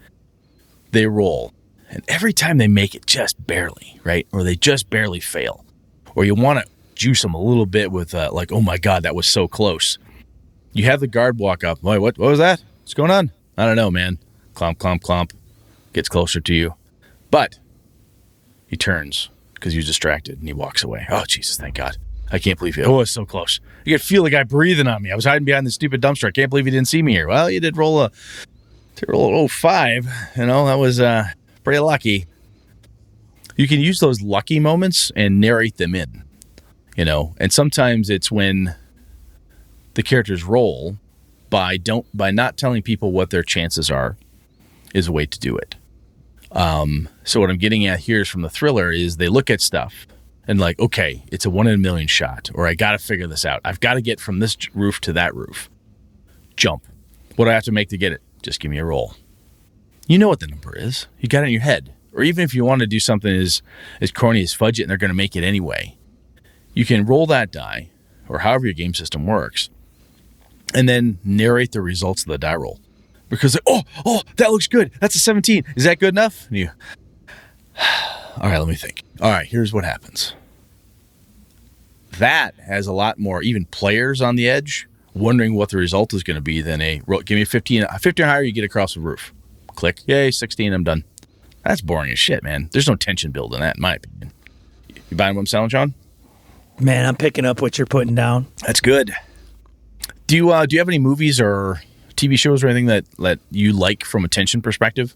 They 0.91 1.05
roll, 1.05 1.53
and 1.89 2.03
every 2.07 2.33
time 2.33 2.57
they 2.57 2.67
make 2.67 2.95
it 2.95 3.05
just 3.05 3.45
barely, 3.45 3.99
right? 4.03 4.27
Or 4.31 4.43
they 4.43 4.55
just 4.55 4.89
barely 4.89 5.19
fail, 5.19 5.63
or 6.15 6.25
you 6.25 6.35
want 6.35 6.59
to 6.59 6.65
juice 6.99 7.21
them 7.21 7.33
a 7.33 7.41
little 7.41 7.65
bit 7.65 7.91
with 7.91 8.13
uh, 8.13 8.29
like, 8.31 8.51
oh 8.51 8.61
my 8.61 8.77
god, 8.77 9.03
that 9.03 9.15
was 9.15 9.27
so 9.27 9.47
close. 9.47 9.97
You 10.73 10.83
have 10.85 10.99
the 10.99 11.07
guard 11.07 11.39
walk 11.39 11.63
up. 11.63 11.81
Wait, 11.81 11.97
what? 11.97 12.19
What 12.19 12.29
was 12.29 12.39
that? 12.39 12.61
What's 12.81 12.93
going 12.93 13.09
on? 13.09 13.31
I 13.57 13.65
don't 13.65 13.77
know, 13.77 13.89
man. 13.89 14.19
Clomp, 14.53 14.77
clomp, 14.77 15.01
clomp. 15.01 15.31
Gets 15.93 16.09
closer 16.09 16.39
to 16.39 16.53
you, 16.53 16.75
but 17.31 17.57
he 18.67 18.77
turns 18.77 19.29
because 19.55 19.73
he 19.73 19.79
was 19.79 19.87
distracted 19.87 20.37
and 20.37 20.47
he 20.47 20.53
walks 20.53 20.83
away. 20.83 21.07
Oh 21.09 21.23
Jesus, 21.27 21.57
thank 21.57 21.75
God! 21.75 21.97
I 22.31 22.37
can't 22.37 22.59
believe 22.59 22.75
he. 22.75 22.83
Oh, 22.83 22.99
it's 22.99 23.09
so 23.09 23.25
close. 23.25 23.59
You 23.85 23.95
could 23.95 24.05
feel 24.05 24.23
the 24.23 24.29
guy 24.29 24.43
breathing 24.43 24.85
on 24.85 25.01
me. 25.01 25.11
I 25.11 25.15
was 25.15 25.25
hiding 25.25 25.45
behind 25.45 25.65
the 25.65 25.71
stupid 25.71 25.99
dumpster. 25.99 26.27
I 26.27 26.31
can't 26.31 26.51
believe 26.51 26.65
he 26.65 26.71
didn't 26.71 26.89
see 26.89 27.01
me 27.01 27.13
here. 27.13 27.27
Well, 27.27 27.49
you 27.49 27.59
did 27.59 27.75
roll 27.75 28.01
a, 28.01 28.11
roll 29.07 29.45
a 29.45 29.47
05. 29.47 30.07
You 30.37 30.45
know 30.45 30.67
that 30.67 30.77
was 30.77 30.99
uh, 30.99 31.29
pretty 31.63 31.79
lucky. 31.79 32.27
You 33.55 33.67
can 33.67 33.79
use 33.79 33.99
those 33.99 34.21
lucky 34.21 34.59
moments 34.59 35.11
and 35.15 35.39
narrate 35.39 35.77
them 35.77 35.95
in 35.95 36.23
you 36.99 37.05
know? 37.05 37.33
And 37.37 37.53
sometimes 37.53 38.09
it's 38.09 38.29
when 38.29 38.75
the 39.93 40.03
characters 40.03 40.43
roll 40.43 40.97
by 41.49 41.77
don't 41.77 42.05
by 42.15 42.29
not 42.29 42.57
telling 42.57 42.81
people 42.81 43.13
what 43.13 43.29
their 43.29 43.41
chances 43.41 43.89
are 43.89 44.17
is 44.93 45.07
a 45.07 45.11
way 45.13 45.25
to 45.25 45.39
do 45.39 45.55
it. 45.55 45.75
Um, 46.51 47.07
so 47.23 47.39
what 47.39 47.49
i'm 47.49 47.57
getting 47.57 47.85
at 47.85 48.01
here 48.01 48.21
is 48.21 48.27
from 48.27 48.41
the 48.41 48.49
thriller 48.49 48.91
is 48.91 49.15
they 49.15 49.29
look 49.29 49.49
at 49.49 49.61
stuff 49.61 50.07
and 50.45 50.59
like 50.59 50.77
okay 50.79 51.23
it's 51.31 51.45
a 51.45 51.49
one 51.49 51.67
in 51.67 51.75
a 51.75 51.77
million 51.77 52.07
shot 52.07 52.49
or 52.53 52.67
i 52.67 52.73
gotta 52.73 52.97
figure 52.97 53.27
this 53.27 53.45
out. 53.45 53.61
I've 53.63 53.79
got 53.79 53.93
to 53.93 54.01
get 54.01 54.19
from 54.19 54.39
this 54.39 54.57
roof 54.75 54.99
to 55.01 55.13
that 55.13 55.33
roof. 55.33 55.69
Jump. 56.57 56.85
What 57.37 57.45
do 57.45 57.51
i 57.51 57.53
have 57.53 57.63
to 57.63 57.71
make 57.71 57.87
to 57.89 57.97
get 57.97 58.11
it? 58.11 58.21
Just 58.41 58.59
give 58.59 58.71
me 58.71 58.77
a 58.77 58.83
roll. 58.83 59.13
You 60.05 60.17
know 60.17 60.27
what 60.27 60.41
the 60.41 60.47
number 60.47 60.75
is. 60.75 61.07
You 61.19 61.29
got 61.29 61.43
it 61.43 61.47
in 61.47 61.53
your 61.53 61.61
head. 61.61 61.93
Or 62.11 62.23
even 62.23 62.43
if 62.43 62.53
you 62.53 62.65
want 62.65 62.81
to 62.81 62.87
do 62.87 62.99
something 62.99 63.33
as 63.33 63.61
as 64.01 64.11
corny 64.11 64.41
as 64.41 64.53
fudge 64.53 64.81
it 64.81 64.83
and 64.83 64.89
they're 64.89 64.97
to 64.97 65.13
make 65.13 65.37
it 65.37 65.45
anyway 65.45 65.95
you 66.73 66.85
can 66.85 67.05
roll 67.05 67.25
that 67.27 67.51
die, 67.51 67.89
or 68.27 68.39
however 68.39 68.65
your 68.65 68.73
game 68.73 68.93
system 68.93 69.25
works, 69.25 69.69
and 70.73 70.87
then 70.87 71.19
narrate 71.23 71.71
the 71.71 71.81
results 71.81 72.23
of 72.23 72.27
the 72.27 72.37
die 72.37 72.55
roll. 72.55 72.79
Because 73.29 73.57
oh, 73.67 73.83
oh, 74.05 74.21
that 74.37 74.51
looks 74.51 74.67
good. 74.67 74.91
That's 74.99 75.15
a 75.15 75.19
17. 75.19 75.63
Is 75.75 75.83
that 75.83 75.99
good 75.99 76.13
enough? 76.13 76.47
And 76.47 76.57
you, 76.57 76.69
all 78.37 78.49
right, 78.49 78.57
let 78.57 78.67
me 78.67 78.75
think. 78.75 79.03
All 79.21 79.31
right, 79.31 79.45
here's 79.45 79.73
what 79.73 79.83
happens. 79.83 80.33
That 82.17 82.55
has 82.59 82.87
a 82.87 82.93
lot 82.93 83.19
more 83.19 83.41
even 83.41 83.65
players 83.65 84.21
on 84.21 84.35
the 84.35 84.49
edge 84.49 84.89
wondering 85.13 85.55
what 85.55 85.69
the 85.69 85.77
result 85.77 86.13
is 86.13 86.23
going 86.23 86.35
to 86.35 86.41
be 86.41 86.61
than 86.61 86.81
a 86.81 87.01
give 87.25 87.35
me 87.35 87.41
a 87.41 87.45
15, 87.45 87.85
15 87.99 88.25
or 88.25 88.27
higher, 88.27 88.41
you 88.41 88.51
get 88.51 88.63
across 88.63 88.93
the 88.93 88.99
roof. 88.99 89.33
Click, 89.75 90.01
yay, 90.07 90.31
16, 90.31 90.73
I'm 90.73 90.83
done. 90.83 91.03
That's 91.63 91.81
boring 91.81 92.11
as 92.11 92.19
shit, 92.19 92.43
man. 92.43 92.69
There's 92.71 92.87
no 92.87 92.95
tension 92.95 93.31
build 93.31 93.53
in 93.53 93.59
that, 93.59 93.77
in 93.77 93.81
my 93.81 93.95
opinion. 93.95 94.31
You 95.09 95.17
buying 95.17 95.35
what 95.35 95.41
I'm 95.41 95.45
selling, 95.45 95.69
Sean? 95.69 95.93
Man, 96.79 97.05
I'm 97.05 97.15
picking 97.15 97.45
up 97.45 97.61
what 97.61 97.77
you're 97.77 97.87
putting 97.87 98.15
down. 98.15 98.47
That's 98.65 98.79
good. 98.79 99.11
Do 100.27 100.35
you 100.35 100.51
uh, 100.51 100.65
do 100.65 100.75
you 100.75 100.79
have 100.79 100.87
any 100.87 100.99
movies 100.99 101.39
or 101.39 101.81
TV 102.15 102.37
shows 102.37 102.63
or 102.63 102.67
anything 102.67 102.85
that 102.85 103.05
that 103.19 103.39
you 103.51 103.73
like 103.73 104.03
from 104.05 104.23
a 104.23 104.27
tension 104.27 104.61
perspective? 104.61 105.15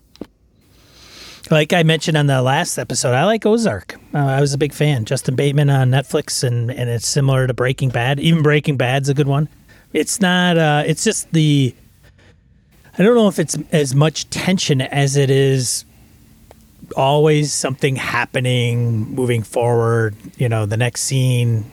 Like 1.51 1.73
I 1.73 1.83
mentioned 1.83 2.17
on 2.17 2.27
the 2.27 2.41
last 2.41 2.77
episode, 2.77 3.13
I 3.13 3.25
like 3.25 3.45
Ozark. 3.45 3.95
Uh, 4.13 4.17
I 4.17 4.41
was 4.41 4.53
a 4.53 4.57
big 4.57 4.73
fan. 4.73 5.05
Jason 5.05 5.35
Bateman 5.35 5.69
on 5.69 5.91
Netflix, 5.91 6.43
and 6.43 6.71
and 6.71 6.89
it's 6.89 7.07
similar 7.07 7.47
to 7.47 7.53
Breaking 7.53 7.89
Bad. 7.89 8.19
Even 8.19 8.41
Breaking 8.41 8.77
Bad's 8.77 9.09
a 9.09 9.13
good 9.13 9.27
one. 9.27 9.49
It's 9.93 10.19
not. 10.19 10.57
Uh, 10.57 10.83
it's 10.85 11.03
just 11.03 11.31
the. 11.31 11.75
I 12.97 13.03
don't 13.03 13.15
know 13.15 13.27
if 13.27 13.39
it's 13.39 13.57
as 13.71 13.95
much 13.95 14.29
tension 14.29 14.81
as 14.81 15.15
it 15.17 15.29
is 15.29 15.85
always 16.97 17.53
something 17.53 17.95
happening 17.95 19.09
moving 19.13 19.41
forward 19.43 20.15
you 20.37 20.49
know 20.49 20.65
the 20.65 20.77
next 20.77 21.01
scene 21.01 21.65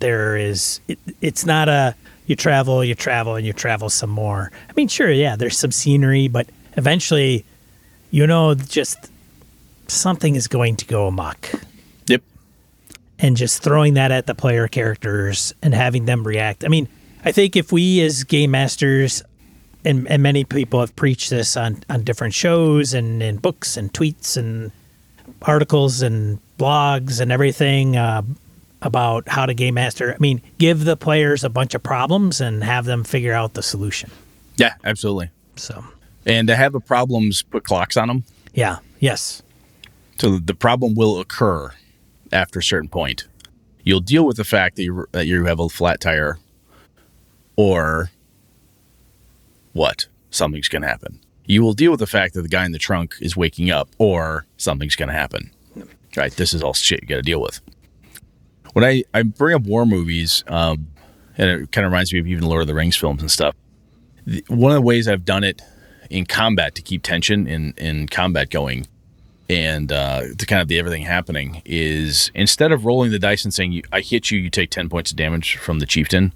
there 0.00 0.36
is 0.36 0.80
it, 0.88 0.98
it's 1.20 1.44
not 1.44 1.68
a 1.68 1.94
you 2.26 2.36
travel 2.36 2.84
you 2.84 2.94
travel 2.94 3.36
and 3.36 3.46
you 3.46 3.52
travel 3.52 3.88
some 3.88 4.10
more. 4.10 4.50
I 4.68 4.72
mean 4.76 4.88
sure 4.88 5.10
yeah 5.10 5.36
there's 5.36 5.58
some 5.58 5.72
scenery 5.72 6.28
but 6.28 6.48
eventually 6.76 7.44
you 8.10 8.26
know 8.26 8.54
just 8.54 9.10
something 9.88 10.34
is 10.34 10.46
going 10.46 10.76
to 10.76 10.86
go 10.86 11.06
amok. 11.06 11.50
Yep. 12.06 12.22
And 13.18 13.36
just 13.36 13.62
throwing 13.62 13.94
that 13.94 14.12
at 14.12 14.26
the 14.26 14.34
player 14.34 14.68
characters 14.68 15.54
and 15.62 15.74
having 15.74 16.04
them 16.04 16.26
react. 16.26 16.64
I 16.64 16.68
mean 16.68 16.88
i 17.24 17.32
think 17.32 17.56
if 17.56 17.72
we 17.72 18.00
as 18.02 18.24
game 18.24 18.52
masters 18.52 19.22
and, 19.88 20.06
and 20.08 20.22
many 20.22 20.44
people 20.44 20.80
have 20.80 20.94
preached 20.94 21.30
this 21.30 21.56
on, 21.56 21.82
on 21.88 22.04
different 22.04 22.34
shows 22.34 22.94
and 22.94 23.22
in 23.22 23.36
books 23.36 23.76
and 23.76 23.92
tweets 23.92 24.36
and 24.36 24.70
articles 25.42 26.02
and 26.02 26.38
blogs 26.58 27.20
and 27.20 27.32
everything. 27.32 27.96
Uh, 27.96 28.22
about 28.80 29.28
how 29.28 29.44
to 29.44 29.54
game 29.54 29.74
master. 29.74 30.14
I 30.14 30.18
mean, 30.20 30.40
give 30.58 30.84
the 30.84 30.96
players 30.96 31.42
a 31.42 31.48
bunch 31.48 31.74
of 31.74 31.82
problems 31.82 32.40
and 32.40 32.62
have 32.62 32.84
them 32.84 33.02
figure 33.02 33.32
out 33.32 33.54
the 33.54 33.62
solution. 33.62 34.08
Yeah, 34.56 34.74
absolutely. 34.84 35.30
So, 35.56 35.84
And 36.24 36.46
to 36.46 36.54
have 36.54 36.72
the 36.72 36.80
problems 36.80 37.42
put 37.42 37.64
clocks 37.64 37.96
on 37.96 38.06
them, 38.06 38.24
yeah, 38.54 38.78
yes, 39.00 39.42
so 40.18 40.38
the 40.38 40.54
problem 40.54 40.94
will 40.94 41.20
occur 41.20 41.72
after 42.32 42.58
a 42.58 42.62
certain 42.62 42.88
point. 42.88 43.26
You'll 43.84 44.00
deal 44.00 44.26
with 44.26 44.36
the 44.36 44.44
fact 44.44 44.76
that 44.76 44.82
you 44.82 45.06
that 45.12 45.26
you 45.26 45.44
have 45.46 45.60
a 45.60 45.68
flat 45.68 46.00
tire, 46.00 46.38
or 47.56 48.10
what 49.72 50.06
something's 50.30 50.68
going 50.68 50.82
to 50.82 50.88
happen. 50.88 51.20
You 51.44 51.62
will 51.62 51.72
deal 51.72 51.90
with 51.90 52.00
the 52.00 52.06
fact 52.06 52.34
that 52.34 52.42
the 52.42 52.48
guy 52.48 52.66
in 52.66 52.72
the 52.72 52.78
trunk 52.78 53.14
is 53.20 53.36
waking 53.36 53.70
up, 53.70 53.88
or 53.98 54.46
something's 54.56 54.96
going 54.96 55.08
to 55.08 55.14
happen. 55.14 55.50
Right? 56.16 56.32
This 56.32 56.52
is 56.52 56.62
all 56.62 56.74
shit 56.74 57.02
you 57.02 57.08
got 57.08 57.16
to 57.16 57.22
deal 57.22 57.40
with. 57.40 57.60
When 58.72 58.84
I 58.84 59.04
I 59.14 59.22
bring 59.22 59.54
up 59.54 59.62
war 59.62 59.86
movies, 59.86 60.44
um, 60.46 60.88
and 61.38 61.62
it 61.62 61.72
kind 61.72 61.86
of 61.86 61.92
reminds 61.92 62.12
me 62.12 62.18
of 62.18 62.26
even 62.26 62.44
Lord 62.44 62.60
of 62.60 62.66
the 62.66 62.74
Rings 62.74 62.96
films 62.96 63.22
and 63.22 63.30
stuff. 63.30 63.54
The, 64.26 64.44
one 64.48 64.72
of 64.72 64.76
the 64.76 64.82
ways 64.82 65.08
I've 65.08 65.24
done 65.24 65.44
it 65.44 65.62
in 66.10 66.26
combat 66.26 66.74
to 66.74 66.82
keep 66.82 67.02
tension 67.02 67.46
in 67.46 67.72
in 67.76 68.08
combat 68.08 68.50
going 68.50 68.86
and 69.48 69.90
uh, 69.90 70.22
to 70.36 70.46
kind 70.46 70.60
of 70.60 70.68
the 70.68 70.78
everything 70.78 71.02
happening 71.02 71.62
is 71.64 72.30
instead 72.34 72.72
of 72.72 72.84
rolling 72.84 73.10
the 73.10 73.18
dice 73.18 73.44
and 73.44 73.54
saying 73.54 73.82
I 73.92 74.00
hit 74.00 74.30
you, 74.30 74.38
you 74.38 74.50
take 74.50 74.70
ten 74.70 74.88
points 74.88 75.10
of 75.10 75.16
damage 75.16 75.56
from 75.56 75.78
the 75.78 75.86
chieftain. 75.86 76.32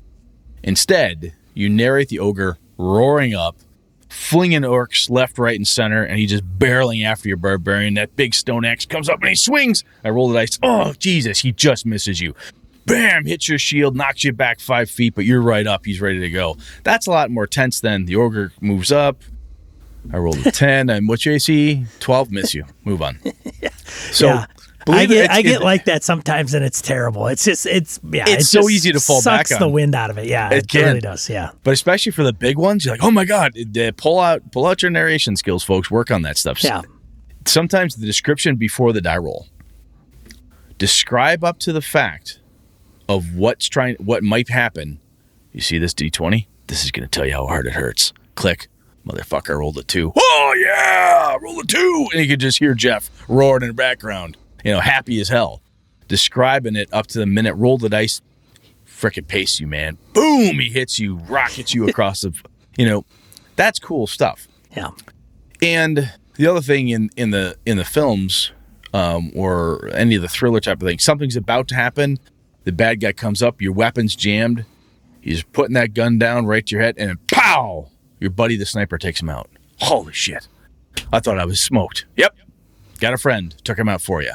Instead, 0.62 1.34
you 1.54 1.68
narrate 1.68 2.08
the 2.08 2.18
ogre 2.18 2.56
roaring 2.82 3.34
up, 3.34 3.56
flinging 4.08 4.62
orcs 4.62 5.08
left, 5.08 5.38
right, 5.38 5.56
and 5.56 5.66
center, 5.66 6.02
and 6.02 6.18
he 6.18 6.26
just 6.26 6.44
barreling 6.58 7.04
after 7.04 7.28
your 7.28 7.36
barbarian. 7.36 7.94
That 7.94 8.16
big 8.16 8.34
stone 8.34 8.64
axe 8.64 8.84
comes 8.86 9.08
up 9.08 9.20
and 9.20 9.28
he 9.28 9.34
swings. 9.34 9.84
I 10.04 10.10
roll 10.10 10.28
the 10.28 10.34
dice. 10.34 10.58
Oh 10.62 10.92
Jesus! 10.98 11.40
He 11.40 11.52
just 11.52 11.86
misses 11.86 12.20
you. 12.20 12.34
Bam! 12.84 13.26
Hits 13.26 13.48
your 13.48 13.58
shield, 13.58 13.94
knocks 13.94 14.24
you 14.24 14.32
back 14.32 14.58
five 14.58 14.90
feet, 14.90 15.14
but 15.14 15.24
you're 15.24 15.40
right 15.40 15.66
up. 15.66 15.84
He's 15.86 16.00
ready 16.00 16.18
to 16.20 16.30
go. 16.30 16.56
That's 16.82 17.06
a 17.06 17.10
lot 17.10 17.30
more 17.30 17.46
tense 17.46 17.80
than 17.80 18.06
the 18.06 18.16
ogre 18.16 18.52
moves 18.60 18.90
up. 18.90 19.22
I 20.12 20.16
rolled 20.16 20.44
a 20.44 20.50
10. 20.50 20.90
And 20.90 21.08
what's 21.08 21.24
your 21.24 21.36
AC? 21.36 21.86
12. 22.00 22.32
Miss 22.32 22.54
you. 22.54 22.64
Move 22.84 23.02
on. 23.02 23.18
So, 24.10 24.26
yeah. 24.26 24.46
I 24.88 25.06
get 25.06 25.30
I 25.30 25.42
get 25.42 25.62
like 25.62 25.84
that 25.86 26.02
sometimes, 26.02 26.54
and 26.54 26.64
it's 26.64 26.82
terrible. 26.82 27.26
It's 27.28 27.44
just 27.44 27.66
it's 27.66 28.00
yeah. 28.10 28.24
It's 28.28 28.44
it 28.44 28.46
so 28.46 28.68
easy 28.68 28.92
to 28.92 29.00
fall 29.00 29.22
back 29.22 29.40
on. 29.40 29.44
sucks 29.46 29.58
the 29.58 29.68
wind 29.68 29.94
out 29.94 30.10
of 30.10 30.18
it. 30.18 30.26
Yeah, 30.26 30.50
It 30.52 30.74
it, 30.74 30.80
really 30.82 31.00
does. 31.00 31.28
Yeah, 31.28 31.50
but 31.62 31.72
especially 31.72 32.12
for 32.12 32.22
the 32.22 32.32
big 32.32 32.56
ones, 32.58 32.84
you're 32.84 32.94
like, 32.94 33.02
oh 33.04 33.10
my 33.10 33.24
God, 33.24 33.52
pull 33.96 34.18
out, 34.20 34.50
pull 34.52 34.66
out 34.66 34.82
your 34.82 34.90
narration 34.90 35.36
skills, 35.36 35.62
folks. 35.64 35.90
Work 35.90 36.10
on 36.10 36.22
that 36.22 36.36
stuff. 36.36 36.62
yeah, 36.64 36.82
Sometimes 37.46 37.96
the 37.96 38.06
description 38.06 38.56
before 38.56 38.92
the 38.92 39.00
die 39.00 39.18
roll. 39.18 39.46
Describe 40.78 41.44
up 41.44 41.58
to 41.60 41.72
the 41.72 41.82
fact 41.82 42.40
of 43.08 43.36
what's 43.36 43.68
trying, 43.68 43.94
what 43.96 44.22
might 44.22 44.48
happen. 44.48 45.00
You 45.52 45.60
see 45.60 45.78
this 45.78 45.94
D20? 45.94 46.46
This 46.66 46.84
is 46.84 46.90
going 46.90 47.06
to 47.06 47.10
tell 47.10 47.26
you 47.26 47.34
how 47.34 47.46
hard 47.46 47.66
it 47.66 47.74
hurts. 47.74 48.12
Click. 48.34 48.68
Motherfucker 49.06 49.58
rolled 49.58 49.76
a 49.78 49.82
two. 49.82 50.12
Oh 50.16 50.54
yeah, 50.64 51.36
roll 51.42 51.58
a 51.60 51.64
two, 51.64 52.08
and 52.12 52.22
you 52.22 52.28
could 52.28 52.38
just 52.40 52.58
hear 52.60 52.72
Jeff 52.74 53.10
roaring 53.28 53.62
in 53.62 53.68
the 53.68 53.74
background. 53.74 54.36
You 54.64 54.72
know, 54.72 54.80
happy 54.80 55.20
as 55.20 55.28
hell, 55.28 55.62
describing 56.08 56.76
it 56.76 56.88
up 56.92 57.06
to 57.08 57.18
the 57.18 57.26
minute. 57.26 57.54
Roll 57.54 57.78
the 57.78 57.88
dice, 57.88 58.20
frickin' 58.86 59.26
pace 59.26 59.58
you, 59.60 59.66
man. 59.66 59.98
Boom, 60.12 60.58
he 60.58 60.68
hits 60.68 60.98
you, 60.98 61.16
rockets 61.16 61.74
you 61.74 61.88
across 61.88 62.20
the. 62.22 62.32
You 62.78 62.86
know, 62.86 63.04
that's 63.56 63.78
cool 63.78 64.06
stuff. 64.06 64.48
yeah. 64.76 64.90
And 65.60 66.12
the 66.36 66.46
other 66.46 66.60
thing 66.60 66.88
in 66.88 67.10
in 67.16 67.30
the 67.30 67.56
in 67.66 67.76
the 67.76 67.84
films, 67.84 68.52
um, 68.94 69.30
or 69.34 69.88
any 69.92 70.14
of 70.16 70.22
the 70.22 70.28
thriller 70.28 70.60
type 70.60 70.80
of 70.80 70.88
thing, 70.88 70.98
something's 70.98 71.36
about 71.36 71.68
to 71.68 71.74
happen. 71.74 72.18
The 72.64 72.72
bad 72.72 73.00
guy 73.00 73.12
comes 73.12 73.42
up, 73.42 73.60
your 73.60 73.72
weapon's 73.72 74.14
jammed. 74.16 74.64
He's 75.20 75.42
putting 75.42 75.74
that 75.74 75.94
gun 75.94 76.18
down 76.18 76.46
right 76.46 76.64
to 76.66 76.74
your 76.74 76.82
head, 76.82 76.96
and 76.98 77.24
pow! 77.28 77.88
Your 78.18 78.30
buddy, 78.30 78.56
the 78.56 78.66
sniper, 78.66 78.98
takes 78.98 79.20
him 79.20 79.28
out. 79.28 79.50
Holy 79.80 80.12
shit! 80.12 80.48
I 81.12 81.20
thought 81.20 81.38
I 81.38 81.44
was 81.44 81.60
smoked. 81.60 82.06
Yep, 82.16 82.34
got 83.00 83.12
a 83.14 83.18
friend, 83.18 83.54
took 83.64 83.78
him 83.78 83.88
out 83.88 84.00
for 84.00 84.22
you. 84.22 84.32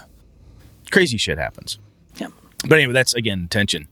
Crazy 0.92 1.18
shit 1.18 1.38
happens. 1.38 1.80
Yeah. 2.18 2.28
But 2.68 2.80
anyway, 2.80 2.94
that's 2.94 3.14
again 3.14 3.48
tension. 3.50 3.88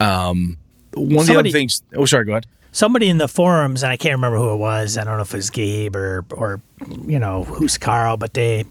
Um, 0.00 0.58
one 0.94 1.20
of 1.22 1.26
the 1.26 1.38
other 1.38 1.50
things. 1.50 1.82
Oh, 1.94 2.04
sorry. 2.04 2.24
Go 2.24 2.32
ahead. 2.32 2.46
Somebody 2.72 3.08
in 3.08 3.18
the 3.18 3.28
forums, 3.28 3.82
and 3.82 3.90
I 3.90 3.96
can't 3.96 4.12
remember 4.12 4.36
who 4.36 4.52
it 4.52 4.56
was. 4.56 4.98
I 4.98 5.04
don't 5.04 5.16
know 5.16 5.22
if 5.22 5.32
it 5.32 5.38
was 5.38 5.50
Gabe 5.50 5.96
or 5.96 6.24
or 6.30 6.60
you 7.06 7.18
know 7.18 7.44
who's 7.44 7.78
Carl, 7.78 8.16
but 8.16 8.34
they 8.34 8.64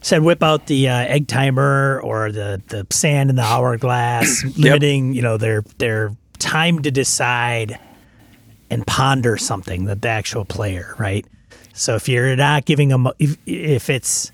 said 0.00 0.22
whip 0.22 0.42
out 0.42 0.66
the 0.66 0.88
uh, 0.88 0.94
egg 0.94 1.26
timer 1.28 2.00
or 2.04 2.30
the 2.30 2.62
the 2.68 2.86
sand 2.90 3.30
in 3.30 3.36
the 3.36 3.42
hourglass, 3.42 4.44
limiting 4.56 5.12
you 5.14 5.22
know 5.22 5.36
their 5.36 5.62
their 5.78 6.14
time 6.38 6.82
to 6.82 6.90
decide 6.90 7.78
and 8.70 8.86
ponder 8.86 9.36
something 9.36 9.86
that 9.86 10.02
the 10.02 10.08
actual 10.08 10.44
player 10.44 10.94
right. 10.98 11.26
So 11.72 11.94
if 11.94 12.08
you're 12.08 12.34
not 12.34 12.64
giving 12.64 12.88
them, 12.88 13.08
if, 13.18 13.36
if 13.46 13.88
it's 13.88 14.32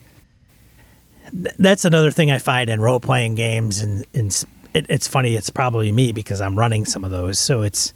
th- 1.35 1.55
that's 1.59 1.85
another 1.85 2.11
thing 2.11 2.30
I 2.30 2.39
find 2.39 2.70
in 2.70 2.80
role 2.80 3.01
playing 3.01 3.35
games, 3.35 3.80
and, 3.80 4.07
and 4.14 4.45
it, 4.74 4.87
it's 4.89 5.09
funny. 5.09 5.35
It's 5.35 5.51
probably 5.51 5.93
me 5.93 6.12
because 6.12 6.41
I'm 6.41 6.59
running 6.59 6.85
some 6.85 7.05
of 7.05 7.11
those. 7.11 7.39
So 7.39 7.62
it's 7.62 7.93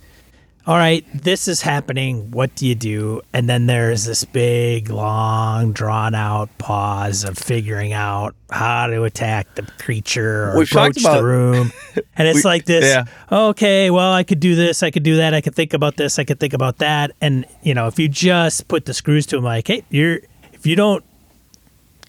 all 0.66 0.76
right. 0.76 1.03
This 1.14 1.49
is 1.49 1.62
happening. 1.62 2.30
What 2.30 2.55
do 2.55 2.66
you 2.66 2.74
do? 2.74 3.22
And 3.32 3.49
then 3.49 3.64
there's 3.64 4.05
this 4.05 4.24
big, 4.24 4.91
long, 4.91 5.72
drawn 5.72 6.14
out 6.14 6.51
pause 6.59 7.24
of 7.24 7.39
figuring 7.39 7.95
out 7.95 8.34
how 8.51 8.86
to 8.89 9.05
attack 9.05 9.55
the 9.55 9.62
creature 9.78 10.51
or 10.51 10.59
We've 10.59 10.70
approach 10.70 11.01
about- 11.01 11.16
the 11.18 11.24
room. 11.24 11.72
And 12.16 12.26
it's 12.28 12.39
We- 12.45 12.51
like 12.51 12.64
this. 12.66 12.84
yeah. 12.84 13.05
Okay, 13.30 13.91
well, 13.91 14.12
I 14.12 14.24
could 14.24 14.41
do 14.41 14.55
this. 14.57 14.82
I 14.82 14.91
could 14.91 15.05
do 15.05 15.16
that. 15.16 15.32
I 15.34 15.41
could 15.41 15.55
think 15.55 15.72
about 15.72 15.97
this. 15.97 16.18
I 16.18 16.24
could 16.24 16.39
think 16.41 16.53
about 16.53 16.78
that. 16.78 17.12
And 17.20 17.47
you 17.62 17.72
know, 17.74 17.86
if 17.86 17.99
you 17.99 18.09
just 18.09 18.68
put 18.68 18.84
the 18.84 18.93
screws 18.93 19.24
to 19.26 19.36
them, 19.36 19.45
like, 19.45 19.68
hey, 19.68 19.84
you're 19.89 20.18
if 20.53 20.66
you 20.66 20.74
don't 20.76 21.03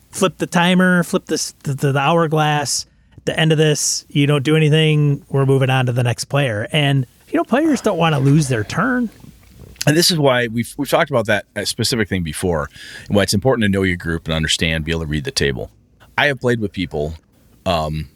flip 0.10 0.38
the 0.38 0.47
timer, 0.47 1.03
flip 1.03 1.26
this 1.26 1.51
the, 1.64 1.74
the, 1.74 1.97
hourglass. 1.97 2.86
The 3.26 3.38
end 3.39 3.51
of 3.51 3.57
this, 3.57 4.05
you 4.10 4.26
don't 4.26 4.43
do 4.43 4.55
anything. 4.55 5.24
We're 5.30 5.45
moving 5.45 5.70
on 5.70 5.86
to 5.86 5.91
the 5.91 6.03
next 6.03 6.26
player, 6.26 6.68
and 6.72 7.05
you 7.30 7.38
know 7.38 7.43
players 7.43 7.82
don't 7.82 7.97
want 7.97 8.16
to 8.16 8.20
lose 8.20 8.47
their 8.47 8.64
turn. 8.64 9.10
And 9.86 9.95
this 9.95 10.10
is 10.10 10.18
why 10.18 10.47
we've 10.47 10.74
we've 10.78 10.89
talked 10.89 11.10
about 11.10 11.26
that 11.26 11.45
specific 11.68 12.07
thing 12.10 12.24
before, 12.24 12.70
and 13.07 13.16
why 13.16 13.24
it's 13.24 13.34
important 13.34 13.64
to 13.64 13.70
know 13.70 13.84
your 13.84 13.97
group 13.97 14.26
and 14.26 14.34
understand, 14.34 14.86
be 14.86 14.91
able 14.91 15.01
to 15.01 15.07
read 15.07 15.26
the 15.26 15.32
table. 15.32 15.70
I 16.18 16.28
have 16.28 16.39
played 16.39 16.60
with 16.60 16.72
people, 16.72 17.14
um, 17.66 18.10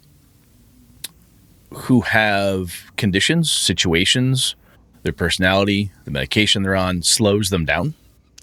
who 1.71 2.01
have 2.01 2.91
conditions, 2.97 3.51
situations, 3.51 4.55
their 5.03 5.13
personality, 5.13 5.91
the 6.05 6.11
medication 6.11 6.63
they're 6.63 6.75
on 6.75 7.01
slows 7.01 7.49
them 7.49 7.65
down. 7.65 7.93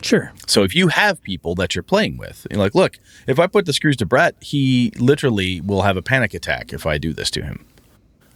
Sure. 0.03 0.33
So 0.47 0.63
if 0.63 0.75
you 0.75 0.89
have 0.89 1.23
people 1.23 1.55
that 1.57 1.75
you're 1.75 1.83
playing 1.83 2.17
with, 2.17 2.47
you're 2.51 2.59
like, 2.59 2.75
look, 2.75 2.99
if 3.27 3.39
I 3.39 3.47
put 3.47 3.67
the 3.67 3.73
screws 3.73 3.97
to 3.99 4.07
Brett, 4.07 4.35
he 4.41 4.93
literally 4.99 5.61
will 5.61 5.83
have 5.83 5.97
a 5.97 6.03
panic 6.03 6.33
attack 6.35 6.73
if 6.73 6.87
I 6.87 6.97
do 6.99 7.13
this 7.13 7.31
to 7.33 7.43
him. 7.43 7.67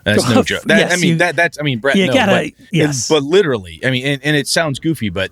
That's 0.04 0.28
no 0.28 0.38
oh, 0.40 0.42
joke. 0.42 0.62
That, 0.64 0.92
I 0.92 0.96
mean, 0.96 1.04
you- 1.10 1.16
that 1.16 1.36
that's 1.36 1.58
I 1.58 1.62
mean, 1.62 1.78
Brett. 1.78 1.96
you 1.96 2.06
no, 2.08 2.12
gotta- 2.12 2.52
but, 2.58 2.66
yes. 2.70 3.08
but 3.08 3.22
literally, 3.22 3.80
I 3.84 3.90
mean, 3.90 4.04
and, 4.06 4.22
and 4.24 4.36
it 4.36 4.46
sounds 4.46 4.78
goofy, 4.78 5.08
but 5.08 5.30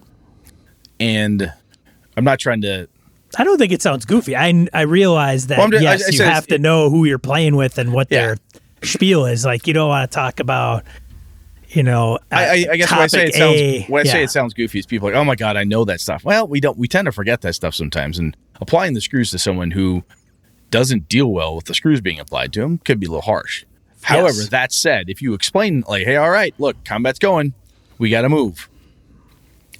and 0.98 1.52
I'm 2.16 2.24
not 2.24 2.38
trying 2.38 2.62
to. 2.62 2.88
I 3.38 3.44
don't 3.44 3.58
think 3.58 3.72
it 3.72 3.80
sounds 3.82 4.04
goofy. 4.04 4.36
I 4.36 4.66
I 4.72 4.82
realize 4.82 5.46
that 5.48 5.58
Well, 5.58 5.68
just- 5.68 5.82
yes, 5.82 6.02
I 6.04 6.10
you 6.10 6.18
said 6.18 6.32
have 6.32 6.46
to 6.48 6.58
know 6.58 6.90
who 6.90 7.04
you're 7.04 7.18
playing 7.18 7.56
with 7.56 7.78
and 7.78 7.92
what 7.92 8.08
Yeah. 8.10 8.26
their 8.26 8.36
spiel 8.82 9.26
is. 9.26 9.44
Like 9.44 9.66
you 9.66 9.74
don't 9.74 9.88
want 9.88 10.10
to 10.10 10.14
talk 10.14 10.40
about, 10.40 10.84
you 11.72 11.82
know. 11.82 12.18
I, 12.30 12.44
I, 12.44 12.66
I 12.72 12.76
guess 12.76 12.90
when 12.90 13.00
I 13.00 13.06
say 13.06 13.26
it 13.26 13.34
sounds 13.34 13.60
A. 13.60 13.82
when 13.84 14.06
I 14.06 14.10
say 14.10 14.22
it 14.22 14.30
sounds 14.30 14.54
goofy, 14.54 14.78
it's 14.78 14.86
people 14.86 15.08
are 15.08 15.12
like, 15.12 15.20
oh 15.20 15.24
my 15.24 15.36
god, 15.36 15.56
I 15.56 15.64
know 15.64 15.84
that 15.84 16.00
stuff. 16.00 16.24
Well, 16.24 16.46
we 16.46 16.60
don't. 16.60 16.78
We 16.78 16.88
tend 16.88 17.06
to 17.06 17.12
forget 17.12 17.40
that 17.42 17.54
stuff 17.54 17.74
sometimes, 17.74 18.18
and 18.18 18.36
applying 18.60 18.94
the 18.94 19.00
screws 19.00 19.30
to 19.30 19.38
someone 19.38 19.72
who 19.72 20.04
doesn't 20.70 21.08
deal 21.08 21.30
well 21.30 21.54
with 21.54 21.66
the 21.66 21.74
screws 21.74 22.00
being 22.00 22.18
applied 22.18 22.52
to 22.54 22.60
them 22.60 22.78
could 22.78 22.98
be 22.98 23.06
a 23.06 23.10
little 23.10 23.22
harsh. 23.22 23.64
However, 24.02 24.42
that 24.50 24.72
said, 24.72 25.08
if 25.08 25.22
you 25.22 25.34
explain 25.34 25.84
like, 25.86 26.04
hey, 26.04 26.16
all 26.16 26.30
right, 26.30 26.54
look, 26.58 26.82
combat's 26.84 27.18
going, 27.18 27.54
we 27.98 28.10
got 28.10 28.22
to 28.22 28.28
move, 28.28 28.68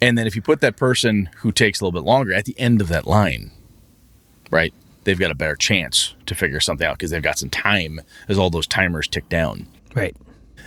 and 0.01 0.17
then 0.17 0.27
if 0.27 0.37
you 0.37 0.43
put 0.43 0.61
that 0.61 0.77
person 0.77 1.29
who 1.39 1.51
takes 1.51 1.81
a 1.81 1.85
little 1.85 1.99
bit 1.99 2.07
longer 2.07 2.33
at 2.33 2.45
the 2.45 2.59
end 2.59 2.81
of 2.81 2.89
that 2.89 3.07
line, 3.07 3.51
right, 4.51 4.73
they've 5.05 5.19
got 5.19 5.31
a 5.31 5.35
better 5.35 5.57
chance 5.57 6.15
to 6.27 6.35
figure 6.35 6.61
something 6.61 6.87
out 6.87 6.99
because 6.99 7.11
they've 7.11 7.23
got 7.23 7.39
some 7.39 7.51
time 7.51 8.01
as 8.29 8.39
all 8.39 8.51
those 8.51 8.67
timers 8.67 9.09
tick 9.09 9.29
down. 9.29 9.67
right. 9.95 10.17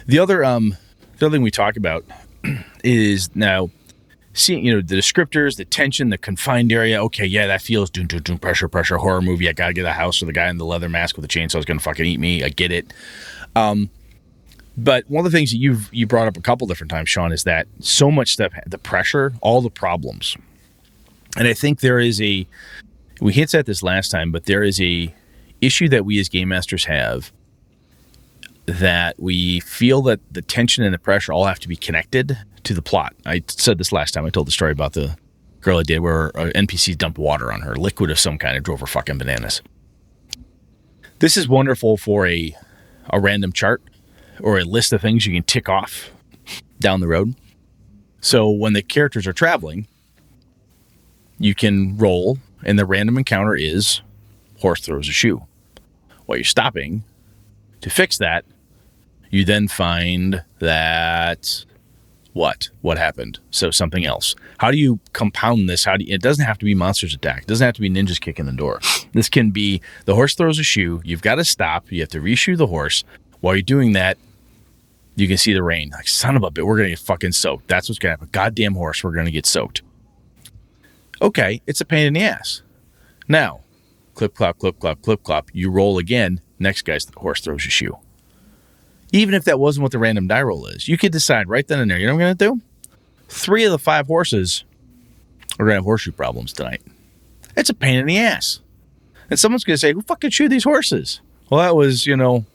The 0.08 0.20
other 0.20 0.44
um 0.44 0.78
the 1.18 1.26
other 1.26 1.36
thing 1.36 1.42
we 1.42 1.52
talk 1.52 1.78
about 1.78 2.06
is 2.84 3.34
now 3.36 3.70
seeing 4.34 4.66
you 4.66 4.74
know 4.74 4.82
the 4.82 4.96
descriptors, 4.96 5.58
the 5.58 5.66
tension, 5.66 6.10
the 6.10 6.18
confined 6.18 6.72
area. 6.72 7.02
Okay, 7.04 7.26
yeah, 7.26 7.48
that 7.48 7.62
feels 7.62 7.90
doom 7.90 8.08
doom 8.08 8.22
doom 8.22 8.38
pressure 8.38 8.68
pressure 8.68 8.98
horror 8.98 9.22
movie. 9.22 9.50
I 9.50 9.54
gotta 9.54 9.74
get 9.74 9.86
a 9.86 9.94
house 9.94 10.22
with 10.22 10.28
the 10.28 10.34
guy 10.34 10.50
in 10.50 10.58
the 10.58 10.66
leather 10.66 10.90
mask 10.90 11.18
with 11.18 11.28
the 11.28 11.40
chainsaw 11.40 11.58
is 11.58 11.66
gonna 11.66 11.80
fucking 11.80 12.06
eat 12.06 12.20
me. 12.20 12.44
I 12.44 12.50
get 12.50 12.72
it. 12.72 12.94
Um, 13.56 13.90
but 14.78 15.10
one 15.10 15.26
of 15.26 15.32
the 15.32 15.38
things 15.38 15.52
that 15.52 15.58
you've 15.58 15.92
you 15.94 16.06
brought 16.06 16.28
up 16.28 16.38
a 16.38 16.42
couple 16.42 16.68
different 16.68 16.92
times, 16.92 17.10
Sean, 17.10 17.32
is 17.32 17.46
that 17.46 17.68
so 17.80 18.12
much 18.12 18.34
stuff, 18.34 18.54
the 18.68 18.78
pressure, 18.78 19.34
all 19.42 19.62
the 19.62 19.70
problems, 19.70 20.36
and 21.38 21.48
I 21.48 21.54
think 21.54 21.80
there 21.80 22.00
is 22.00 22.22
a 22.22 22.46
we 23.22 23.34
hinted 23.34 23.60
at 23.60 23.66
this 23.66 23.82
last 23.82 24.10
time, 24.10 24.32
but 24.32 24.46
there 24.46 24.64
is 24.64 24.82
a 24.82 25.14
issue 25.62 25.88
that 25.90 26.06
we 26.06 26.20
as 26.20 26.28
game 26.28 26.50
masters 26.50 26.86
have 26.86 27.32
that 28.66 29.20
we 29.20 29.60
feel 29.60 30.02
that 30.04 30.20
the 30.32 30.42
tension 30.42 30.84
and 30.84 30.94
the 30.94 31.00
pressure 31.00 31.32
all 31.32 31.46
have 31.46 31.60
to 31.60 31.68
be 31.68 31.76
connected 31.76 32.38
to 32.64 32.74
the 32.74 32.82
plot. 32.82 33.16
I 33.26 33.44
said 33.48 33.78
this 33.78 33.92
last 33.92 34.14
time. 34.14 34.26
I 34.26 34.30
told 34.30 34.48
the 34.48 34.52
story 34.52 34.72
about 34.72 34.94
the 34.94 35.16
girl 35.62 35.80
I 35.80 35.84
did 35.84 36.00
where 36.00 36.36
uh, 36.38 36.46
an 36.46 36.68
NPC 36.68 36.98
dumped 36.98 37.18
water 37.18 37.52
on 37.52 37.62
her, 37.62 37.76
liquid 37.76 38.12
of 38.12 38.20
some 38.20 38.38
kind, 38.38 38.56
and 38.56 38.66
drove 38.66 38.80
her 38.80 38.88
fucking 38.88 39.18
bananas. 39.18 39.62
This 41.20 41.38
is 41.38 41.48
wonderful 41.48 41.98
for 41.98 42.28
a 42.28 42.56
a 43.10 43.20
random 43.20 43.52
chart 43.52 43.84
or 44.42 44.58
a 44.60 44.64
list 44.64 44.92
of 44.94 45.02
things 45.02 45.26
you 45.26 45.34
can 45.34 45.44
tick 45.44 45.70
off 45.70 46.12
down 46.80 47.00
the 47.00 47.08
road. 47.08 47.36
So 48.22 48.50
when 48.50 48.74
the 48.74 48.82
characters 48.82 49.28
are 49.28 49.34
traveling, 49.34 49.88
you 51.38 51.54
can 51.54 51.98
roll, 51.98 52.40
and 52.64 52.80
the 52.80 52.86
random 52.86 53.18
encounter 53.18 53.56
is 53.56 54.02
horse 54.60 54.82
throws 54.82 55.08
a 55.08 55.12
shoe. 55.12 55.46
While 56.26 56.38
you're 56.38 56.46
stopping 56.46 57.04
to 57.82 57.90
fix 57.90 58.18
that, 58.18 58.46
you 59.36 59.44
then 59.44 59.68
find 59.68 60.44
that 60.60 61.66
what? 62.32 62.70
What 62.82 62.98
happened? 62.98 63.40
So 63.52 63.70
something 63.70 64.06
else. 64.06 64.34
How 64.60 64.72
do 64.72 64.78
you 64.78 65.00
compound 65.12 65.70
this? 65.70 65.84
How 65.84 65.98
do 65.98 66.06
you, 66.06 66.14
it 66.14 66.22
doesn't 66.22 66.46
have 66.46 66.58
to 66.60 66.66
be 66.66 66.74
monsters 66.74 67.14
attack. 67.14 67.42
It 67.44 67.48
doesn't 67.48 67.66
have 67.66 67.76
to 67.76 67.82
be 67.82 67.90
ninjas 67.90 68.20
kicking 68.20 68.46
the 68.46 68.54
door. 68.54 68.80
This 69.14 69.28
can 69.28 69.52
be 69.52 69.82
the 70.06 70.16
horse 70.16 70.36
throws 70.36 70.58
a 70.58 70.64
shoe. 70.64 71.02
You've 71.04 71.22
got 71.22 71.36
to 71.36 71.44
stop. 71.44 71.92
You 71.92 72.02
have 72.02 72.10
to 72.10 72.22
reshoe 72.22 72.58
the 72.58 72.68
horse. 72.68 73.04
While 73.42 73.56
you're 73.56 73.62
doing 73.62 73.94
that 73.94 74.18
you 75.18 75.28
can 75.28 75.38
see 75.38 75.54
the 75.54 75.64
rain. 75.64 75.90
Like 75.92 76.08
son 76.08 76.36
of 76.36 76.44
a 76.44 76.52
bit 76.52 76.66
we're 76.66 76.78
gonna 76.78 76.90
get 76.90 77.00
fucking 77.00 77.32
soaked. 77.34 77.68
That's 77.68 77.90
what's 77.90 78.00
gonna 78.00 78.14
happen. 78.14 78.30
Goddamn 78.32 78.76
horse 78.76 79.04
we're 79.04 79.12
gonna 79.16 79.32
get 79.32 79.46
soaked. 79.46 79.82
Okay 81.22 81.62
it's 81.68 81.82
a 81.82 81.86
pain 81.86 82.08
in 82.08 82.14
the 82.14 82.24
ass. 82.24 82.62
Now 83.28 83.62
clip 84.14 84.34
clop 84.34 84.60
clip 84.60 84.80
clop 84.80 85.02
clip 85.02 85.24
clop 85.24 85.50
you 85.54 85.70
roll 85.70 85.98
again. 85.98 86.42
Next 86.60 86.84
guy's 86.84 87.06
the 87.06 87.20
horse 87.20 87.42
throws 87.42 87.66
a 87.66 87.70
shoe 87.70 87.98
even 89.16 89.34
if 89.34 89.46
that 89.46 89.60
wasn't 89.60 89.82
what 89.82 89.94
the 89.94 89.98
random 89.98 90.28
die 90.28 90.42
roll 90.42 90.68
is. 90.68 90.88
You 90.90 90.98
could 90.98 91.14
decide 91.14 91.48
right 91.48 91.66
then 91.66 91.80
and 91.80 91.90
there. 91.90 91.98
You 91.98 92.06
know 92.06 92.16
what 92.16 92.24
I'm 92.26 92.38
going 92.38 92.38
to 92.38 92.58
do? 92.58 92.62
Three 93.30 93.64
of 93.64 93.72
the 93.72 93.80
five 93.80 94.08
horses 94.08 94.66
are 95.58 95.66
going 95.66 95.70
to 95.70 95.76
have 95.76 95.84
horseshoe 95.86 96.12
problems 96.12 96.52
tonight. 96.52 96.82
It's 97.56 97.70
a 97.70 97.74
pain 97.74 97.98
in 97.98 98.08
the 98.08 98.18
ass. 98.18 98.60
And 99.30 99.40
someone's 99.40 99.64
going 99.64 99.76
to 99.76 99.80
say, 99.80 99.94
"Who 99.94 100.02
fucking 100.02 100.30
shoot 100.32 100.50
these 100.50 100.66
horses?" 100.66 101.22
Well, 101.50 101.62
that 101.62 101.76
was 101.76 102.06
you 102.06 102.16
know. 102.18 102.46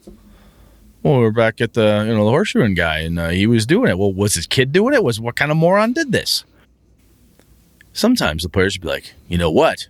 Well, 1.03 1.19
we're 1.19 1.31
back 1.31 1.63
at 1.63 1.73
the 1.73 2.05
you 2.07 2.15
know 2.15 2.25
the 2.27 2.31
horseshoeing 2.31 2.77
guy, 2.77 2.99
and 2.99 3.19
uh, 3.19 3.31
he 3.31 3.47
was 3.47 3.65
doing 3.67 3.91
it. 3.91 3.99
Well, 3.99 4.13
was 4.13 4.35
his 4.35 4.47
kid 4.47 4.71
doing 4.71 4.95
it? 4.95 5.03
Was 5.03 5.19
what 5.19 5.35
kind 5.35 5.51
of 5.51 5.57
moron 5.57 5.95
did 5.95 6.13
this? 6.13 6.45
Sometimes 7.93 8.43
the 8.43 8.49
players 8.49 8.77
would 8.77 8.83
be 8.83 8.89
like, 8.89 9.15
you 9.27 9.39
know 9.39 9.51
what? 9.51 9.89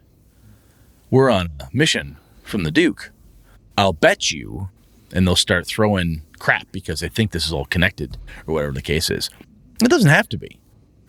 We're 1.10 1.28
on 1.28 1.48
a 1.58 1.68
mission 1.72 2.16
from 2.44 2.62
the 2.62 2.70
Duke. 2.70 3.10
I'll 3.76 3.92
bet 3.92 4.30
you, 4.30 4.70
and 5.12 5.26
they'll 5.26 5.36
start 5.36 5.66
throwing 5.66 6.22
crap 6.40 6.66
because 6.72 7.00
they 7.00 7.08
think 7.08 7.30
this 7.30 7.46
is 7.46 7.52
all 7.52 7.66
connected 7.66 8.16
or 8.46 8.54
whatever 8.54 8.72
the 8.72 8.82
case 8.82 9.10
is. 9.10 9.30
It 9.82 9.88
doesn't 9.88 10.10
have 10.10 10.28
to 10.30 10.38
be, 10.38 10.58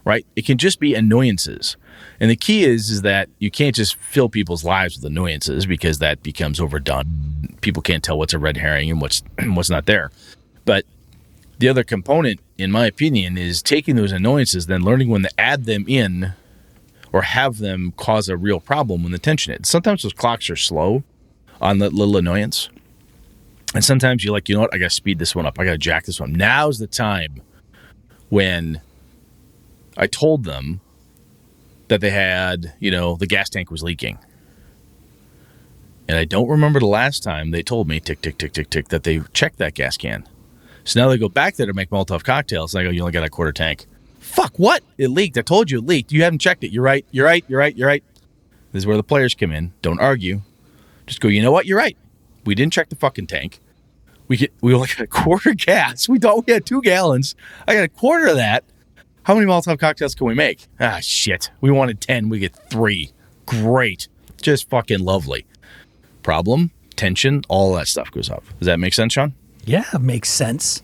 right? 0.05 0.25
It 0.35 0.45
can 0.45 0.59
just 0.59 0.79
be 0.79 0.93
annoyances. 0.93 1.75
And 2.19 2.29
the 2.29 2.35
key 2.35 2.63
is 2.63 2.91
is 2.91 3.01
that 3.01 3.29
you 3.39 3.49
can't 3.49 3.75
just 3.75 3.95
fill 3.95 4.29
people's 4.29 4.63
lives 4.63 4.95
with 4.95 5.05
annoyances 5.05 5.65
because 5.65 5.97
that 5.99 6.21
becomes 6.21 6.59
overdone. 6.59 7.57
People 7.61 7.81
can't 7.81 8.03
tell 8.03 8.17
what's 8.19 8.33
a 8.33 8.39
red 8.39 8.57
herring 8.57 8.91
and 8.91 9.01
what's 9.01 9.23
what's 9.47 9.69
not 9.69 9.87
there. 9.87 10.11
But 10.65 10.85
the 11.57 11.67
other 11.67 11.83
component, 11.83 12.39
in 12.57 12.71
my 12.71 12.85
opinion, 12.85 13.37
is 13.37 13.61
taking 13.61 13.95
those 13.95 14.11
annoyances, 14.11 14.67
then 14.67 14.81
learning 14.81 15.09
when 15.09 15.23
to 15.23 15.39
add 15.39 15.65
them 15.65 15.85
in 15.87 16.33
or 17.13 17.23
have 17.23 17.57
them 17.57 17.93
cause 17.97 18.29
a 18.29 18.37
real 18.37 18.59
problem 18.59 19.03
when 19.03 19.11
the 19.11 19.19
tension 19.19 19.53
is. 19.53 19.67
Sometimes 19.67 20.03
those 20.03 20.13
clocks 20.13 20.49
are 20.49 20.55
slow 20.55 21.03
on 21.59 21.79
that 21.79 21.93
little 21.93 22.17
annoyance. 22.17 22.69
And 23.73 23.83
sometimes 23.83 24.23
you're 24.23 24.33
like, 24.33 24.49
you 24.49 24.55
know 24.55 24.61
what? 24.61 24.73
I 24.73 24.77
got 24.77 24.89
to 24.89 24.95
speed 24.95 25.19
this 25.19 25.35
one 25.35 25.45
up. 25.45 25.57
I 25.59 25.65
got 25.65 25.71
to 25.71 25.77
jack 25.77 26.05
this 26.05 26.19
one. 26.19 26.33
Now's 26.33 26.79
the 26.79 26.87
time 26.87 27.41
when 28.29 28.81
I 29.97 30.07
told 30.07 30.43
them 30.43 30.81
that 31.87 32.01
they 32.01 32.09
had, 32.09 32.73
you 32.79 32.91
know, 32.91 33.15
the 33.15 33.27
gas 33.27 33.49
tank 33.49 33.71
was 33.71 33.83
leaking. 33.83 34.17
And 36.07 36.17
I 36.17 36.25
don't 36.25 36.49
remember 36.49 36.79
the 36.79 36.87
last 36.87 37.23
time 37.23 37.51
they 37.51 37.63
told 37.63 37.87
me, 37.87 37.99
tick, 37.99 38.21
tick, 38.21 38.37
tick, 38.37 38.51
tick, 38.51 38.69
tick, 38.69 38.89
that 38.89 39.03
they 39.03 39.21
checked 39.33 39.57
that 39.59 39.73
gas 39.73 39.95
can. 39.95 40.27
So 40.83 40.99
now 40.99 41.09
they 41.09 41.17
go 41.17 41.29
back 41.29 41.55
there 41.55 41.67
to 41.67 41.73
make 41.73 41.89
Molotov 41.89 42.23
cocktails. 42.23 42.73
And 42.73 42.81
I 42.81 42.83
go, 42.83 42.89
you 42.89 43.01
only 43.01 43.13
got 43.13 43.23
a 43.23 43.29
quarter 43.29 43.53
tank. 43.53 43.85
Fuck, 44.19 44.57
what? 44.57 44.83
It 44.97 45.09
leaked. 45.09 45.37
I 45.37 45.41
told 45.41 45.71
you 45.71 45.79
it 45.79 45.85
leaked. 45.85 46.11
You 46.11 46.23
haven't 46.23 46.39
checked 46.39 46.63
it. 46.63 46.71
You're 46.71 46.83
right. 46.83 47.05
You're 47.11 47.25
right. 47.25 47.45
You're 47.47 47.59
right. 47.59 47.75
You're 47.75 47.87
right. 47.87 48.03
This 48.71 48.81
is 48.81 48.87
where 48.87 48.97
the 48.97 49.03
players 49.03 49.35
come 49.35 49.51
in. 49.51 49.73
Don't 49.81 49.99
argue. 49.99 50.41
Just 51.05 51.21
go, 51.21 51.27
you 51.27 51.41
know 51.41 51.51
what? 51.51 51.65
You're 51.65 51.77
right. 51.77 51.97
We 52.45 52.55
didn't 52.55 52.73
check 52.73 52.89
the 52.89 52.95
fucking 52.95 53.27
tank. 53.27 53.59
We 54.27 54.37
get 54.37 54.53
we 54.61 54.73
only 54.73 54.87
got 54.87 55.01
a 55.01 55.07
quarter 55.07 55.53
gas. 55.53 56.07
We 56.07 56.17
thought 56.19 56.45
we 56.47 56.53
had 56.53 56.65
two 56.65 56.81
gallons. 56.81 57.35
I 57.67 57.73
got 57.75 57.83
a 57.83 57.89
quarter 57.89 58.27
of 58.27 58.35
that. 58.37 58.63
How 59.23 59.35
many 59.35 59.45
Molotov 59.45 59.77
cocktails 59.79 60.15
can 60.15 60.25
we 60.27 60.33
make? 60.33 60.67
Ah, 60.79 60.99
shit. 61.01 61.51
We 61.61 61.69
wanted 61.69 62.01
10. 62.01 62.29
We 62.29 62.39
get 62.39 62.55
three. 62.69 63.11
Great. 63.45 64.07
Just 64.41 64.67
fucking 64.69 64.99
lovely. 64.99 65.45
Problem, 66.23 66.71
tension, 66.95 67.43
all 67.49 67.73
that 67.75 67.87
stuff 67.87 68.09
goes 68.11 68.29
up. 68.29 68.43
Does 68.59 68.65
that 68.65 68.79
make 68.79 68.93
sense, 68.93 69.13
Sean? 69.13 69.33
Yeah, 69.65 69.83
makes 69.99 70.29
sense. 70.29 70.81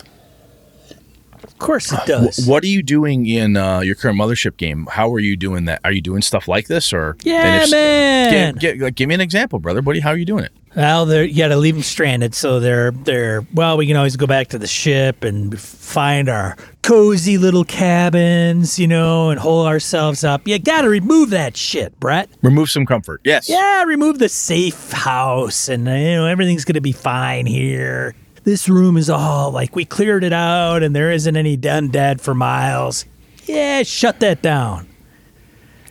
Of 1.43 1.57
course 1.59 1.91
it 1.91 1.99
does. 2.05 2.45
What 2.47 2.63
are 2.63 2.67
you 2.67 2.83
doing 2.83 3.25
in 3.25 3.57
uh, 3.57 3.79
your 3.79 3.95
current 3.95 4.19
mothership 4.19 4.57
game? 4.57 4.87
How 4.91 5.11
are 5.13 5.19
you 5.19 5.35
doing 5.37 5.65
that? 5.65 5.79
Are 5.83 5.91
you 5.91 6.01
doing 6.01 6.21
stuff 6.21 6.47
like 6.47 6.67
this, 6.67 6.93
or 6.93 7.17
Yeah, 7.23 7.63
if- 7.63 7.71
man. 7.71 8.53
Give, 8.53 8.59
give- 8.59 8.81
like, 8.81 8.95
give 8.95 9.07
me 9.09 9.15
an 9.15 9.21
example, 9.21 9.59
brother. 9.59 9.81
What? 9.81 9.95
you- 9.95 10.01
How 10.01 10.09
are 10.11 10.17
you 10.17 10.25
doing 10.25 10.43
it? 10.43 10.51
Well, 10.77 11.07
they're, 11.07 11.23
you 11.23 11.35
got 11.37 11.47
to 11.47 11.57
leave 11.57 11.73
them 11.73 11.81
stranded, 11.81 12.35
so 12.35 12.59
they're 12.59 12.91
they're 12.91 13.43
well. 13.51 13.77
We 13.77 13.87
can 13.87 13.95
always 13.97 14.15
go 14.15 14.27
back 14.27 14.49
to 14.49 14.59
the 14.59 14.67
ship 14.67 15.23
and 15.23 15.59
find 15.59 16.29
our 16.29 16.55
cozy 16.83 17.39
little 17.39 17.63
cabins, 17.63 18.77
you 18.77 18.87
know, 18.87 19.31
and 19.31 19.39
hole 19.39 19.65
ourselves 19.65 20.23
up. 20.23 20.47
You 20.47 20.59
got 20.59 20.81
to 20.83 20.89
remove 20.89 21.31
that 21.31 21.57
shit, 21.57 21.99
Brett. 21.99 22.29
Remove 22.43 22.69
some 22.69 22.85
comfort. 22.85 23.21
Yes. 23.23 23.49
Yeah, 23.49 23.85
remove 23.85 24.19
the 24.19 24.29
safe 24.29 24.91
house, 24.91 25.67
and 25.67 25.87
uh, 25.89 25.93
you 25.93 26.11
know 26.15 26.27
everything's 26.27 26.63
gonna 26.63 26.79
be 26.79 26.91
fine 26.91 27.47
here. 27.47 28.13
This 28.43 28.69
room 28.69 28.97
is 28.97 29.09
all 29.09 29.49
like 29.49 29.75
we 29.75 29.83
cleared 29.83 30.23
it 30.23 30.31
out, 30.31 30.83
and 30.83 30.95
there 30.95 31.11
isn't 31.11 31.35
any 31.35 31.57
undead 31.57 32.21
for 32.21 32.35
miles. 32.35 33.03
Yeah, 33.45 33.81
shut 33.81 34.19
that 34.19 34.43
down. 34.43 34.87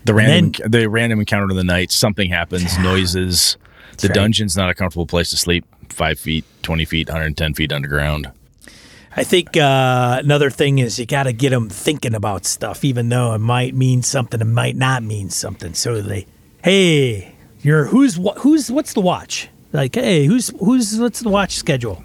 The 0.05 0.15
random, 0.15 0.53
then- 0.63 0.71
the 0.71 0.89
random 0.89 1.19
encounter 1.19 1.51
of 1.51 1.57
the 1.57 1.65
night. 1.65 1.91
Something 1.91 2.31
happens. 2.31 2.79
Noises. 2.79 3.57
The 3.99 4.09
right. 4.09 4.15
dungeon's 4.15 4.57
not 4.57 4.71
a 4.71 4.75
comfortable 4.75 5.07
place 5.07 5.31
to 5.31 5.37
sleep. 5.37 5.65
Five 5.89 6.19
feet, 6.19 6.45
twenty 6.63 6.85
feet, 6.85 7.09
hundred 7.09 7.37
ten 7.37 7.55
feet 7.55 7.73
underground. 7.73 8.31
I 9.19 9.25
think 9.25 9.57
uh, 9.57 10.21
another 10.23 10.51
thing 10.51 10.79
is 10.79 10.99
you 10.99 11.07
got 11.07 11.23
to 11.23 11.33
get 11.33 11.51
them 11.51 11.71
thinking 11.71 12.15
about 12.15 12.45
stuff, 12.45 12.85
even 12.85 13.09
though 13.09 13.33
it 13.33 13.39
might 13.39 13.75
mean 13.75 14.03
something, 14.03 14.41
it 14.43 14.45
might 14.45 14.77
not 14.77 15.03
mean 15.03 15.31
something. 15.31 15.73
So 15.73 16.03
they, 16.03 16.27
hey, 16.63 17.35
you're 17.63 17.87
who's 17.87 18.21
who's 18.39 18.71
what's 18.71 18.93
the 18.93 19.01
watch? 19.01 19.49
Like, 19.73 19.95
hey, 19.95 20.27
who's 20.27 20.49
who's 20.61 20.99
what's 20.99 21.21
the 21.21 21.31
watch 21.31 21.57
schedule? 21.57 22.05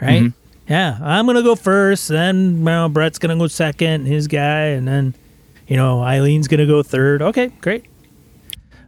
Right? 0.00 0.32
Yeah, 0.68 0.98
I'm 1.02 1.26
gonna 1.26 1.42
go 1.42 1.56
first. 1.56 2.08
Then 2.08 2.62
know, 2.62 2.88
Brett's 2.88 3.18
gonna 3.18 3.36
go 3.36 3.48
second, 3.48 4.06
his 4.06 4.28
guy, 4.28 4.66
and 4.66 4.86
then 4.86 5.14
you 5.66 5.76
know 5.76 6.00
Eileen's 6.00 6.48
gonna 6.48 6.66
go 6.66 6.82
third. 6.82 7.22
Okay, 7.22 7.48
great. 7.60 7.86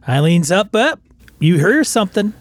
Eileen's 0.07 0.51
up, 0.51 0.75
up. 0.75 0.99
You 1.43 1.57
hear 1.57 1.83
something? 1.83 2.33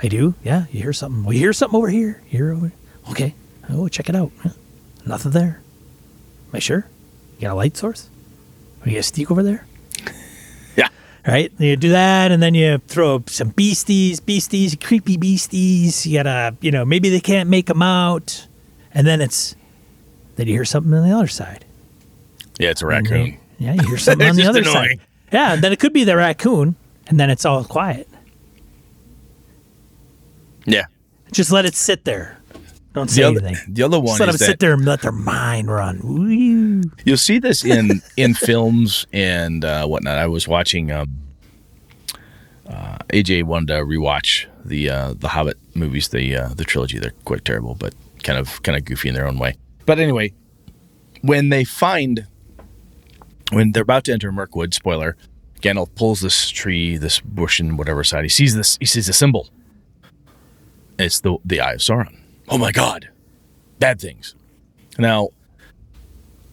I 0.00 0.06
do. 0.06 0.34
Yeah, 0.44 0.66
you 0.70 0.82
hear 0.82 0.92
something. 0.92 1.24
Well, 1.24 1.32
you 1.32 1.40
hear 1.40 1.52
something 1.52 1.76
over 1.76 1.88
here. 1.88 2.22
You 2.30 2.38
hear 2.38 2.52
over. 2.52 2.72
Okay. 3.10 3.34
Oh, 3.68 3.88
check 3.88 4.08
it 4.08 4.14
out. 4.14 4.30
Huh. 4.40 4.50
Nothing 5.04 5.32
there. 5.32 5.60
Am 6.48 6.54
I 6.54 6.58
sure? 6.60 6.86
You 7.38 7.42
got 7.48 7.52
a 7.52 7.56
light 7.56 7.76
source? 7.76 8.08
Are 8.82 8.88
you 8.88 8.94
got 8.94 9.00
a 9.00 9.02
stick 9.02 9.30
over 9.30 9.42
there? 9.42 9.66
Yeah. 10.76 10.88
Right? 11.26 11.50
You 11.58 11.74
do 11.74 11.88
that, 11.88 12.30
and 12.30 12.40
then 12.40 12.54
you 12.54 12.78
throw 12.86 13.24
some 13.26 13.48
beasties, 13.48 14.20
beasties, 14.20 14.76
creepy 14.80 15.16
beasties. 15.16 16.06
You 16.06 16.18
gotta, 16.20 16.56
you 16.60 16.70
know, 16.70 16.84
maybe 16.84 17.10
they 17.10 17.18
can't 17.18 17.50
make 17.50 17.66
them 17.66 17.82
out, 17.82 18.46
and 18.94 19.04
then 19.04 19.20
it's, 19.20 19.56
then 20.36 20.46
you 20.46 20.52
hear 20.52 20.64
something 20.64 20.94
on 20.94 21.08
the 21.08 21.12
other 21.16 21.26
side. 21.26 21.64
Yeah, 22.60 22.70
it's 22.70 22.82
a 22.82 22.86
raccoon. 22.86 23.10
they- 23.24 23.38
Yeah, 23.58 23.72
you 23.74 23.88
hear 23.88 23.98
something 23.98 24.28
on 24.30 24.36
the 24.36 24.46
other 24.46 24.60
annoying. 24.60 24.98
side. 24.98 25.00
Yeah, 25.32 25.54
and 25.54 25.62
then 25.64 25.72
it 25.72 25.80
could 25.80 25.92
be 25.92 26.04
the 26.04 26.16
raccoon, 26.16 26.76
and 27.08 27.18
then 27.18 27.30
it's 27.30 27.44
all 27.44 27.64
quiet. 27.64 28.08
Yeah. 30.66 30.84
Just 31.32 31.50
let 31.50 31.64
it 31.64 31.74
sit 31.74 32.04
there. 32.04 32.38
Don't 32.94 33.08
say 33.10 33.22
The 33.22 33.28
other, 33.28 33.46
anything. 33.46 33.74
the 33.74 33.82
other 33.82 33.98
one 33.98 34.06
Just 34.08 34.20
let 34.20 34.26
them 34.26 34.36
sit 34.38 34.58
there 34.60 34.72
and 34.72 34.84
let 34.84 35.02
their 35.02 35.12
mind 35.12 35.70
run. 35.70 36.00
Woo. 36.02 36.82
You'll 37.04 37.16
see 37.16 37.38
this 37.38 37.64
in 37.64 38.02
in 38.16 38.34
films 38.34 39.06
and 39.12 39.64
uh, 39.64 39.86
whatnot. 39.86 40.18
I 40.18 40.26
was 40.26 40.48
watching. 40.48 40.90
Um, 40.90 41.18
uh, 42.68 42.98
AJ 43.08 43.44
wanted 43.44 43.68
to 43.68 43.74
rewatch 43.84 44.46
the 44.64 44.90
uh, 44.90 45.14
the 45.16 45.28
Hobbit 45.28 45.58
movies, 45.74 46.08
the 46.08 46.36
uh, 46.36 46.48
the 46.48 46.64
trilogy. 46.64 46.98
They're 46.98 47.14
quite 47.24 47.44
terrible, 47.44 47.74
but 47.74 47.94
kind 48.24 48.38
of 48.38 48.62
kind 48.62 48.76
of 48.76 48.84
goofy 48.84 49.08
in 49.08 49.14
their 49.14 49.26
own 49.28 49.38
way. 49.38 49.56
But 49.86 49.98
anyway, 49.98 50.32
when 51.22 51.48
they 51.50 51.64
find 51.64 52.26
when 53.52 53.72
they're 53.72 53.82
about 53.82 54.04
to 54.04 54.12
enter 54.12 54.30
Mirkwood, 54.32 54.74
spoiler, 54.74 55.16
Gandalf 55.58 55.94
pulls 55.94 56.20
this 56.20 56.48
tree, 56.48 56.96
this 56.96 57.20
bush, 57.20 57.60
and 57.60 57.78
whatever 57.78 58.04
side. 58.04 58.24
He 58.24 58.28
sees 58.28 58.54
this. 58.54 58.76
He 58.78 58.86
sees 58.86 59.08
a 59.08 59.12
symbol. 59.12 59.48
It's 60.98 61.20
the 61.20 61.36
the 61.44 61.60
Eye 61.60 61.74
of 61.74 61.80
Sauron. 61.80 62.16
Oh 62.48 62.58
my 62.58 62.72
God! 62.72 63.08
bad 63.78 64.00
things. 64.00 64.34
Now, 64.98 65.28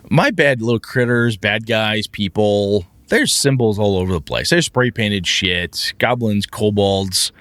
my 0.09 0.31
bad 0.31 0.61
little 0.61 0.79
critters, 0.79 1.37
bad 1.37 1.65
guys, 1.65 2.07
people, 2.07 2.85
there's 3.07 3.33
symbols 3.33 3.79
all 3.79 3.97
over 3.97 4.13
the 4.13 4.21
place. 4.21 4.49
There's 4.49 4.65
spray 4.65 4.91
painted 4.91 5.25
shit, 5.25 5.93
goblins, 5.97 6.45
kobolds. 6.45 7.31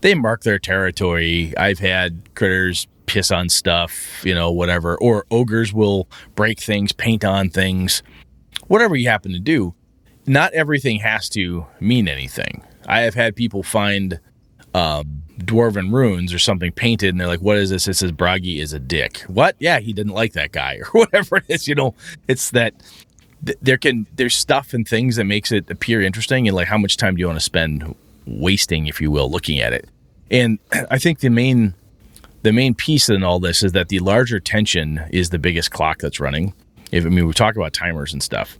They 0.00 0.14
mark 0.14 0.42
their 0.42 0.58
territory. 0.58 1.56
I've 1.56 1.78
had 1.78 2.34
critters 2.34 2.86
piss 3.06 3.30
on 3.30 3.48
stuff, 3.48 4.24
you 4.24 4.34
know, 4.34 4.50
whatever. 4.50 4.96
Or 4.98 5.26
ogres 5.30 5.72
will 5.72 6.08
break 6.34 6.60
things, 6.60 6.92
paint 6.92 7.24
on 7.24 7.50
things, 7.50 8.02
whatever 8.66 8.96
you 8.96 9.08
happen 9.08 9.32
to 9.32 9.40
do. 9.40 9.74
Not 10.28 10.52
everything 10.52 11.00
has 11.00 11.28
to 11.30 11.66
mean 11.80 12.06
anything. 12.06 12.62
I 12.86 13.00
have 13.00 13.14
had 13.14 13.34
people 13.34 13.62
find 13.62 14.20
um, 14.74 15.22
dwarven 15.38 15.92
runes 15.92 16.32
or 16.32 16.38
something 16.38 16.72
painted, 16.72 17.10
and 17.10 17.20
they're 17.20 17.26
like, 17.26 17.40
"What 17.40 17.56
is 17.56 17.70
this?" 17.70 17.88
It 17.88 17.94
says 17.94 18.12
Bragi 18.12 18.60
is 18.60 18.72
a 18.72 18.78
dick. 18.78 19.20
What? 19.26 19.56
Yeah, 19.58 19.80
he 19.80 19.92
didn't 19.92 20.12
like 20.12 20.34
that 20.34 20.52
guy 20.52 20.80
or 20.94 21.00
whatever 21.00 21.38
it 21.38 21.44
is. 21.48 21.66
You 21.66 21.74
know, 21.74 21.94
it's 22.28 22.50
that 22.50 22.74
th- 23.44 23.58
there 23.62 23.78
can 23.78 24.06
there's 24.16 24.36
stuff 24.36 24.74
and 24.74 24.86
things 24.86 25.16
that 25.16 25.24
makes 25.24 25.50
it 25.52 25.70
appear 25.70 26.02
interesting, 26.02 26.46
and 26.46 26.56
like 26.56 26.68
how 26.68 26.78
much 26.78 26.96
time 26.96 27.16
do 27.16 27.20
you 27.20 27.26
want 27.26 27.38
to 27.38 27.44
spend 27.44 27.94
wasting, 28.26 28.86
if 28.86 29.00
you 29.00 29.10
will, 29.10 29.30
looking 29.30 29.58
at 29.58 29.72
it. 29.72 29.88
And 30.30 30.58
I 30.90 30.98
think 30.98 31.20
the 31.20 31.30
main 31.30 31.74
the 32.42 32.52
main 32.52 32.74
piece 32.74 33.08
in 33.08 33.22
all 33.24 33.40
this 33.40 33.62
is 33.62 33.72
that 33.72 33.88
the 33.88 33.98
larger 33.98 34.40
tension 34.40 35.02
is 35.10 35.30
the 35.30 35.38
biggest 35.38 35.70
clock 35.70 35.98
that's 35.98 36.20
running. 36.20 36.54
If 36.92 37.04
I 37.04 37.08
mean, 37.08 37.26
we 37.26 37.32
talk 37.32 37.56
about 37.56 37.72
timers 37.72 38.12
and 38.12 38.22
stuff. 38.22 38.58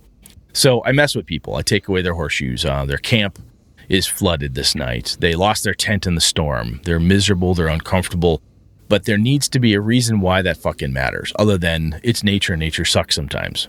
So 0.58 0.82
I 0.84 0.90
mess 0.90 1.14
with 1.14 1.24
people. 1.24 1.54
I 1.54 1.62
take 1.62 1.86
away 1.86 2.02
their 2.02 2.14
horseshoes. 2.14 2.64
Uh, 2.64 2.84
their 2.84 2.98
camp 2.98 3.38
is 3.88 4.08
flooded 4.08 4.56
this 4.56 4.74
night. 4.74 5.16
They 5.20 5.36
lost 5.36 5.62
their 5.62 5.72
tent 5.72 6.04
in 6.04 6.16
the 6.16 6.20
storm. 6.20 6.80
They're 6.82 6.98
miserable. 6.98 7.54
They're 7.54 7.68
uncomfortable. 7.68 8.42
But 8.88 9.04
there 9.04 9.18
needs 9.18 9.48
to 9.50 9.60
be 9.60 9.74
a 9.74 9.80
reason 9.80 10.20
why 10.20 10.42
that 10.42 10.56
fucking 10.56 10.92
matters, 10.92 11.32
other 11.38 11.58
than 11.58 12.00
it's 12.02 12.24
nature. 12.24 12.54
And 12.54 12.60
nature 12.60 12.84
sucks 12.84 13.14
sometimes. 13.14 13.68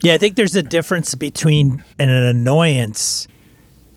Yeah, 0.00 0.14
I 0.14 0.18
think 0.18 0.36
there's 0.36 0.56
a 0.56 0.62
difference 0.62 1.14
between 1.14 1.84
an 1.98 2.08
annoyance 2.08 3.28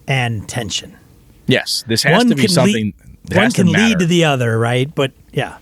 and 0.05 0.49
tension. 0.49 0.97
Yes, 1.45 1.85
this 1.87 2.03
has 2.03 2.25
to 2.25 2.35
be 2.35 2.49
something. 2.49 2.93
Lead, 3.29 3.37
one 3.37 3.51
can 3.51 3.71
lead 3.71 3.99
to 3.99 4.05
the 4.05 4.25
other, 4.25 4.59
right? 4.59 4.93
But 4.93 5.13
yeah, 5.31 5.59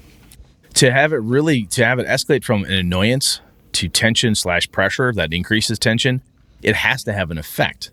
to 0.73 0.91
have 0.91 1.13
it 1.13 1.17
really 1.17 1.65
to 1.65 1.85
have 1.85 1.99
it 1.99 2.07
escalate 2.07 2.43
from 2.43 2.63
an 2.63 2.73
annoyance 2.73 3.41
to 3.73 3.87
tension 3.87 4.33
slash 4.33 4.71
pressure 4.71 5.13
that 5.13 5.31
increases 5.31 5.77
tension, 5.77 6.23
it 6.65 6.75
has 6.75 7.03
to 7.03 7.13
have 7.13 7.31
an 7.31 7.37
effect. 7.37 7.91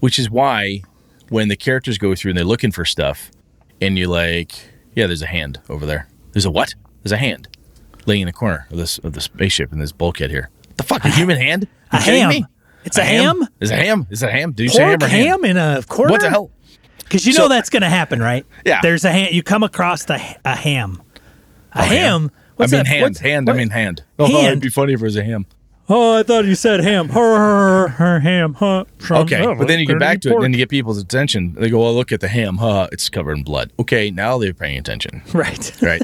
Which 0.00 0.18
is 0.18 0.28
why 0.28 0.82
when 1.28 1.48
the 1.48 1.56
characters 1.56 1.96
go 1.96 2.14
through 2.14 2.30
and 2.30 2.38
they're 2.38 2.44
looking 2.44 2.72
for 2.72 2.84
stuff, 2.84 3.30
and 3.80 3.96
you're 3.96 4.08
like, 4.08 4.52
"Yeah, 4.94 5.06
there's 5.06 5.22
a 5.22 5.26
hand 5.26 5.60
over 5.68 5.86
there. 5.86 6.08
There's 6.32 6.44
a 6.44 6.50
what? 6.50 6.74
There's 7.02 7.12
a 7.12 7.16
hand 7.16 7.48
laying 8.04 8.22
in 8.22 8.26
the 8.26 8.32
corner 8.32 8.66
of 8.70 8.76
this 8.76 8.98
of 8.98 9.12
the 9.12 9.20
spaceship 9.20 9.72
in 9.72 9.78
this 9.78 9.92
bulkhead 9.92 10.30
here. 10.30 10.50
The 10.76 10.82
fuck, 10.82 11.04
a 11.04 11.08
human 11.20 11.36
hand? 11.36 11.68
a 11.92 12.00
ham? 12.00 12.28
Me? 12.30 12.44
It's 12.84 12.98
a, 12.98 13.02
a 13.02 13.04
ham? 13.04 13.40
ham? 13.40 13.48
Is 13.60 13.70
a 13.70 13.76
ham? 13.76 14.06
Is 14.10 14.22
it 14.24 14.28
a 14.28 14.32
ham? 14.32 14.52
Do 14.52 14.64
you 14.64 14.70
Pork 14.70 14.76
say 14.76 14.82
ham 14.82 15.02
or 15.02 15.06
ham? 15.06 15.26
ham 15.26 15.44
in 15.44 15.56
a 15.56 15.82
corner? 15.84 16.10
What 16.10 16.20
the 16.20 16.30
hell? 16.30 16.50
Because 16.98 17.24
you 17.24 17.32
so, 17.32 17.42
know 17.42 17.48
that's 17.48 17.70
going 17.70 17.82
to 17.82 17.88
happen, 17.88 18.20
right? 18.20 18.44
Yeah. 18.66 18.80
There's 18.82 19.04
a 19.04 19.12
ham. 19.12 19.28
You 19.30 19.42
come 19.42 19.62
across 19.62 20.06
the, 20.06 20.14
a 20.44 20.56
ham. 20.56 21.00
A 21.74 21.80
oh, 21.80 21.82
ham. 21.82 22.30
What's 22.56 22.72
I 22.72 22.76
mean 22.76 22.84
that? 22.84 22.90
hand. 22.90 23.02
What's, 23.02 23.18
hand. 23.20 23.46
What? 23.46 23.54
I 23.54 23.58
mean 23.58 23.70
hand. 23.70 24.02
Oh, 24.18 24.26
hand. 24.26 24.46
it'd 24.46 24.60
be 24.60 24.68
funny 24.68 24.94
if 24.94 25.00
it 25.00 25.04
was 25.04 25.16
a 25.16 25.22
ham. 25.22 25.46
Oh, 25.94 26.18
I 26.18 26.22
thought 26.22 26.46
you 26.46 26.54
said 26.54 26.80
ham. 26.80 27.10
Her, 27.10 27.36
her, 27.36 27.88
her 27.88 28.20
ham. 28.20 28.54
Huh. 28.54 28.84
Okay, 29.10 29.44
but 29.44 29.68
then 29.68 29.78
you 29.78 29.84
get 29.86 29.98
back 29.98 30.22
to 30.22 30.30
pork. 30.30 30.36
it, 30.36 30.36
and 30.36 30.44
then 30.44 30.52
you 30.52 30.64
get 30.64 30.70
people's 30.70 30.96
attention. 30.96 31.52
They 31.52 31.68
go, 31.68 31.80
"Well, 31.80 31.94
look 31.94 32.12
at 32.12 32.20
the 32.20 32.28
ham. 32.28 32.56
Huh? 32.56 32.88
It's 32.92 33.10
covered 33.10 33.36
in 33.36 33.44
blood." 33.44 33.72
Okay, 33.78 34.10
now 34.10 34.38
they're 34.38 34.54
paying 34.54 34.78
attention. 34.78 35.22
Right. 35.34 35.70
Right. 35.82 36.02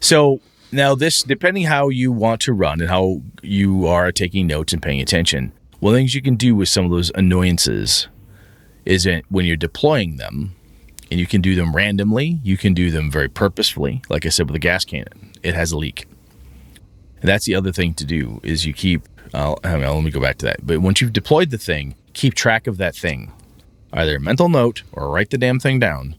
so 0.00 0.40
now 0.72 0.94
this, 0.94 1.22
depending 1.22 1.64
how 1.64 1.88
you 1.90 2.12
want 2.12 2.40
to 2.42 2.54
run 2.54 2.80
and 2.80 2.88
how 2.88 3.20
you 3.42 3.86
are 3.86 4.10
taking 4.10 4.46
notes 4.46 4.72
and 4.72 4.80
paying 4.80 5.00
attention, 5.02 5.52
one 5.80 5.92
of 5.92 5.96
the 5.96 6.00
things 6.00 6.14
you 6.14 6.22
can 6.22 6.36
do 6.36 6.54
with 6.54 6.68
some 6.70 6.86
of 6.86 6.90
those 6.90 7.10
annoyances 7.14 8.08
is 8.86 9.06
when 9.28 9.44
you're 9.44 9.56
deploying 9.56 10.16
them, 10.16 10.54
and 11.10 11.20
you 11.20 11.26
can 11.26 11.42
do 11.42 11.54
them 11.54 11.74
randomly, 11.76 12.40
you 12.42 12.56
can 12.56 12.72
do 12.72 12.90
them 12.90 13.10
very 13.10 13.28
purposefully. 13.28 14.00
Like 14.08 14.24
I 14.24 14.30
said 14.30 14.46
with 14.46 14.54
the 14.54 14.58
gas 14.60 14.84
cannon, 14.86 15.32
it 15.42 15.54
has 15.54 15.72
a 15.72 15.76
leak. 15.76 16.06
And 17.24 17.30
that's 17.30 17.46
the 17.46 17.54
other 17.54 17.72
thing 17.72 17.94
to 17.94 18.04
do 18.04 18.38
is 18.42 18.66
you 18.66 18.74
keep. 18.74 19.08
Uh, 19.32 19.54
let 19.64 20.02
me 20.02 20.10
go 20.10 20.20
back 20.20 20.36
to 20.36 20.44
that. 20.44 20.66
But 20.66 20.80
once 20.80 21.00
you've 21.00 21.14
deployed 21.14 21.48
the 21.48 21.56
thing, 21.56 21.94
keep 22.12 22.34
track 22.34 22.66
of 22.66 22.76
that 22.76 22.94
thing, 22.94 23.32
either 23.94 24.16
a 24.16 24.20
mental 24.20 24.50
note 24.50 24.82
or 24.92 25.08
write 25.08 25.30
the 25.30 25.38
damn 25.38 25.58
thing 25.58 25.78
down. 25.78 26.16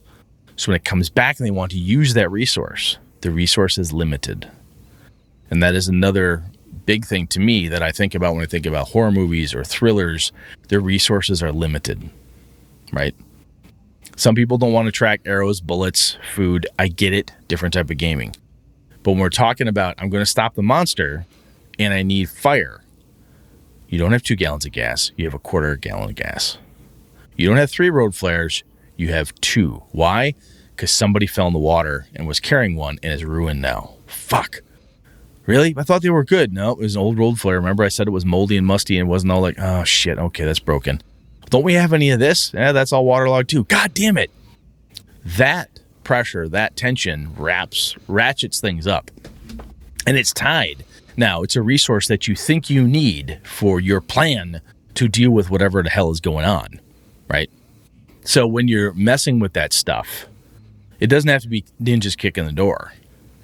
So 0.55 0.71
when 0.71 0.77
it 0.77 0.83
comes 0.83 1.11
back 1.11 1.37
and 1.37 1.45
they 1.45 1.51
want 1.51 1.73
to 1.73 1.77
use 1.77 2.15
that 2.15 2.31
resource, 2.31 2.97
the 3.21 3.29
resource 3.29 3.77
is 3.77 3.93
limited. 3.93 4.49
And 5.51 5.61
that 5.61 5.75
is 5.75 5.87
another 5.87 6.43
big 6.87 7.05
thing 7.05 7.27
to 7.27 7.39
me 7.39 7.67
that 7.67 7.83
I 7.83 7.91
think 7.91 8.15
about 8.15 8.33
when 8.33 8.41
I 8.43 8.47
think 8.47 8.65
about 8.65 8.87
horror 8.87 9.11
movies 9.11 9.53
or 9.53 9.63
thrillers. 9.63 10.31
Their 10.69 10.79
resources 10.79 11.43
are 11.43 11.51
limited, 11.51 12.09
right? 12.91 13.13
Some 14.15 14.33
people 14.33 14.57
don't 14.57 14.73
want 14.73 14.87
to 14.87 14.91
track 14.91 15.21
arrows, 15.23 15.61
bullets, 15.61 16.17
food. 16.33 16.65
I 16.79 16.87
get 16.87 17.13
it, 17.13 17.31
different 17.47 17.75
type 17.75 17.91
of 17.91 17.97
gaming. 17.97 18.35
But 19.05 19.11
when 19.11 19.19
we're 19.19 19.29
talking 19.29 19.67
about, 19.67 19.93
I'm 19.99 20.09
going 20.09 20.23
to 20.23 20.29
stop 20.29 20.55
the 20.55 20.63
monster 20.63 21.27
and 21.77 21.93
I 21.93 22.01
need 22.01 22.27
fire, 22.27 22.83
you 23.87 23.99
don't 23.99 24.11
have 24.13 24.23
two 24.23 24.35
gallons 24.35 24.65
of 24.65 24.71
gas, 24.71 25.11
you 25.15 25.25
have 25.25 25.35
a 25.35 25.39
quarter 25.39 25.75
gallon 25.75 26.09
of 26.09 26.15
gas. 26.15 26.57
You 27.37 27.47
don't 27.47 27.57
have 27.57 27.69
three 27.69 27.91
road 27.91 28.15
flares, 28.15 28.63
you 28.97 29.09
have 29.09 29.35
two. 29.41 29.83
Why? 29.91 30.33
Because 30.71 30.91
somebody 30.91 31.27
fell 31.27 31.45
in 31.45 31.53
the 31.53 31.59
water 31.59 32.07
and 32.15 32.27
was 32.27 32.39
carrying 32.39 32.75
one 32.75 32.97
and 33.03 33.13
is 33.13 33.23
ruined 33.23 33.61
now. 33.61 33.93
Fuck. 34.07 34.61
Really? 35.45 35.75
I 35.77 35.83
thought 35.83 36.01
they 36.01 36.09
were 36.09 36.23
good. 36.23 36.51
No, 36.51 36.71
it 36.71 36.79
was 36.79 36.95
an 36.95 37.01
old 37.03 37.19
road 37.19 37.39
flare. 37.39 37.57
Remember, 37.57 37.83
I 37.83 37.89
said 37.89 38.07
it 38.07 38.11
was 38.11 38.25
moldy 38.25 38.57
and 38.57 38.65
musty 38.65 38.97
and 38.97 39.07
wasn't 39.07 39.31
all 39.31 39.41
like, 39.41 39.59
oh 39.59 39.83
shit, 39.83 40.17
okay, 40.17 40.45
that's 40.45 40.59
broken. 40.59 41.03
Don't 41.51 41.63
we 41.63 41.75
have 41.75 41.93
any 41.93 42.09
of 42.09 42.19
this? 42.19 42.51
Yeah, 42.55 42.71
that's 42.71 42.91
all 42.91 43.05
waterlogged 43.05 43.51
too. 43.51 43.65
God 43.65 43.93
damn 43.93 44.17
it. 44.17 44.31
That 45.23 45.74
pressure, 46.05 46.47
that 46.47 46.77
tension 46.77 47.33
wraps, 47.35 47.97
ratchets 48.07 48.61
things 48.61 48.87
up. 48.87 49.11
And 50.07 50.15
it's 50.15 50.31
tied. 50.31 50.85
Now, 51.17 51.43
it's 51.43 51.57
a 51.57 51.61
resource 51.61 52.07
that 52.07 52.27
you 52.27 52.35
think 52.35 52.69
you 52.69 52.87
need 52.87 53.39
for 53.43 53.81
your 53.81 53.99
plan 53.99 54.61
to 54.93 55.09
deal 55.09 55.31
with 55.31 55.49
whatever 55.49 55.83
the 55.83 55.89
hell 55.89 56.11
is 56.11 56.21
going 56.21 56.45
on, 56.45 56.79
right? 57.27 57.49
So 58.23 58.47
when 58.47 58.67
you're 58.67 58.93
messing 58.93 59.39
with 59.39 59.53
that 59.53 59.73
stuff, 59.73 60.27
it 60.99 61.07
doesn't 61.07 61.29
have 61.29 61.41
to 61.41 61.49
be 61.49 61.65
ninjas 61.81 62.17
kicking 62.17 62.45
the 62.45 62.53
door. 62.53 62.93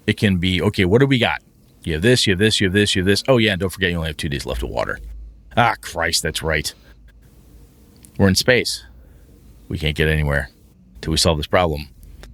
It 0.08 0.18
can 0.18 0.38
be, 0.38 0.62
okay, 0.62 0.86
what 0.86 1.00
do 1.00 1.08
we 1.08 1.20
got? 1.20 1.42
You 1.84 1.94
have 1.94 2.02
this, 2.02 2.26
you 2.26 2.32
have 2.32 2.40
this, 2.40 2.62
you 2.62 2.68
have 2.68 2.74
this, 2.74 2.96
you 2.96 3.02
have 3.02 3.08
this. 3.08 3.24
Oh, 3.28 3.38
yeah, 3.38 3.52
and 3.52 3.60
don't 3.60 3.70
forget 3.70 3.92
you 3.92 3.98
only 3.98 4.10
have 4.10 4.18
two 4.18 4.30
days 4.30 4.46
left 4.46 4.64
of 4.64 4.70
water. 4.70 5.00
Ah, 5.58 5.76
Christ, 5.82 6.24
that's 6.24 6.42
right. 6.42 6.74
We're 8.18 8.28
in 8.28 8.36
space. 8.36 8.86
We 9.68 9.78
can't 9.78 9.96
get 9.96 10.08
anywhere 10.08 10.50
till 11.02 11.12
we 11.12 11.18
solve 11.18 11.38
this 11.38 11.48
problem 11.48 11.88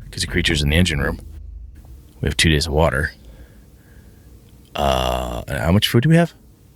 because 0.09 0.21
the 0.21 0.27
creature's 0.27 0.61
in 0.61 0.69
the 0.69 0.75
engine 0.75 0.99
room. 0.99 1.19
We 2.21 2.27
have 2.27 2.37
two 2.37 2.49
days 2.49 2.67
of 2.67 2.73
water. 2.73 3.11
Uh, 4.75 5.43
how 5.47 5.71
much 5.71 5.87
food 5.87 6.03
do 6.03 6.09
we 6.09 6.15
have? 6.15 6.33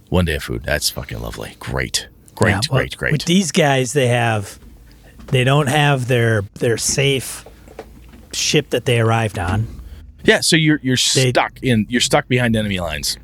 One 0.09 0.25
day 0.25 0.36
of 0.36 0.43
food. 0.43 0.63
That's 0.63 0.89
fucking 0.89 1.21
lovely. 1.21 1.55
Great, 1.59 2.07
great, 2.36 2.51
yeah, 2.51 2.61
well, 2.69 2.79
great, 2.79 2.97
great. 2.97 3.11
With 3.11 3.25
these 3.25 3.51
guys, 3.51 3.93
they 3.93 4.07
have, 4.07 4.59
they 5.27 5.43
don't 5.43 5.67
have 5.67 6.07
their 6.07 6.43
their 6.55 6.77
safe 6.77 7.45
ship 8.34 8.69
that 8.71 8.86
they 8.86 8.99
arrived 8.99 9.39
on. 9.39 9.67
Yeah, 10.23 10.41
so 10.41 10.55
you're 10.55 10.79
you're 10.84 10.97
they, 11.15 11.29
stuck 11.29 11.59
in 11.61 11.86
you're 11.89 12.01
stuck 12.01 12.27
behind 12.27 12.55
enemy 12.55 12.79
lines. 12.79 13.17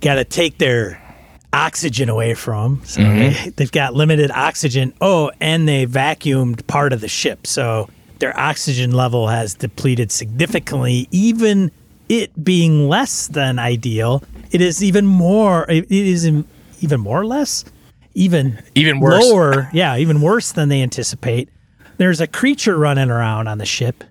Got 0.00 0.16
to 0.16 0.24
take 0.24 0.58
their 0.58 1.02
oxygen 1.52 2.08
away 2.08 2.34
from. 2.34 2.82
So 2.84 3.00
mm-hmm. 3.00 3.50
they, 3.56 3.64
have 3.64 3.72
got 3.72 3.94
limited 3.94 4.30
oxygen. 4.30 4.92
Oh, 5.00 5.30
and 5.40 5.66
they 5.66 5.86
vacuumed 5.86 6.66
part 6.66 6.92
of 6.92 7.00
the 7.00 7.08
ship. 7.08 7.46
So 7.46 7.88
their 8.18 8.38
oxygen 8.38 8.92
level 8.92 9.28
has 9.28 9.54
depleted 9.54 10.10
significantly, 10.10 11.08
even 11.10 11.70
it 12.08 12.42
being 12.42 12.88
less 12.88 13.28
than 13.28 13.58
ideal. 13.58 14.22
It 14.50 14.60
is 14.60 14.82
even 14.82 15.06
more. 15.06 15.66
It 15.68 15.90
is 15.90 16.26
even 16.80 17.00
more 17.00 17.20
or 17.20 17.26
less, 17.26 17.64
even 18.14 18.62
even 18.74 19.00
worse. 19.00 19.24
lower. 19.24 19.68
yeah, 19.72 19.96
even 19.96 20.20
worse 20.20 20.52
than 20.52 20.68
they 20.68 20.82
anticipate. 20.82 21.48
There's 21.98 22.20
a 22.20 22.26
creature 22.26 22.76
running 22.76 23.10
around 23.10 23.48
on 23.48 23.58
the 23.58 23.66
ship, 23.66 24.04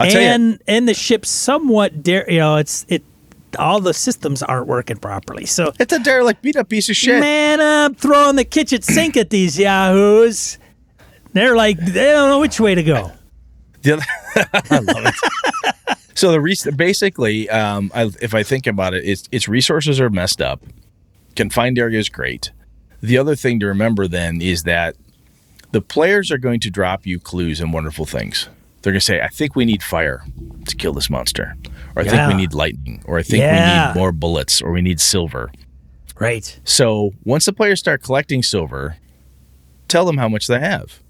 and 0.00 0.60
and 0.66 0.88
the 0.88 0.94
ship 0.94 1.26
somewhat 1.26 2.02
dare. 2.02 2.30
You 2.30 2.38
know, 2.38 2.56
it's 2.56 2.86
it. 2.88 3.02
All 3.58 3.80
the 3.80 3.94
systems 3.94 4.42
aren't 4.42 4.66
working 4.66 4.96
properly. 4.96 5.46
So 5.46 5.72
it's 5.78 5.92
a 5.92 6.00
derelict, 6.00 6.42
beat 6.42 6.56
up 6.56 6.68
piece 6.68 6.88
of 6.88 6.96
shit. 6.96 7.20
Man, 7.20 7.60
I'm 7.60 7.94
throwing 7.94 8.34
the 8.34 8.44
kitchen 8.44 8.82
sink 8.82 9.16
at 9.16 9.30
these 9.30 9.56
yahoos. 9.58 10.58
They're 11.34 11.56
like 11.56 11.78
they 11.78 12.12
don't 12.12 12.30
know 12.30 12.40
which 12.40 12.58
way 12.58 12.74
to 12.74 12.82
go. 12.82 13.12
I 13.84 14.78
love 14.78 15.04
it. 15.04 15.98
so 16.14 16.32
the 16.32 16.72
basically, 16.74 17.50
um, 17.50 17.92
I, 17.94 18.10
if 18.22 18.34
I 18.34 18.42
think 18.42 18.66
about 18.66 18.94
it, 18.94 19.04
its 19.04 19.28
its 19.30 19.46
resources 19.46 20.00
are 20.00 20.08
messed 20.08 20.40
up. 20.40 20.62
Confined 21.36 21.78
area 21.78 21.98
is 21.98 22.08
great. 22.08 22.52
The 23.02 23.18
other 23.18 23.36
thing 23.36 23.60
to 23.60 23.66
remember 23.66 24.08
then 24.08 24.40
is 24.40 24.62
that 24.62 24.96
the 25.72 25.82
players 25.82 26.30
are 26.30 26.38
going 26.38 26.60
to 26.60 26.70
drop 26.70 27.04
you 27.04 27.18
clues 27.18 27.60
and 27.60 27.72
wonderful 27.72 28.06
things. 28.06 28.48
they're 28.80 28.92
going 28.92 29.00
to 29.00 29.04
say, 29.04 29.20
I 29.20 29.28
think 29.28 29.56
we 29.56 29.64
need 29.64 29.82
fire 29.82 30.24
to 30.68 30.76
kill 30.76 30.92
this 30.94 31.10
monster. 31.10 31.56
Or 31.96 32.02
I 32.02 32.08
think 32.08 32.28
we 32.28 32.34
need 32.34 32.54
lightning. 32.54 33.02
Or 33.06 33.18
I 33.18 33.22
think 33.22 33.42
we 33.42 33.50
need 33.50 33.92
more 33.94 34.12
bullets. 34.12 34.62
Or 34.62 34.70
we 34.72 34.80
need 34.82 35.00
silver. 35.00 35.50
Right. 36.18 36.58
So 36.64 37.10
once 37.24 37.44
the 37.44 37.52
players 37.52 37.80
start 37.80 38.02
collecting 38.02 38.42
silver, 38.42 38.96
tell 39.88 40.06
them 40.06 40.16
how 40.16 40.28
much 40.28 40.46
they 40.46 40.60
have. 40.60 41.00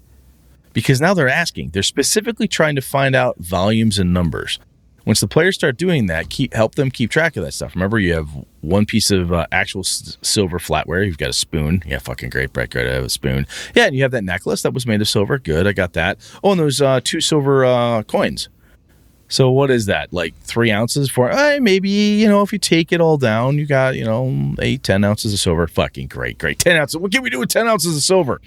Because 0.75 1.01
now 1.01 1.15
they're 1.15 1.27
asking. 1.29 1.71
They're 1.71 1.81
specifically 1.81 2.47
trying 2.47 2.75
to 2.75 2.81
find 2.81 3.15
out 3.15 3.37
volumes 3.39 3.97
and 3.97 4.13
numbers. 4.13 4.59
Once 5.05 5.19
the 5.21 5.27
players 5.27 5.55
start 5.55 5.77
doing 5.77 6.07
that, 6.07 6.29
keep 6.29 6.53
help 6.53 6.75
them 6.75 6.89
keep 6.91 7.09
track 7.11 7.37
of 7.37 7.43
that 7.43 7.53
stuff. 7.53 7.75
Remember, 7.75 7.97
you 7.97 8.13
have 8.13 8.27
one 8.61 8.85
piece 8.85 9.09
of 9.11 9.31
uh, 9.31 9.45
actual 9.51 9.81
s- 9.81 10.17
silver 10.21 10.57
flatware. 10.59 11.05
You've 11.05 11.17
got 11.19 11.29
a 11.29 11.33
spoon. 11.33 11.81
Yeah, 11.85 11.99
fucking 11.99 12.29
great, 12.31 12.51
Brett. 12.53 12.71
Great, 12.71 12.87
I 12.87 12.93
have 12.95 13.03
a 13.05 13.09
spoon. 13.09 13.45
Yeah, 13.75 13.85
and 13.85 13.95
you 13.95 14.01
have 14.01 14.11
that 14.11 14.23
necklace 14.23 14.63
that 14.63 14.73
was 14.73 14.85
made 14.87 14.99
of 15.01 15.07
silver. 15.07 15.37
Good, 15.37 15.67
I 15.67 15.73
got 15.73 15.93
that. 15.93 16.17
Oh, 16.43 16.51
and 16.51 16.59
those 16.59 16.81
uh, 16.81 16.99
two 17.03 17.21
silver 17.21 17.63
uh, 17.63 18.01
coins. 18.03 18.49
So 19.27 19.49
what 19.51 19.71
is 19.71 19.85
that? 19.85 20.11
Like 20.11 20.35
three 20.41 20.71
ounces 20.71 21.09
for? 21.09 21.31
Uh, 21.31 21.59
maybe 21.61 21.89
you 21.89 22.27
know 22.27 22.41
if 22.41 22.51
you 22.51 22.59
take 22.59 22.91
it 22.91 22.99
all 22.99 23.17
down, 23.17 23.57
you 23.59 23.65
got 23.65 23.95
you 23.95 24.05
know 24.05 24.55
eight, 24.59 24.83
ten 24.83 25.03
ounces 25.03 25.33
of 25.33 25.39
silver. 25.39 25.67
Fucking 25.67 26.07
great, 26.07 26.37
great. 26.37 26.59
Ten 26.65 26.75
ounces. 26.77 26.97
What 26.97 27.11
can 27.11 27.21
we 27.23 27.29
do 27.29 27.39
with 27.39 27.49
ten 27.49 27.67
ounces 27.67 27.95
of 27.95 28.01
silver? 28.03 28.41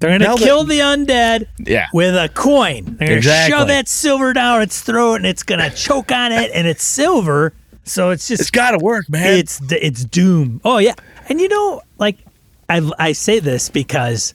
They're 0.00 0.10
gonna 0.10 0.24
Now 0.24 0.36
that- 0.36 0.44
kill 0.44 0.64
the 0.64 0.78
undead 0.80 1.46
Yeah. 1.58 1.86
with 1.92 2.16
a 2.16 2.28
coin. 2.30 2.96
They're 2.98 3.08
gonna 3.08 3.18
Exactly. 3.18 3.52
shove 3.58 3.68
that 3.68 3.86
silver 3.88 4.32
down 4.32 4.62
its 4.62 4.80
throat, 4.80 5.16
and 5.16 5.26
it's 5.26 5.42
gonna 5.42 5.70
choke 5.74 6.10
on 6.10 6.32
it, 6.32 6.50
and 6.54 6.66
it's 6.66 6.82
silver. 6.82 7.52
So 7.84 8.10
it's 8.10 8.26
just 8.28 8.40
It's 8.42 8.50
got 8.50 8.72
to 8.72 8.78
work, 8.78 9.08
man. 9.08 9.26
it's 9.38 9.60
it's 9.70 10.04
doom. 10.04 10.60
Oh 10.64 10.78
yeah, 10.78 10.94
and 11.28 11.40
you 11.40 11.48
know, 11.48 11.82
like 11.98 12.16
I 12.68 12.88
I 12.98 13.12
say 13.12 13.40
this 13.40 13.68
because 13.68 14.32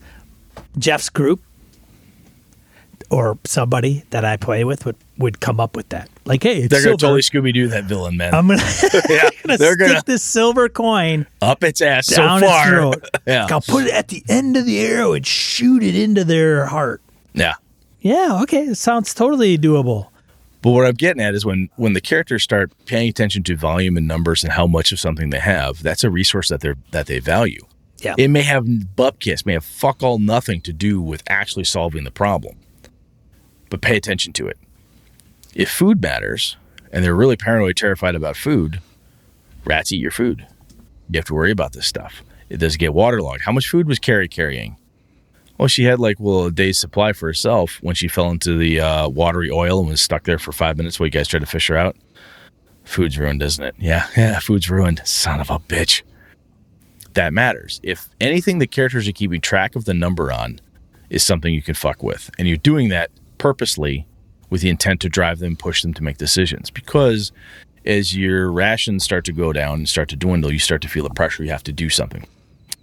Jeff's 0.77 1.09
group 1.09 1.41
or 3.09 3.37
somebody 3.45 4.03
that 4.09 4.25
I 4.25 4.37
play 4.37 4.63
with 4.63 4.85
would 4.85 4.95
would 5.17 5.39
come 5.39 5.59
up 5.59 5.75
with 5.75 5.89
that. 5.89 6.09
Like, 6.25 6.41
hey, 6.41 6.57
it's 6.63 6.69
They're 6.69 6.81
silver. 6.81 6.97
gonna 6.97 7.21
totally 7.21 7.21
Scooby 7.21 7.53
Doo 7.53 7.67
that 7.67 7.83
villain, 7.85 8.17
man. 8.17 8.33
I'm 8.33 8.47
gonna, 8.47 8.61
yeah, 9.09 9.29
gonna 9.43 9.57
they're 9.57 9.75
stick 9.75 9.87
gonna 9.87 10.01
this 10.05 10.23
silver 10.23 10.69
coin 10.69 11.27
up 11.41 11.63
its 11.63 11.81
ass 11.81 12.07
so 12.07 12.15
down 12.17 12.41
its 12.43 12.51
far. 12.51 12.67
throat. 12.67 13.09
yeah, 13.27 13.47
I'll 13.51 13.61
put 13.61 13.85
it 13.85 13.93
at 13.93 14.07
the 14.07 14.23
end 14.27 14.57
of 14.57 14.65
the 14.65 14.79
arrow 14.79 15.13
and 15.13 15.25
shoot 15.25 15.83
it 15.83 15.95
into 15.95 16.23
their 16.23 16.65
heart. 16.65 17.01
yeah. 17.33 17.53
Yeah, 18.01 18.39
okay, 18.43 18.61
it 18.65 18.75
sounds 18.75 19.15
totally 19.15 19.57
doable. 19.57 20.09
But 20.61 20.71
what 20.71 20.85
I'm 20.85 20.93
getting 20.93 21.21
at 21.23 21.33
is 21.35 21.43
when 21.45 21.69
when 21.75 21.93
the 21.93 22.01
characters 22.01 22.43
start 22.43 22.71
paying 22.85 23.09
attention 23.09 23.41
to 23.43 23.55
volume 23.55 23.97
and 23.97 24.07
numbers 24.07 24.43
and 24.43 24.53
how 24.53 24.65
much 24.67 24.91
of 24.91 24.99
something 24.99 25.29
they 25.31 25.39
have, 25.39 25.81
that's 25.83 26.03
a 26.03 26.09
resource 26.11 26.49
that 26.49 26.61
they're 26.61 26.77
that 26.91 27.05
they 27.07 27.19
value. 27.19 27.65
Yeah. 28.01 28.13
It 28.17 28.27
may 28.29 28.41
have 28.43 28.65
bupkis, 28.65 29.45
may 29.45 29.53
have 29.53 29.65
fuck 29.65 30.03
all 30.03 30.19
nothing 30.19 30.61
to 30.61 30.73
do 30.73 31.01
with 31.01 31.23
actually 31.27 31.63
solving 31.65 32.03
the 32.03 32.11
problem. 32.11 32.57
But 33.69 33.81
pay 33.81 33.95
attention 33.97 34.33
to 34.33 34.47
it. 34.47 34.57
If 35.55 35.71
food 35.71 36.01
matters 36.01 36.57
and 36.91 37.03
they're 37.03 37.15
really 37.15 37.37
paranoid, 37.37 37.77
terrified 37.77 38.13
about 38.13 38.35
food, 38.35 38.81
rats 39.63 39.91
eat 39.91 40.01
your 40.01 40.11
food. 40.11 40.45
You 41.09 41.17
have 41.17 41.25
to 41.25 41.33
worry 41.33 41.51
about 41.51 41.71
this 41.73 41.87
stuff. 41.87 42.23
It 42.49 42.57
does 42.57 42.77
get 42.77 42.93
waterlogged. 42.93 43.43
How 43.43 43.51
much 43.51 43.69
food 43.69 43.87
was 43.87 43.97
Carrie 43.97 44.27
carrying? 44.27 44.77
Well, 45.57 45.69
she 45.69 45.85
had 45.85 45.99
like 45.99 46.17
well 46.19 46.45
a 46.45 46.51
day's 46.51 46.77
supply 46.77 47.13
for 47.13 47.27
herself 47.27 47.79
when 47.81 47.95
she 47.95 48.09
fell 48.09 48.29
into 48.29 48.57
the 48.57 48.81
uh, 48.81 49.07
watery 49.07 49.49
oil 49.49 49.79
and 49.79 49.87
was 49.87 50.01
stuck 50.01 50.25
there 50.25 50.37
for 50.37 50.51
five 50.51 50.77
minutes 50.77 50.99
while 50.99 51.07
you 51.07 51.11
guys 51.11 51.29
tried 51.29 51.39
to 51.39 51.45
fish 51.45 51.67
her 51.67 51.77
out. 51.77 51.95
Food's 52.83 53.17
ruined, 53.17 53.41
isn't 53.41 53.63
it? 53.63 53.75
Yeah, 53.79 54.07
yeah, 54.17 54.39
food's 54.39 54.69
ruined. 54.69 55.01
Son 55.05 55.39
of 55.39 55.49
a 55.49 55.57
bitch. 55.57 56.01
That 57.13 57.33
matters. 57.33 57.79
If 57.81 58.09
anything 58.19 58.59
the 58.59 58.67
characters 58.67 59.07
are 59.07 59.13
keeping 59.13 59.39
track 59.39 59.77
of 59.77 59.85
the 59.85 59.93
number 59.93 60.31
on 60.31 60.59
is 61.09 61.23
something 61.23 61.53
you 61.53 61.61
can 61.61 61.73
fuck 61.75 62.03
with, 62.03 62.29
and 62.37 62.47
you're 62.47 62.57
doing 62.57 62.89
that 62.89 63.09
purposely 63.37 64.05
with 64.49 64.61
the 64.61 64.69
intent 64.69 65.01
to 65.01 65.09
drive 65.09 65.39
them, 65.39 65.55
push 65.55 65.81
them 65.81 65.93
to 65.93 66.03
make 66.03 66.17
decisions. 66.17 66.69
Because 66.69 67.31
as 67.85 68.15
your 68.15 68.51
rations 68.51 69.03
start 69.03 69.25
to 69.25 69.31
go 69.31 69.53
down 69.53 69.79
and 69.79 69.89
start 69.89 70.09
to 70.09 70.15
dwindle, 70.15 70.51
you 70.51 70.59
start 70.59 70.81
to 70.81 70.87
feel 70.87 71.03
the 71.03 71.13
pressure 71.13 71.43
you 71.43 71.51
have 71.51 71.63
to 71.63 71.71
do 71.71 71.89
something. 71.89 72.25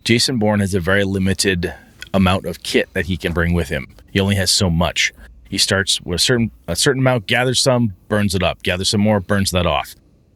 Jason 0.04 0.38
Bourne 0.38 0.60
has 0.60 0.74
a 0.74 0.80
very 0.80 1.04
limited 1.04 1.74
amount 2.14 2.46
of 2.46 2.62
kit 2.62 2.92
that 2.92 3.06
he 3.06 3.16
can 3.16 3.32
bring 3.32 3.52
with 3.52 3.68
him. 3.68 3.94
He 4.10 4.20
only 4.20 4.36
has 4.36 4.50
so 4.50 4.68
much. 4.68 5.12
He 5.48 5.58
starts 5.58 6.00
with 6.00 6.16
a 6.16 6.18
certain 6.18 6.50
a 6.66 6.76
certain 6.76 7.02
amount, 7.02 7.26
gathers 7.26 7.62
some, 7.62 7.94
burns 8.08 8.34
it 8.34 8.42
up, 8.42 8.62
gathers 8.62 8.90
some 8.90 9.00
more, 9.00 9.20
burns 9.20 9.50
that 9.50 9.66
off. 9.66 9.94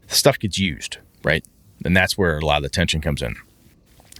Stuff 0.08 0.38
gets 0.38 0.58
used, 0.58 0.98
right? 1.24 1.44
And 1.84 1.96
that's 1.96 2.16
where 2.16 2.38
a 2.38 2.44
lot 2.44 2.58
of 2.58 2.62
the 2.62 2.68
tension 2.68 3.00
comes 3.00 3.22
in. 3.22 3.34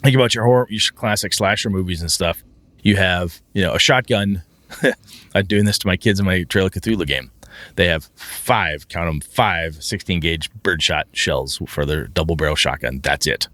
Think 0.03 0.15
about 0.15 0.35
your 0.35 0.45
horror, 0.45 0.67
your 0.69 0.81
classic 0.95 1.33
slasher 1.33 1.71
movies 1.71 2.01
and 2.01 2.11
stuff. 2.11 2.43
You 2.83 2.97
have, 2.97 3.41
you 3.53 3.63
know, 3.63 3.75
a 3.75 3.79
shotgun. 3.79 4.43
I'm 5.35 5.47
doing 5.47 5.65
this 5.65 5.79
to 5.79 5.87
my 5.87 5.97
kids 5.97 6.21
in 6.21 6.27
my 6.27 6.43
Trail 6.45 6.67
of 6.67 6.73
Cthulhu 6.73 7.07
game. 7.07 7.31
They 7.77 7.87
have 7.89 8.05
five, 8.17 8.89
count 8.89 9.09
them, 9.09 9.21
five 9.21 9.83
16 9.83 10.21
gauge 10.21 10.51
birdshot 10.63 11.07
shells 11.13 11.61
for 11.67 11.87
their 11.87 12.07
double 12.09 12.37
barrel 12.37 12.57
shotgun. 12.57 13.01
That's 13.03 13.27
it. 13.27 13.49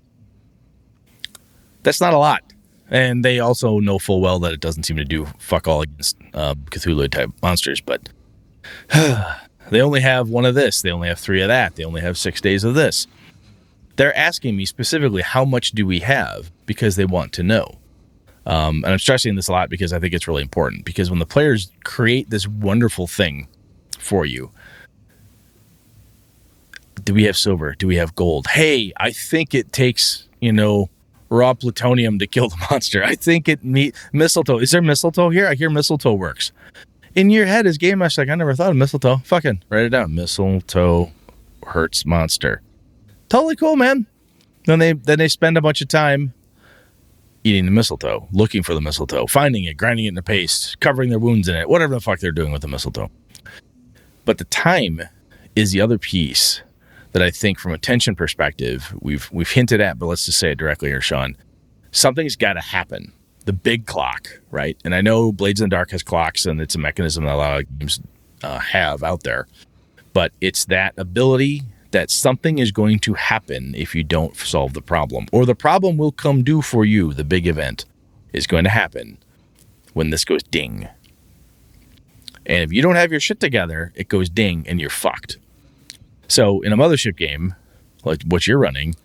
That's 1.83 2.01
not 2.01 2.15
a 2.15 2.19
lot. 2.19 2.43
And 2.91 3.25
they 3.25 3.41
also 3.41 3.79
know 3.79 3.99
full 3.99 4.21
well 4.21 4.39
that 4.41 4.53
it 4.53 4.61
doesn't 4.61 4.83
seem 4.85 4.97
to 4.99 5.05
do 5.05 5.27
fuck 5.39 5.67
all 5.67 5.83
against 5.83 6.17
uh, 6.35 6.55
Cthulhu 6.55 7.11
type 7.11 7.31
monsters, 7.43 7.81
but 7.81 8.09
they 9.71 9.81
only 9.81 10.01
have 10.01 10.29
one 10.29 10.45
of 10.45 10.55
this. 10.55 10.83
They 10.83 10.91
only 10.91 11.09
have 11.09 11.19
three 11.19 11.43
of 11.43 11.49
that. 11.49 11.77
They 11.77 11.85
only 11.85 12.03
have 12.03 12.19
six 12.19 12.41
days 12.41 12.65
of 12.65 12.75
this. 12.75 13.07
They're 13.97 14.17
asking 14.17 14.57
me 14.57 14.67
specifically, 14.67 15.23
how 15.23 15.45
much 15.45 15.73
do 15.73 15.87
we 15.87 16.01
have? 16.01 16.51
Because 16.67 16.97
they 16.97 17.05
want 17.05 17.33
to 17.35 17.43
know. 17.43 17.79
Um, 18.47 18.83
and 18.85 18.93
I'm 18.93 18.99
stressing 18.99 19.37
this 19.37 19.49
a 19.49 19.53
lot 19.53 19.71
because 19.71 19.93
I 19.93 20.01
think 20.01 20.15
it's 20.15 20.27
really 20.27 20.43
important. 20.43 20.85
Because 20.85 21.11
when 21.11 21.19
the 21.19 21.27
players 21.27 21.71
create 21.85 22.31
this 22.31 22.47
wonderful 22.47 23.07
thing 23.07 23.47
for 23.99 24.27
you, 24.27 24.51
do 27.05 27.15
we 27.15 27.25
have 27.25 27.37
silver? 27.37 27.75
Do 27.75 27.87
we 27.87 27.97
have 27.97 28.15
gold? 28.15 28.47
Hey, 28.49 28.93
I 28.97 29.13
think 29.13 29.55
it 29.55 29.73
takes, 29.73 30.29
you 30.41 30.53
know, 30.53 30.89
raw 31.31 31.55
plutonium 31.55 32.19
to 32.19 32.27
kill 32.27 32.49
the 32.49 32.57
monster. 32.71 33.03
I 33.03 33.15
think 33.15 33.49
it 33.49 33.65
mistletoe. 33.65 34.59
Is 34.59 34.71
there 34.71 34.83
mistletoe 34.83 35.31
here? 35.31 35.49
I 35.49 35.55
hear 35.55 35.71
mistletoe 35.71 36.15
works. 36.15 36.53
In 37.15 37.31
your 37.31 37.47
head 37.47 37.67
is 37.67 37.77
game 37.77 37.99
master 37.99 38.23
like 38.23 38.31
I 38.31 38.35
never 38.35 38.55
thought 38.55 38.71
of 38.71 38.77
mistletoe. 38.77 39.19
Fucking 39.19 39.63
write 39.69 39.85
it 39.85 39.91
down. 39.91 40.15
Mistletoe 40.15 41.11
hurts 41.67 42.07
monster. 42.07 42.63
Totally 43.29 43.57
cool, 43.57 43.77
man. 43.77 44.07
Then 44.67 44.79
they 44.79 44.93
then 44.93 45.19
they 45.19 45.29
spend 45.29 45.57
a 45.57 45.61
bunch 45.61 45.81
of 45.81 45.89
time 45.89 46.33
eating 47.45 47.65
the 47.65 47.71
mistletoe, 47.71 48.29
looking 48.33 48.63
for 48.63 48.75
the 48.75 48.81
mistletoe, 48.81 49.27
finding 49.27 49.65
it, 49.65 49.77
grinding 49.77 50.07
it 50.07 50.11
into 50.11 50.23
paste, 50.23 50.79
covering 50.81 51.11
their 51.11 51.19
wounds 51.19 51.49
in 51.49 51.57
it, 51.57 51.69
whatever 51.69 51.95
the 51.95 52.01
fuck 52.01 52.21
they're 52.21 52.33
doing 52.33 52.53
with 52.53 52.63
the 52.63 52.69
mistletoe. 52.69 53.11
But 54.25 54.39
the 54.39 54.45
time 54.45 55.03
is 55.57 55.73
the 55.73 55.81
other 55.81 55.99
piece 55.99 56.63
that 57.13 57.23
I 57.23 57.31
think 57.31 57.59
from 57.59 57.73
a 57.73 57.79
tension 57.79 58.15
perspective 58.15 58.95
we've 59.01 59.31
we've 59.33 59.51
hinted 59.51 59.81
at, 59.81 59.99
but 59.99 60.07
let's 60.07 60.27
just 60.27 60.39
say 60.39 60.53
it 60.53 60.59
directly 60.59 60.89
here, 60.89 61.01
Sean. 61.01 61.37
Something's 61.91 62.37
got 62.37 62.55
to 62.55 62.61
happen. 62.61 63.13
The 63.45 63.53
big 63.53 63.87
clock, 63.87 64.41
right? 64.51 64.79
And 64.85 64.95
I 64.95 65.01
know 65.01 65.33
Blades 65.33 65.61
in 65.61 65.69
the 65.69 65.77
Dark 65.77 65.91
has 65.91 66.03
clocks, 66.03 66.47
and 66.47 66.61
it's 66.61 66.75
a 66.75 66.79
mechanism 66.79 67.25
that 67.25 67.35
a 67.35 67.37
lot 67.37 67.61
of 67.61 67.79
games 67.79 68.01
uh, 68.43 68.59
have 68.61 69.03
out 69.03 69.25
there. 69.25 69.47
But 70.13 70.33
it's 70.41 70.67
that 70.67 70.95
ability 70.97 71.63
that 71.93 72.11
something 72.11 72.59
is 72.59 72.73
going 72.73 72.99
to 73.01 73.15
happen 73.15 73.75
if 73.77 73.95
you 73.95 74.03
don't 74.03 74.37
solve 74.37 74.75
the 74.75 74.83
problem, 74.83 75.27
or 75.33 75.47
the 75.47 75.55
problem 75.55 75.97
will 75.97 76.13
come 76.13 76.43
due 76.43 76.63
for 76.63 76.85
you. 76.85 77.13
The 77.13 77.25
big 77.25 77.47
event 77.47 77.85
is 78.33 78.47
going 78.47 78.65
to 78.65 78.71
happen 78.71 79.19
when 79.93 80.11
this 80.11 80.25
goes 80.25 80.43
ding. 80.43 80.89
And 82.45 82.63
if 82.63 82.73
you 82.73 82.83
don't 82.83 82.97
have 82.97 83.11
your 83.11 83.21
shit 83.21 83.41
together, 83.41 83.93
it 83.95 84.09
goes 84.09 84.29
ding 84.29 84.65
and 84.67 84.81
you're 84.81 84.91
fucked. 84.91 85.39
So 86.29 86.61
in 86.63 86.73
a 86.73 86.77
mothership 86.77 87.17
game, 87.17 87.55
like 88.05 88.23
what 88.25 88.47
you're 88.47 88.59
running, 88.59 88.97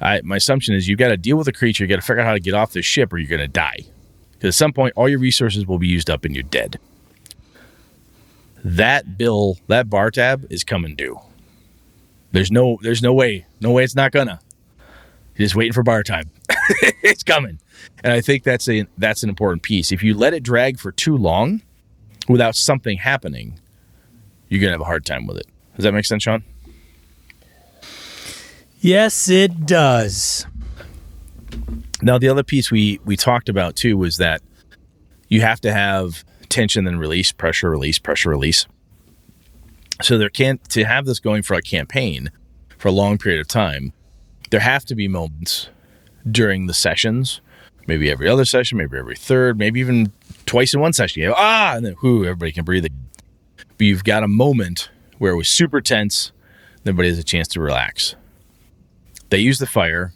I, 0.00 0.20
my 0.22 0.36
assumption 0.36 0.74
is 0.74 0.88
you've 0.88 0.98
got 0.98 1.08
to 1.08 1.16
deal 1.16 1.36
with 1.36 1.48
a 1.48 1.52
creature. 1.52 1.84
You 1.84 1.88
got 1.88 1.96
to 1.96 2.02
figure 2.02 2.20
out 2.20 2.26
how 2.26 2.34
to 2.34 2.40
get 2.40 2.54
off 2.54 2.72
this 2.72 2.84
ship, 2.84 3.12
or 3.12 3.18
you're 3.18 3.28
going 3.28 3.40
to 3.40 3.48
die. 3.48 3.78
Because 4.32 4.48
at 4.48 4.54
some 4.54 4.72
point, 4.72 4.92
all 4.96 5.08
your 5.08 5.20
resources 5.20 5.66
will 5.66 5.78
be 5.78 5.86
used 5.86 6.10
up 6.10 6.24
and 6.24 6.34
you're 6.34 6.42
dead. 6.42 6.78
That 8.64 9.16
bill, 9.16 9.58
that 9.68 9.88
bar 9.88 10.10
tab 10.10 10.46
is 10.50 10.64
coming 10.64 10.96
due. 10.96 11.20
There's 12.32 12.50
no, 12.50 12.78
there's 12.82 13.02
no 13.02 13.12
way, 13.12 13.46
no 13.60 13.70
way 13.70 13.84
it's 13.84 13.94
not 13.94 14.12
gonna. 14.12 14.40
You're 15.36 15.46
just 15.46 15.54
waiting 15.54 15.72
for 15.72 15.82
bar 15.82 16.02
time. 16.02 16.30
it's 17.02 17.22
coming, 17.22 17.58
and 18.02 18.12
I 18.12 18.20
think 18.20 18.42
that's 18.42 18.68
a 18.68 18.86
that's 18.98 19.22
an 19.22 19.28
important 19.28 19.62
piece. 19.62 19.92
If 19.92 20.02
you 20.02 20.14
let 20.14 20.34
it 20.34 20.42
drag 20.42 20.78
for 20.78 20.92
too 20.92 21.16
long, 21.16 21.62
without 22.28 22.54
something 22.54 22.98
happening, 22.98 23.58
you're 24.48 24.60
gonna 24.60 24.72
have 24.72 24.80
a 24.80 24.84
hard 24.84 25.06
time 25.06 25.26
with 25.26 25.38
it. 25.38 25.46
Does 25.76 25.84
that 25.84 25.92
make 25.92 26.04
sense, 26.04 26.22
Sean? 26.24 26.44
Yes, 28.80 29.28
it 29.28 29.64
does. 29.64 30.46
Now, 32.02 32.18
the 32.18 32.28
other 32.28 32.42
piece 32.42 32.70
we 32.70 33.00
we 33.04 33.16
talked 33.16 33.48
about 33.48 33.76
too 33.76 33.96
was 33.96 34.16
that 34.16 34.42
you 35.28 35.40
have 35.40 35.60
to 35.62 35.72
have 35.72 36.24
tension 36.48 36.84
then 36.84 36.98
release, 36.98 37.32
pressure 37.32 37.70
release, 37.70 37.98
pressure 37.98 38.28
release. 38.28 38.66
So 40.02 40.18
there 40.18 40.28
can't 40.28 40.62
to 40.70 40.84
have 40.84 41.06
this 41.06 41.20
going 41.20 41.42
for 41.42 41.54
a 41.54 41.62
campaign 41.62 42.30
for 42.78 42.88
a 42.88 42.92
long 42.92 43.18
period 43.18 43.40
of 43.40 43.48
time. 43.48 43.92
There 44.50 44.60
have 44.60 44.84
to 44.86 44.94
be 44.94 45.08
moments 45.08 45.68
during 46.30 46.66
the 46.66 46.74
sessions, 46.74 47.40
maybe 47.86 48.10
every 48.10 48.28
other 48.28 48.44
session, 48.44 48.78
maybe 48.78 48.98
every 48.98 49.16
third, 49.16 49.58
maybe 49.58 49.80
even 49.80 50.12
twice 50.46 50.74
in 50.74 50.80
one 50.80 50.92
session. 50.92 51.22
You 51.22 51.28
go, 51.28 51.34
ah, 51.36 51.76
and 51.76 51.86
then 51.86 51.94
whoo, 52.02 52.24
everybody 52.24 52.52
can 52.52 52.64
breathe. 52.64 52.84
again. 52.84 53.08
But 53.78 53.86
you've 53.86 54.04
got 54.04 54.22
a 54.22 54.28
moment 54.28 54.90
where 55.18 55.32
it 55.32 55.36
was 55.36 55.48
super 55.48 55.80
tense. 55.80 56.32
Everybody 56.80 57.08
has 57.08 57.18
a 57.18 57.24
chance 57.24 57.48
to 57.48 57.60
relax. 57.60 58.16
They 59.30 59.38
used 59.38 59.60
the 59.60 59.66
fire, 59.66 60.12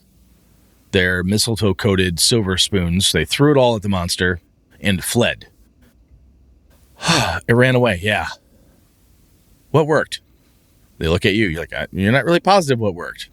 their 0.91 1.23
mistletoe 1.23 1.75
coated 1.75 2.19
silver 2.19 2.59
spoons. 2.59 3.13
They 3.13 3.25
threw 3.25 3.53
it 3.53 3.57
all 3.57 3.77
at 3.77 3.83
the 3.83 3.89
monster 3.89 4.41
and 4.81 5.03
fled. 5.03 5.47
it 7.49 7.55
ran 7.55 7.77
away. 7.77 8.01
Yeah. 8.03 8.27
What 9.71 9.87
worked? 9.87 10.21
They 10.99 11.09
look 11.09 11.27
at 11.27 11.35
you. 11.35 11.47
You're 11.49 11.61
like, 11.61 11.75
"Uh, 11.75 11.87
you're 11.93 12.13
not 12.13 12.25
really 12.25 12.41
positive 12.41 12.79
what 12.79 12.95
worked. 12.95 13.29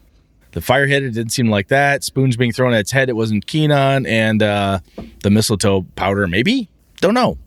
The 0.52 0.60
fire 0.60 0.86
hit. 0.86 1.02
It 1.02 1.10
didn't 1.10 1.32
seem 1.32 1.48
like 1.48 1.68
that. 1.68 2.04
Spoons 2.04 2.36
being 2.36 2.52
thrown 2.52 2.74
at 2.74 2.80
its 2.80 2.92
head. 2.92 3.08
It 3.08 3.16
wasn't 3.16 3.46
keen 3.46 3.72
on. 3.72 4.06
And 4.06 4.42
uh, 4.42 4.80
the 5.22 5.30
mistletoe 5.30 5.82
powder, 5.96 6.28
maybe. 6.28 6.68
Don't 7.00 7.14
know. 7.14 7.38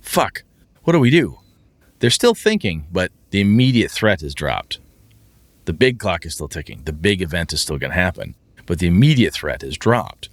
Fuck. 0.00 0.42
What 0.84 0.92
do 0.92 1.00
we 1.00 1.10
do? 1.10 1.38
They're 2.00 2.10
still 2.10 2.34
thinking, 2.34 2.86
but 2.92 3.10
the 3.30 3.40
immediate 3.40 3.90
threat 3.90 4.20
has 4.20 4.34
dropped. 4.34 4.78
The 5.64 5.72
big 5.72 5.98
clock 5.98 6.26
is 6.26 6.34
still 6.34 6.48
ticking. 6.48 6.82
The 6.84 6.92
big 6.92 7.22
event 7.22 7.52
is 7.52 7.60
still 7.60 7.78
going 7.78 7.90
to 7.90 7.96
happen, 7.98 8.34
but 8.66 8.78
the 8.78 8.86
immediate 8.86 9.32
threat 9.34 9.62
has 9.62 9.76
dropped, 9.76 10.28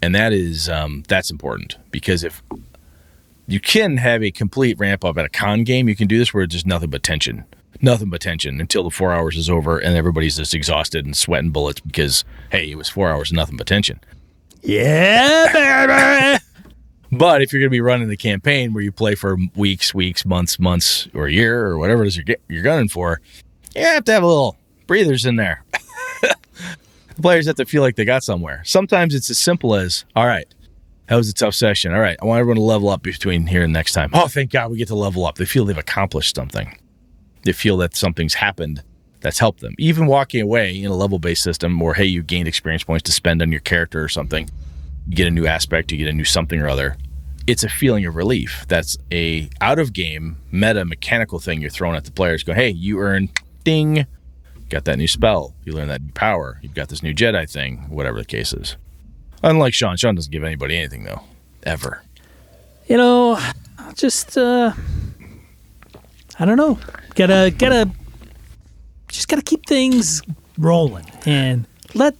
and 0.00 0.14
that 0.14 0.32
is 0.32 0.68
um, 0.68 1.02
that's 1.08 1.30
important 1.30 1.76
because 1.90 2.22
if 2.22 2.42
you 3.50 3.58
can 3.58 3.96
have 3.96 4.22
a 4.22 4.30
complete 4.30 4.78
ramp 4.78 5.04
up 5.04 5.18
at 5.18 5.24
a 5.24 5.28
con 5.28 5.64
game, 5.64 5.88
you 5.88 5.96
can 5.96 6.06
do 6.06 6.18
this 6.18 6.32
where 6.32 6.44
it's 6.44 6.54
just 6.54 6.66
nothing 6.66 6.88
but 6.88 7.02
tension, 7.02 7.44
nothing 7.82 8.08
but 8.08 8.20
tension 8.20 8.60
until 8.60 8.84
the 8.84 8.90
four 8.90 9.12
hours 9.12 9.36
is 9.36 9.50
over 9.50 9.78
and 9.78 9.96
everybody's 9.96 10.36
just 10.36 10.54
exhausted 10.54 11.04
and 11.04 11.16
sweating 11.16 11.50
bullets 11.50 11.80
because 11.80 12.24
hey, 12.52 12.70
it 12.70 12.76
was 12.76 12.88
four 12.88 13.10
hours 13.10 13.32
of 13.32 13.36
nothing 13.36 13.56
but 13.56 13.66
tension. 13.66 14.00
Yeah, 14.62 15.52
baby. 15.52 16.44
But 17.12 17.42
if 17.42 17.52
you're 17.52 17.58
going 17.58 17.70
to 17.70 17.74
be 17.74 17.80
running 17.80 18.06
the 18.06 18.16
campaign 18.16 18.72
where 18.72 18.84
you 18.84 18.92
play 18.92 19.16
for 19.16 19.36
weeks, 19.56 19.92
weeks, 19.92 20.24
months, 20.24 20.60
months, 20.60 21.08
or 21.12 21.26
a 21.26 21.32
year, 21.32 21.66
or 21.66 21.76
whatever 21.76 22.04
it 22.04 22.06
is 22.06 22.16
you're, 22.16 22.36
you're 22.48 22.62
gunning 22.62 22.88
for, 22.88 23.20
you 23.74 23.82
have 23.82 24.04
to 24.04 24.12
have 24.12 24.22
a 24.22 24.26
little 24.28 24.56
breathers 24.86 25.26
in 25.26 25.34
there. 25.34 25.64
the 26.20 26.36
players 27.20 27.46
have 27.46 27.56
to 27.56 27.64
feel 27.64 27.82
like 27.82 27.96
they 27.96 28.04
got 28.04 28.22
somewhere. 28.22 28.62
Sometimes 28.64 29.12
it's 29.12 29.28
as 29.28 29.38
simple 29.38 29.74
as, 29.74 30.04
all 30.14 30.24
right, 30.24 30.46
that 31.10 31.16
was 31.16 31.28
a 31.28 31.34
tough 31.34 31.54
session. 31.54 31.92
All 31.92 31.98
right, 31.98 32.16
I 32.22 32.24
want 32.24 32.38
everyone 32.38 32.58
to 32.58 32.62
level 32.62 32.88
up 32.88 33.02
between 33.02 33.48
here 33.48 33.64
and 33.64 33.72
next 33.72 33.94
time. 33.94 34.10
Oh, 34.12 34.28
thank 34.28 34.52
God 34.52 34.70
we 34.70 34.78
get 34.78 34.86
to 34.88 34.94
level 34.94 35.26
up. 35.26 35.34
They 35.34 35.44
feel 35.44 35.64
they've 35.64 35.76
accomplished 35.76 36.36
something. 36.36 36.78
They 37.42 37.52
feel 37.52 37.76
that 37.78 37.96
something's 37.96 38.34
happened 38.34 38.84
that's 39.20 39.40
helped 39.40 39.60
them. 39.60 39.74
Even 39.76 40.06
walking 40.06 40.40
away 40.40 40.80
in 40.80 40.88
a 40.88 40.94
level 40.94 41.18
based 41.18 41.42
system, 41.42 41.82
or 41.82 41.94
hey, 41.94 42.04
you 42.04 42.22
gained 42.22 42.46
experience 42.46 42.84
points 42.84 43.02
to 43.02 43.12
spend 43.12 43.42
on 43.42 43.50
your 43.50 43.60
character 43.60 44.00
or 44.00 44.08
something, 44.08 44.48
you 45.08 45.16
get 45.16 45.26
a 45.26 45.32
new 45.32 45.46
aspect, 45.48 45.90
you 45.90 45.98
get 45.98 46.06
a 46.06 46.12
new 46.12 46.24
something 46.24 46.60
or 46.60 46.68
other. 46.68 46.96
It's 47.48 47.64
a 47.64 47.68
feeling 47.68 48.06
of 48.06 48.14
relief. 48.14 48.64
That's 48.68 48.96
a 49.10 49.50
out 49.60 49.80
of 49.80 49.92
game 49.92 50.36
meta 50.52 50.84
mechanical 50.84 51.40
thing 51.40 51.60
you're 51.60 51.70
throwing 51.70 51.96
at 51.96 52.04
the 52.04 52.12
players. 52.12 52.44
Go, 52.44 52.54
hey, 52.54 52.70
you 52.70 53.00
earn 53.00 53.30
ding, 53.64 54.06
got 54.68 54.84
that 54.84 54.96
new 54.96 55.08
spell, 55.08 55.56
you 55.64 55.72
learn 55.72 55.88
that 55.88 56.02
new 56.02 56.12
power, 56.12 56.60
you've 56.62 56.74
got 56.74 56.88
this 56.88 57.02
new 57.02 57.12
Jedi 57.12 57.50
thing, 57.50 57.78
whatever 57.88 58.18
the 58.18 58.24
case 58.24 58.52
is. 58.52 58.76
Unlike 59.42 59.74
Sean, 59.74 59.96
Sean 59.96 60.14
doesn't 60.14 60.30
give 60.30 60.44
anybody 60.44 60.76
anything 60.76 61.04
though, 61.04 61.22
ever. 61.62 62.02
you 62.86 62.96
know, 62.96 63.38
just 63.94 64.36
uh 64.36 64.72
I 66.38 66.44
don't 66.44 66.56
know. 66.56 66.78
Gotta 67.14 67.52
gotta 67.56 67.90
just 69.08 69.28
gotta 69.28 69.42
keep 69.42 69.66
things 69.66 70.22
rolling 70.58 71.04
and 71.26 71.66
let 71.94 72.14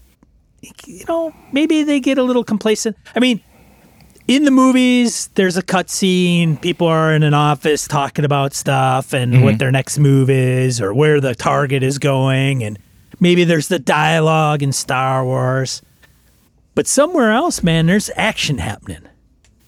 you 0.86 1.04
know, 1.08 1.34
maybe 1.52 1.82
they 1.84 2.00
get 2.00 2.18
a 2.18 2.22
little 2.22 2.44
complacent. 2.44 2.96
I 3.14 3.20
mean, 3.20 3.40
in 4.28 4.44
the 4.44 4.50
movies, 4.50 5.28
there's 5.34 5.56
a 5.56 5.62
cutscene. 5.62 6.60
People 6.60 6.86
are 6.86 7.14
in 7.14 7.22
an 7.22 7.34
office 7.34 7.88
talking 7.88 8.24
about 8.24 8.52
stuff 8.54 9.12
and 9.14 9.42
what 9.42 9.58
their 9.58 9.70
next 9.72 9.98
move 9.98 10.28
is 10.30 10.80
or 10.80 10.92
where 10.94 11.20
the 11.20 11.34
target 11.34 11.82
is 11.82 11.98
going. 11.98 12.62
And 12.62 12.78
maybe 13.20 13.44
there's 13.44 13.68
the 13.68 13.78
dialogue 13.78 14.62
in 14.62 14.72
Star 14.72 15.24
Wars. 15.24 15.82
But 16.80 16.86
somewhere 16.86 17.30
else, 17.30 17.62
man, 17.62 17.84
there's 17.88 18.08
action 18.16 18.56
happening 18.56 19.02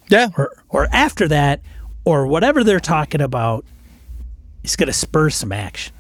Yeah, 0.08 0.30
or 0.38 0.50
or 0.70 0.88
after 0.92 1.28
that, 1.28 1.60
or 2.06 2.26
whatever 2.26 2.64
they're 2.64 2.80
talking 2.80 3.20
about, 3.20 3.66
is 4.64 4.76
going 4.76 4.86
to 4.86 4.94
spur 4.94 5.28
some 5.28 5.52
action. 5.52 5.92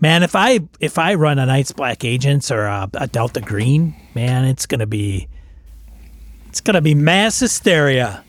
Man, 0.00 0.22
if 0.22 0.34
I 0.34 0.60
if 0.80 0.96
I 0.96 1.16
run 1.16 1.38
a 1.38 1.44
Night's 1.44 1.72
Black 1.72 2.02
Agents 2.02 2.50
or 2.50 2.62
a, 2.64 2.88
a 2.94 3.06
Delta 3.08 3.42
Green, 3.42 3.94
man, 4.14 4.46
it's 4.46 4.64
going 4.64 4.80
to 4.80 4.86
be 4.86 5.28
it's 6.48 6.62
going 6.62 6.76
to 6.76 6.80
be 6.80 6.94
mass 6.94 7.38
hysteria. 7.40 8.24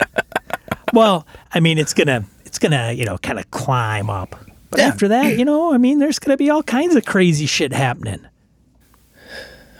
well, 0.92 1.26
I 1.52 1.58
mean, 1.58 1.76
it's 1.76 1.92
gonna 1.92 2.24
it's 2.44 2.60
gonna 2.60 2.92
you 2.92 3.04
know 3.04 3.18
kind 3.18 3.40
of 3.40 3.50
climb 3.50 4.08
up, 4.10 4.36
but 4.70 4.78
Yeah. 4.78 4.86
after 4.86 5.08
that, 5.08 5.36
you 5.36 5.44
know, 5.44 5.74
I 5.74 5.78
mean, 5.78 5.98
there's 5.98 6.20
going 6.20 6.34
to 6.34 6.36
be 6.36 6.50
all 6.50 6.62
kinds 6.62 6.94
of 6.94 7.04
crazy 7.04 7.46
shit 7.46 7.72
happening. 7.72 8.24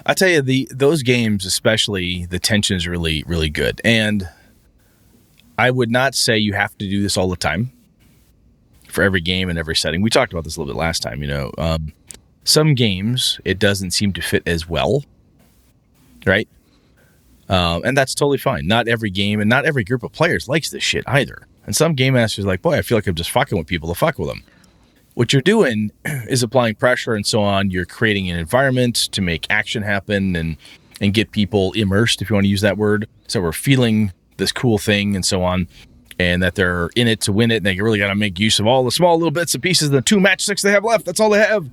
I 0.06 0.14
tell 0.14 0.28
you, 0.28 0.42
the 0.42 0.68
those 0.70 1.02
games, 1.02 1.46
especially 1.46 2.26
the 2.26 2.38
tension 2.38 2.76
is 2.76 2.86
really, 2.86 3.24
really 3.26 3.48
good. 3.48 3.80
And 3.84 4.28
I 5.58 5.70
would 5.70 5.90
not 5.90 6.14
say 6.14 6.36
you 6.36 6.52
have 6.52 6.76
to 6.78 6.88
do 6.88 7.02
this 7.02 7.16
all 7.16 7.28
the 7.28 7.36
time 7.36 7.72
for 8.88 9.02
every 9.02 9.20
game 9.20 9.48
and 9.48 9.58
every 9.58 9.76
setting. 9.76 10.02
We 10.02 10.10
talked 10.10 10.32
about 10.32 10.44
this 10.44 10.56
a 10.56 10.60
little 10.60 10.74
bit 10.74 10.78
last 10.78 11.00
time. 11.00 11.22
You 11.22 11.28
know, 11.28 11.52
um, 11.56 11.92
some 12.44 12.74
games 12.74 13.40
it 13.44 13.58
doesn't 13.58 13.92
seem 13.92 14.12
to 14.12 14.20
fit 14.20 14.42
as 14.46 14.68
well, 14.68 15.04
right? 16.26 16.48
Um, 17.48 17.82
and 17.84 17.96
that's 17.96 18.14
totally 18.14 18.38
fine. 18.38 18.66
Not 18.66 18.88
every 18.88 19.10
game 19.10 19.40
and 19.40 19.48
not 19.48 19.64
every 19.64 19.84
group 19.84 20.02
of 20.02 20.12
players 20.12 20.48
likes 20.48 20.70
this 20.70 20.82
shit 20.82 21.04
either. 21.06 21.46
And 21.66 21.74
some 21.74 21.94
game 21.94 22.14
masters 22.14 22.44
like, 22.44 22.62
boy, 22.62 22.76
I 22.76 22.82
feel 22.82 22.96
like 22.98 23.06
I'm 23.06 23.14
just 23.14 23.30
fucking 23.30 23.56
with 23.56 23.66
people 23.66 23.88
to 23.88 23.94
fuck 23.94 24.18
with 24.18 24.28
them 24.28 24.44
what 25.14 25.32
you're 25.32 25.42
doing 25.42 25.90
is 26.04 26.42
applying 26.42 26.74
pressure 26.74 27.14
and 27.14 27.26
so 27.26 27.42
on. 27.42 27.70
You're 27.70 27.86
creating 27.86 28.30
an 28.30 28.38
environment 28.38 28.96
to 29.12 29.22
make 29.22 29.46
action 29.50 29.82
happen 29.82 30.36
and 30.36 30.56
and 31.00 31.12
get 31.12 31.32
people 31.32 31.72
immersed, 31.72 32.22
if 32.22 32.30
you 32.30 32.34
want 32.34 32.44
to 32.44 32.48
use 32.48 32.60
that 32.60 32.78
word. 32.78 33.08
So 33.26 33.40
we're 33.40 33.52
feeling 33.52 34.12
this 34.36 34.52
cool 34.52 34.78
thing 34.78 35.16
and 35.16 35.24
so 35.26 35.42
on, 35.42 35.66
and 36.18 36.42
that 36.42 36.54
they're 36.54 36.88
in 36.94 37.08
it 37.08 37.20
to 37.22 37.32
win 37.32 37.50
it. 37.50 37.56
And 37.56 37.66
they 37.66 37.80
really 37.80 37.98
got 37.98 38.08
to 38.08 38.14
make 38.14 38.38
use 38.38 38.58
of 38.60 38.66
all 38.66 38.84
the 38.84 38.92
small 38.92 39.16
little 39.16 39.32
bits 39.32 39.54
and 39.54 39.62
pieces, 39.62 39.90
the 39.90 40.00
two 40.00 40.20
match 40.20 40.44
matchsticks 40.44 40.62
they 40.62 40.70
have 40.70 40.84
left. 40.84 41.04
That's 41.04 41.20
all 41.20 41.30
they 41.30 41.40
have. 41.40 41.68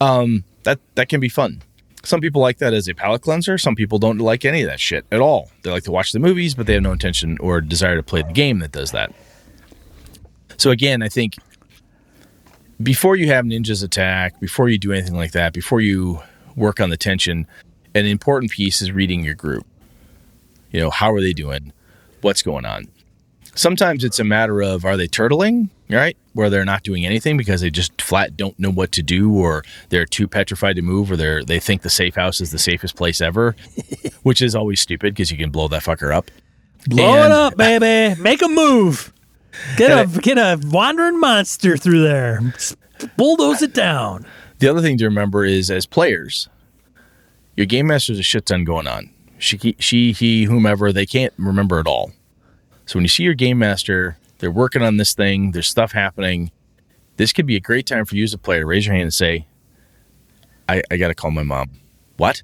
Um, 0.00 0.44
that 0.64 0.80
that 0.96 1.08
can 1.08 1.20
be 1.20 1.28
fun. 1.28 1.62
Some 2.04 2.20
people 2.20 2.42
like 2.42 2.58
that 2.58 2.74
as 2.74 2.88
a 2.88 2.94
palate 2.94 3.22
cleanser. 3.22 3.56
Some 3.58 3.76
people 3.76 3.98
don't 3.98 4.18
like 4.18 4.44
any 4.44 4.62
of 4.62 4.68
that 4.68 4.80
shit 4.80 5.06
at 5.12 5.20
all. 5.20 5.50
They 5.62 5.70
like 5.70 5.84
to 5.84 5.92
watch 5.92 6.12
the 6.12 6.18
movies, 6.18 6.54
but 6.54 6.66
they 6.66 6.74
have 6.74 6.82
no 6.82 6.90
intention 6.92 7.38
or 7.38 7.60
desire 7.60 7.96
to 7.96 8.02
play 8.02 8.22
the 8.22 8.32
game 8.32 8.58
that 8.58 8.72
does 8.72 8.90
that. 8.90 9.14
So 10.58 10.70
again, 10.70 11.00
I 11.02 11.08
think 11.08 11.36
before 12.82 13.16
you 13.16 13.26
have 13.28 13.44
ninjas 13.44 13.82
attack, 13.84 14.40
before 14.40 14.68
you 14.68 14.78
do 14.78 14.92
anything 14.92 15.14
like 15.14 15.32
that, 15.32 15.52
before 15.52 15.80
you 15.80 16.20
work 16.56 16.80
on 16.80 16.90
the 16.90 16.96
tension, 16.96 17.46
an 17.94 18.06
important 18.06 18.50
piece 18.52 18.80
is 18.82 18.92
reading 18.92 19.22
your 19.24 19.34
group. 19.34 19.66
You 20.70 20.80
know, 20.80 20.90
how 20.90 21.12
are 21.12 21.20
they 21.20 21.32
doing? 21.32 21.72
What's 22.22 22.42
going 22.42 22.64
on? 22.64 22.88
Sometimes 23.54 24.02
it's 24.04 24.18
a 24.18 24.24
matter 24.24 24.62
of 24.62 24.84
are 24.86 24.96
they 24.96 25.06
turtling, 25.06 25.68
right? 25.90 26.16
Where 26.32 26.48
they're 26.48 26.64
not 26.64 26.82
doing 26.84 27.04
anything 27.04 27.36
because 27.36 27.60
they 27.60 27.68
just 27.68 28.00
flat 28.00 28.34
don't 28.36 28.58
know 28.58 28.70
what 28.70 28.92
to 28.92 29.02
do 29.02 29.34
or 29.34 29.62
they're 29.90 30.06
too 30.06 30.26
petrified 30.26 30.76
to 30.76 30.82
move 30.82 31.10
or 31.10 31.16
they're 31.16 31.44
they 31.44 31.60
think 31.60 31.82
the 31.82 31.90
safe 31.90 32.14
house 32.14 32.40
is 32.40 32.50
the 32.50 32.58
safest 32.58 32.96
place 32.96 33.20
ever, 33.20 33.54
which 34.22 34.40
is 34.40 34.54
always 34.54 34.80
stupid 34.80 35.12
because 35.14 35.30
you 35.30 35.36
can 35.36 35.50
blow 35.50 35.68
that 35.68 35.82
fucker 35.82 36.14
up. 36.14 36.30
Blow 36.86 37.14
And- 37.14 37.26
it 37.26 37.30
up, 37.30 37.56
baby. 37.58 38.18
Make 38.20 38.40
a 38.40 38.48
move. 38.48 39.12
Get 39.76 39.90
a 39.90 40.20
get 40.20 40.38
a 40.38 40.58
wandering 40.68 41.20
monster 41.20 41.76
through 41.76 42.02
there. 42.02 42.40
Bulldoze 43.16 43.62
it 43.62 43.74
down. 43.74 44.26
The 44.58 44.68
other 44.68 44.80
thing 44.80 44.96
to 44.98 45.04
remember 45.04 45.44
is 45.44 45.70
as 45.70 45.86
players, 45.86 46.48
your 47.56 47.66
game 47.66 47.88
master's 47.88 48.18
a 48.18 48.22
shit 48.22 48.46
ton 48.46 48.64
going 48.64 48.86
on. 48.86 49.10
She, 49.38 49.74
she, 49.80 50.12
he, 50.12 50.44
whomever, 50.44 50.92
they 50.92 51.04
can't 51.04 51.32
remember 51.36 51.80
it 51.80 51.88
all. 51.88 52.12
So 52.86 52.96
when 52.96 53.04
you 53.04 53.08
see 53.08 53.24
your 53.24 53.34
game 53.34 53.58
master, 53.58 54.18
they're 54.38 54.52
working 54.52 54.82
on 54.82 54.98
this 54.98 55.14
thing, 55.14 55.50
there's 55.50 55.66
stuff 55.66 55.90
happening. 55.90 56.52
This 57.16 57.32
could 57.32 57.46
be 57.46 57.56
a 57.56 57.60
great 57.60 57.86
time 57.86 58.04
for 58.04 58.14
you 58.14 58.22
as 58.22 58.32
a 58.32 58.38
player 58.38 58.60
to 58.60 58.66
raise 58.66 58.86
your 58.86 58.94
hand 58.94 59.04
and 59.04 59.14
say, 59.14 59.46
I, 60.68 60.82
I 60.90 60.96
got 60.96 61.08
to 61.08 61.14
call 61.14 61.32
my 61.32 61.42
mom. 61.42 61.70
What? 62.16 62.42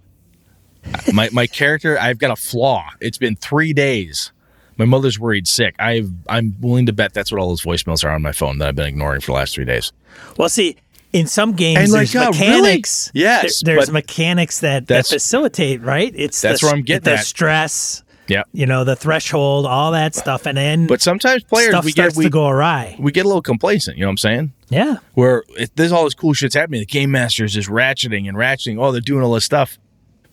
my, 1.13 1.29
my 1.33 1.47
character, 1.47 1.99
I've 1.99 2.19
got 2.19 2.33
a 2.33 2.37
flaw. 2.37 2.91
It's 3.01 3.19
been 3.19 3.37
three 3.37 3.73
days. 3.73 4.33
My 4.79 4.85
mother's 4.85 5.19
worried 5.19 5.47
sick. 5.49 5.75
I've, 5.79 6.11
I'm 6.29 6.55
willing 6.61 6.87
to 6.87 6.93
bet 6.93 7.13
that's 7.13 7.31
what 7.33 7.41
all 7.41 7.49
those 7.49 7.63
voicemails 7.63 8.05
are 8.05 8.11
on 8.11 8.23
my 8.23 8.33
phone 8.33 8.59
that 8.59 8.69
I've 8.69 8.77
been 8.77 8.87
ignoring 8.87 9.21
for 9.21 9.33
the 9.33 9.37
last 9.37 9.55
three 9.55 9.65
days. 9.65 9.93
Well, 10.37 10.49
see, 10.49 10.77
in 11.13 11.27
some 11.27 11.53
games 11.53 11.79
And 11.81 11.93
like, 11.93 12.09
there's 12.11 12.17
oh, 12.17 12.31
really? 12.31 12.61
mechanics. 12.63 13.11
Yes, 13.15 13.61
there- 13.63 13.75
there's 13.77 13.91
mechanics 13.91 14.61
that, 14.61 14.87
that 14.87 15.07
facilitate. 15.07 15.83
Right? 15.83 16.13
It's 16.15 16.41
That's 16.41 16.61
the, 16.61 16.67
where 16.69 16.75
I'm 16.75 16.83
getting 16.83 17.05
the 17.05 17.19
at. 17.19 17.25
stress. 17.27 18.03
Yeah. 18.29 18.43
You 18.53 18.67
know 18.67 18.85
the 18.85 18.95
threshold, 18.95 19.65
all 19.65 19.93
that 19.93 20.15
stuff, 20.15 20.45
and 20.45 20.57
then 20.59 20.87
But 20.87 21.01
sometimes 21.01 21.45
players, 21.45 21.71
stuff 21.71 21.87
we 21.87 21.93
get, 21.93 22.15
we, 22.15 22.25
to 22.25 22.31
go 22.31 22.47
awry. 22.47 22.95
we 22.99 23.11
get 23.11 23.25
a 23.25 23.29
little 23.29 23.41
complacent. 23.41 23.97
You 23.97 24.03
know 24.03 24.09
what 24.09 24.13
I'm 24.13 24.17
saying? 24.19 24.53
Yeah. 24.69 24.97
Where 25.15 25.45
it, 25.57 25.71
there's 25.77 25.93
all 25.93 26.05
this 26.05 26.13
cool 26.13 26.35
shit's 26.35 26.55
happening. 26.55 26.81
The 26.81 26.87
game 26.87 27.11
master 27.11 27.45
is 27.47 27.55
just 27.55 27.71
ratcheting 27.71 28.29
and 28.29 28.37
ratcheting. 28.37 28.79
Oh, 28.79 28.93
they're 28.93 29.01
doing 29.01 29.23
all 29.25 29.33
this 29.33 29.47
stuff. 29.47 29.79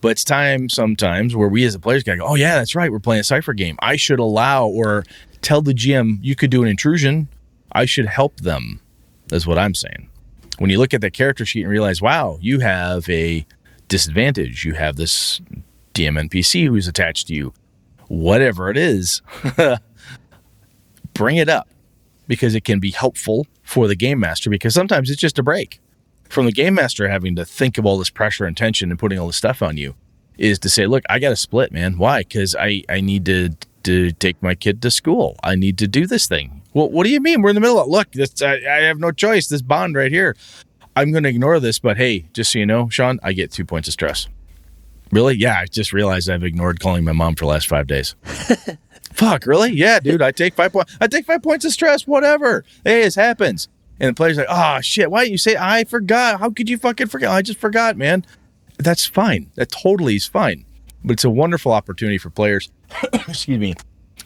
But 0.06 0.12
it's 0.12 0.22
time 0.22 0.68
sometimes 0.68 1.34
where 1.34 1.48
we 1.48 1.64
as 1.64 1.74
a 1.74 1.80
players 1.80 2.04
gotta 2.04 2.18
go, 2.18 2.26
oh 2.26 2.36
yeah, 2.36 2.54
that's 2.54 2.76
right, 2.76 2.92
we're 2.92 3.00
playing 3.00 3.22
a 3.22 3.24
Cypher 3.24 3.54
game. 3.54 3.76
I 3.80 3.96
should 3.96 4.20
allow 4.20 4.68
or 4.68 5.02
tell 5.42 5.62
the 5.62 5.74
GM 5.74 6.18
you 6.22 6.36
could 6.36 6.48
do 6.48 6.62
an 6.62 6.68
intrusion. 6.68 7.26
I 7.72 7.86
should 7.86 8.06
help 8.06 8.38
them. 8.38 8.80
That's 9.26 9.48
what 9.48 9.58
I'm 9.58 9.74
saying. 9.74 10.08
When 10.58 10.70
you 10.70 10.78
look 10.78 10.94
at 10.94 11.00
that 11.00 11.12
character 11.12 11.44
sheet 11.44 11.62
and 11.62 11.70
realize, 11.72 12.00
wow, 12.00 12.38
you 12.40 12.60
have 12.60 13.10
a 13.10 13.44
disadvantage. 13.88 14.64
You 14.64 14.74
have 14.74 14.94
this 14.94 15.40
DM 15.92 16.30
NPC 16.30 16.68
who's 16.68 16.86
attached 16.86 17.26
to 17.26 17.34
you. 17.34 17.52
Whatever 18.06 18.70
it 18.70 18.76
is, 18.76 19.22
bring 21.14 21.36
it 21.36 21.48
up 21.48 21.68
because 22.28 22.54
it 22.54 22.62
can 22.62 22.78
be 22.78 22.92
helpful 22.92 23.44
for 23.64 23.88
the 23.88 23.96
game 23.96 24.20
master 24.20 24.50
because 24.50 24.72
sometimes 24.72 25.10
it's 25.10 25.20
just 25.20 25.36
a 25.40 25.42
break 25.42 25.80
from 26.28 26.46
the 26.46 26.52
game 26.52 26.74
master 26.74 27.08
having 27.08 27.36
to 27.36 27.44
think 27.44 27.78
of 27.78 27.86
all 27.86 27.98
this 27.98 28.10
pressure 28.10 28.44
and 28.44 28.56
tension 28.56 28.90
and 28.90 28.98
putting 28.98 29.18
all 29.18 29.26
this 29.26 29.36
stuff 29.36 29.62
on 29.62 29.76
you 29.76 29.94
is 30.38 30.58
to 30.58 30.68
say 30.68 30.86
look 30.86 31.04
i 31.08 31.18
got 31.18 31.30
to 31.30 31.36
split 31.36 31.72
man. 31.72 31.98
Why? 31.98 32.20
Because 32.20 32.54
i 32.56 32.82
i 32.88 33.00
need 33.00 33.24
to 33.26 33.50
to 33.84 34.10
take 34.12 34.42
my 34.42 34.54
kid 34.54 34.82
to 34.82 34.90
school. 34.90 35.36
I 35.44 35.54
need 35.54 35.78
to 35.78 35.86
do 35.86 36.06
this 36.06 36.26
thing. 36.26 36.62
Well 36.74 36.90
what 36.90 37.04
do 37.04 37.10
you 37.10 37.20
mean? 37.20 37.42
We're 37.42 37.50
in 37.50 37.54
the 37.54 37.60
middle 37.60 37.80
of 37.80 37.88
look 37.88 38.10
this 38.12 38.42
i, 38.42 38.54
I 38.54 38.82
have 38.82 38.98
no 38.98 39.12
choice. 39.12 39.48
This 39.48 39.62
bond 39.62 39.94
right 39.96 40.12
here. 40.12 40.36
I'm 40.94 41.12
going 41.12 41.24
to 41.24 41.30
ignore 41.30 41.60
this 41.60 41.78
but 41.78 41.96
hey 41.96 42.26
just 42.32 42.52
so 42.52 42.58
you 42.58 42.66
know 42.66 42.88
sean 42.88 43.18
i 43.22 43.32
get 43.32 43.52
two 43.52 43.64
points 43.64 43.88
of 43.88 43.92
stress. 43.92 44.28
Really? 45.12 45.36
Yeah 45.36 45.60
i 45.60 45.66
just 45.66 45.92
realized 45.92 46.28
i've 46.28 46.44
ignored 46.44 46.80
calling 46.80 47.04
my 47.04 47.12
mom 47.12 47.34
for 47.34 47.44
the 47.44 47.50
last 47.50 47.68
five 47.68 47.86
days. 47.86 48.14
Fuck 49.12 49.46
really? 49.46 49.72
Yeah 49.72 50.00
dude 50.00 50.22
i 50.22 50.32
take 50.32 50.54
five 50.54 50.72
points 50.72 50.96
i 51.00 51.06
take 51.06 51.24
five 51.24 51.42
points 51.42 51.64
of 51.64 51.72
stress 51.72 52.06
whatever 52.06 52.64
hey 52.84 53.02
this 53.02 53.14
happens 53.14 53.68
and 53.98 54.10
the 54.10 54.14
player's 54.14 54.36
like, 54.36 54.46
oh 54.48 54.80
shit, 54.80 55.10
why 55.10 55.22
didn't 55.22 55.32
you 55.32 55.38
say 55.38 55.56
I 55.58 55.84
forgot? 55.84 56.40
How 56.40 56.50
could 56.50 56.68
you 56.68 56.78
fucking 56.78 57.08
forget? 57.08 57.30
I 57.30 57.42
just 57.42 57.58
forgot, 57.58 57.96
man. 57.96 58.24
That's 58.78 59.06
fine. 59.06 59.50
That 59.54 59.70
totally 59.70 60.16
is 60.16 60.26
fine. 60.26 60.64
But 61.04 61.14
it's 61.14 61.24
a 61.24 61.30
wonderful 61.30 61.72
opportunity 61.72 62.18
for 62.18 62.30
players, 62.30 62.70
excuse 63.12 63.58
me, 63.58 63.74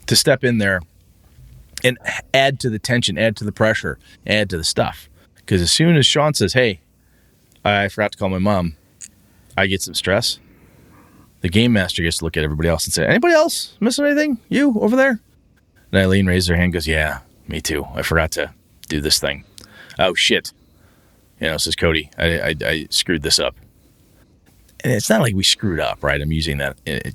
to 0.07 0.17
step 0.17 0.43
in 0.43 0.59
there 0.59 0.81
and 1.85 1.99
add 2.35 2.59
to 2.61 2.71
the 2.71 2.79
tension, 2.79 3.17
add 3.17 3.37
to 3.37 3.45
the 3.45 3.53
pressure, 3.53 3.99
add 4.27 4.51
to 4.51 4.57
the 4.57 4.65
stuff. 4.65 5.09
Because 5.37 5.63
as 5.63 5.71
soon 5.71 5.97
as 5.97 6.07
Sean 6.07 6.35
says, 6.35 6.53
hey, 6.53 6.81
I 7.65 7.89
forgot 7.89 8.13
to 8.13 8.19
call 8.19 8.29
my 8.29 8.39
mom, 8.39 8.77
I 9.57 9.67
get 9.67 9.83
some 9.83 9.95
stress. 9.95 10.41
The 11.43 11.49
game 11.49 11.73
master 11.73 12.03
gets 12.03 12.19
to 12.19 12.25
look 12.25 12.37
at 12.37 12.45
everybody 12.45 12.69
else 12.69 12.85
and 12.85 12.93
say, 12.93 13.07
anybody 13.07 13.35
else 13.35 13.77
missing 13.81 14.05
anything? 14.05 14.39
You 14.49 14.79
over 14.81 14.97
there? 14.97 15.21
And 15.93 16.01
Eileen 16.01 16.27
raises 16.27 16.49
her 16.49 16.55
hand 16.55 16.65
and 16.65 16.73
goes, 16.73 16.87
yeah, 16.87 17.21
me 17.49 17.61
too. 17.61 17.87
I 17.95 18.03
forgot 18.03 18.31
to 18.33 18.53
do 18.89 19.01
this 19.01 19.19
thing 19.19 19.45
oh 20.01 20.15
shit, 20.15 20.53
you 21.41 21.47
know, 21.47 21.57
says 21.57 21.77
Cody, 21.77 22.11
I, 22.19 22.41
I, 22.41 22.55
I 22.65 22.87
screwed 22.91 23.23
this 23.23 23.39
up. 23.39 23.57
And 24.83 24.93
it's 24.93 25.11
not 25.11 25.21
like 25.21 25.35
we 25.35 25.45
screwed 25.45 25.79
up, 25.79 26.03
right? 26.03 26.21
I'm 26.21 26.33
using 26.33 26.59
that 26.59 26.77
uh, 26.89 27.11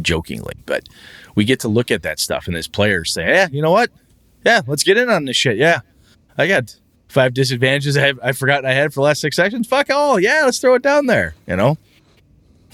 jokingly, 0.00 0.54
but 0.66 0.88
we 1.34 1.44
get 1.44 1.60
to 1.60 1.68
look 1.68 1.90
at 1.90 2.02
that 2.02 2.18
stuff 2.18 2.46
and 2.46 2.56
as 2.56 2.66
players 2.66 3.12
say, 3.12 3.26
yeah, 3.28 3.48
you 3.52 3.62
know 3.62 3.70
what? 3.70 3.90
Yeah, 4.44 4.62
let's 4.66 4.82
get 4.82 4.96
in 4.96 5.10
on 5.10 5.26
this 5.26 5.36
shit. 5.36 5.58
Yeah, 5.58 5.80
I 6.38 6.46
got 6.46 6.74
five 7.08 7.34
disadvantages 7.34 7.96
I, 7.96 8.06
have, 8.06 8.20
I 8.22 8.32
forgot 8.32 8.64
I 8.64 8.72
had 8.72 8.94
for 8.94 9.00
the 9.00 9.04
last 9.04 9.20
six 9.20 9.36
sections. 9.36 9.66
Fuck 9.66 9.90
all. 9.90 10.18
Yeah, 10.18 10.42
let's 10.44 10.58
throw 10.58 10.74
it 10.74 10.82
down 10.82 11.06
there. 11.06 11.34
You 11.46 11.56
know, 11.56 11.76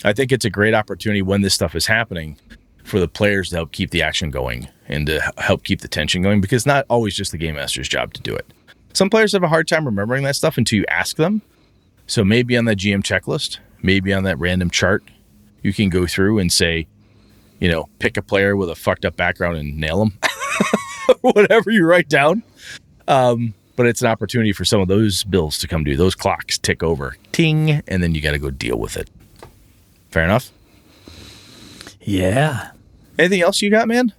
I 0.04 0.12
think 0.12 0.30
it's 0.30 0.44
a 0.44 0.50
great 0.50 0.74
opportunity 0.74 1.22
when 1.22 1.40
this 1.40 1.54
stuff 1.54 1.74
is 1.74 1.86
happening 1.86 2.36
for 2.84 3.00
the 3.00 3.08
players 3.08 3.50
to 3.50 3.56
help 3.56 3.72
keep 3.72 3.90
the 3.90 4.02
action 4.02 4.30
going 4.30 4.68
and 4.86 5.08
to 5.08 5.32
help 5.38 5.64
keep 5.64 5.80
the 5.80 5.88
tension 5.88 6.22
going 6.22 6.40
because 6.40 6.60
it's 6.60 6.66
not 6.66 6.86
always 6.88 7.16
just 7.16 7.32
the 7.32 7.38
game 7.38 7.56
master's 7.56 7.88
job 7.88 8.14
to 8.14 8.22
do 8.22 8.34
it. 8.34 8.46
Some 8.96 9.10
players 9.10 9.32
have 9.32 9.42
a 9.42 9.48
hard 9.48 9.68
time 9.68 9.84
remembering 9.84 10.24
that 10.24 10.36
stuff 10.36 10.56
until 10.56 10.78
you 10.78 10.86
ask 10.88 11.18
them. 11.18 11.42
So 12.06 12.24
maybe 12.24 12.56
on 12.56 12.64
that 12.64 12.78
GM 12.78 13.02
checklist, 13.02 13.58
maybe 13.82 14.10
on 14.10 14.24
that 14.24 14.38
random 14.38 14.70
chart, 14.70 15.04
you 15.60 15.74
can 15.74 15.90
go 15.90 16.06
through 16.06 16.38
and 16.38 16.50
say, 16.50 16.86
you 17.60 17.70
know, 17.70 17.90
pick 17.98 18.16
a 18.16 18.22
player 18.22 18.56
with 18.56 18.70
a 18.70 18.74
fucked 18.74 19.04
up 19.04 19.14
background 19.14 19.58
and 19.58 19.76
nail 19.76 19.98
them. 19.98 20.18
Whatever 21.20 21.70
you 21.70 21.84
write 21.84 22.08
down. 22.08 22.42
Um, 23.06 23.52
but 23.76 23.84
it's 23.84 24.00
an 24.00 24.08
opportunity 24.08 24.54
for 24.54 24.64
some 24.64 24.80
of 24.80 24.88
those 24.88 25.24
bills 25.24 25.58
to 25.58 25.68
come 25.68 25.84
due. 25.84 25.98
Those 25.98 26.14
clocks 26.14 26.56
tick 26.56 26.82
over, 26.82 27.18
ting, 27.32 27.82
and 27.86 28.02
then 28.02 28.14
you 28.14 28.22
got 28.22 28.32
to 28.32 28.38
go 28.38 28.48
deal 28.50 28.78
with 28.78 28.96
it. 28.96 29.10
Fair 30.10 30.24
enough. 30.24 30.50
Yeah. 32.00 32.70
Anything 33.18 33.42
else 33.42 33.60
you 33.60 33.68
got, 33.68 33.88
man? 33.88 34.14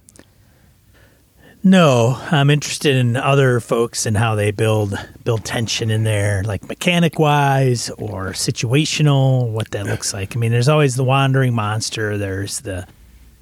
No, 1.64 2.16
I'm 2.30 2.50
interested 2.50 2.94
in 2.96 3.16
other 3.16 3.58
folks 3.60 4.06
and 4.06 4.16
how 4.16 4.36
they 4.36 4.52
build 4.52 4.94
build 5.24 5.44
tension 5.44 5.90
in 5.90 6.04
there, 6.04 6.42
like 6.44 6.68
mechanic 6.68 7.18
wise 7.18 7.90
or 7.90 8.30
situational, 8.30 9.50
what 9.50 9.72
that 9.72 9.86
looks 9.86 10.14
like. 10.14 10.36
I 10.36 10.38
mean, 10.38 10.52
there's 10.52 10.68
always 10.68 10.94
the 10.94 11.04
wandering 11.04 11.54
monster. 11.54 12.16
There's 12.16 12.60
the, 12.60 12.86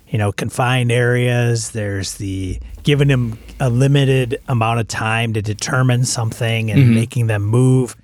you 0.08 0.18
know, 0.18 0.32
confined 0.32 0.90
areas. 0.90 1.72
There's 1.72 2.14
the 2.14 2.58
giving 2.84 3.08
them 3.08 3.38
a 3.60 3.68
limited 3.68 4.40
amount 4.48 4.80
of 4.80 4.88
time 4.88 5.34
to 5.34 5.42
determine 5.42 6.04
something 6.04 6.70
and 6.70 6.80
mm-hmm. 6.80 6.94
making 6.94 7.26
them 7.26 7.42
move, 7.42 7.96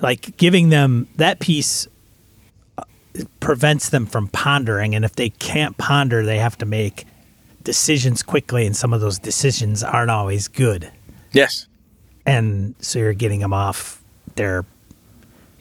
like 0.00 0.36
giving 0.38 0.70
them 0.70 1.08
that 1.16 1.40
piece 1.40 1.86
uh, 2.78 2.84
prevents 3.40 3.90
them 3.90 4.06
from 4.06 4.28
pondering. 4.28 4.94
And 4.94 5.04
if 5.04 5.14
they 5.16 5.28
can't 5.28 5.76
ponder, 5.76 6.24
they 6.24 6.38
have 6.38 6.56
to 6.58 6.66
make 6.66 7.04
decisions 7.62 8.22
quickly, 8.22 8.66
and 8.66 8.76
some 8.76 8.92
of 8.92 9.00
those 9.00 9.18
decisions 9.18 9.82
aren't 9.82 10.10
always 10.10 10.48
good. 10.48 10.90
Yes. 11.32 11.66
And 12.26 12.74
so 12.80 12.98
you're 12.98 13.14
getting 13.14 13.40
them 13.40 13.52
off 13.52 14.02
their, 14.36 14.64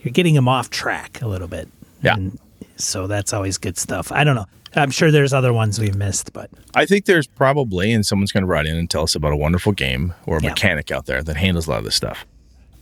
you're 0.01 0.11
getting 0.11 0.35
them 0.35 0.47
off 0.47 0.69
track 0.69 1.21
a 1.21 1.27
little 1.27 1.47
bit. 1.47 1.67
Yeah. 2.01 2.15
And 2.15 2.39
so 2.75 3.07
that's 3.07 3.33
always 3.33 3.57
good 3.57 3.77
stuff. 3.77 4.11
I 4.11 4.23
don't 4.23 4.35
know. 4.35 4.45
I'm 4.75 4.91
sure 4.91 5.11
there's 5.11 5.33
other 5.33 5.53
ones 5.53 5.79
we've 5.79 5.95
missed, 5.95 6.33
but 6.33 6.49
I 6.75 6.85
think 6.85 7.05
there's 7.05 7.25
probably, 7.25 7.91
and 7.91 8.05
someone's 8.05 8.31
going 8.31 8.43
to 8.43 8.47
write 8.47 8.65
in 8.65 8.75
and 8.75 8.89
tell 8.89 9.03
us 9.03 9.15
about 9.15 9.31
a 9.31 9.37
wonderful 9.37 9.71
game 9.71 10.13
or 10.25 10.37
a 10.37 10.43
yeah. 10.43 10.49
mechanic 10.49 10.91
out 10.91 11.05
there 11.05 11.23
that 11.23 11.37
handles 11.37 11.67
a 11.67 11.71
lot 11.71 11.79
of 11.79 11.85
this 11.85 11.95
stuff. 11.95 12.25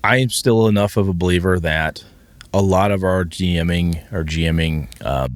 I 0.04 0.18
am 0.18 0.30
still 0.30 0.68
enough 0.68 0.98
of 0.98 1.08
a 1.08 1.14
believer 1.14 1.60
that 1.60 2.04
a 2.54 2.62
lot 2.62 2.92
of 2.92 3.04
our 3.04 3.24
GMing 3.24 4.12
or 4.12 4.24
GMing 4.24 4.88
uh, 5.02 5.30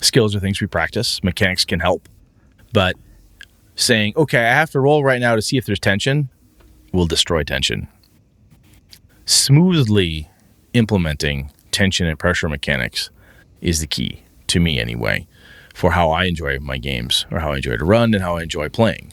skills 0.00 0.34
are 0.34 0.40
things 0.40 0.60
we 0.60 0.66
practice. 0.66 1.22
Mechanics 1.22 1.64
can 1.64 1.80
help, 1.80 2.08
but 2.72 2.94
saying, 3.76 4.14
okay, 4.16 4.40
I 4.40 4.54
have 4.54 4.70
to 4.70 4.80
roll 4.80 5.04
right 5.04 5.20
now 5.20 5.36
to 5.36 5.42
see 5.42 5.56
if 5.56 5.66
there's 5.66 5.78
tension, 5.78 6.28
will 6.92 7.06
destroy 7.06 7.44
tension. 7.44 7.88
Smoothly 9.26 10.28
implementing 10.72 11.50
tension 11.70 12.06
and 12.06 12.18
pressure 12.18 12.48
mechanics 12.48 13.10
is 13.60 13.80
the 13.80 13.86
key, 13.86 14.22
to 14.48 14.60
me 14.60 14.80
anyway, 14.80 15.26
for 15.74 15.92
how 15.92 16.10
I 16.10 16.24
enjoy 16.24 16.58
my 16.58 16.78
games 16.78 17.26
or 17.30 17.40
how 17.40 17.52
I 17.52 17.56
enjoy 17.56 17.76
to 17.76 17.84
run 17.84 18.14
and 18.14 18.22
how 18.22 18.36
I 18.36 18.42
enjoy 18.42 18.68
playing. 18.68 19.12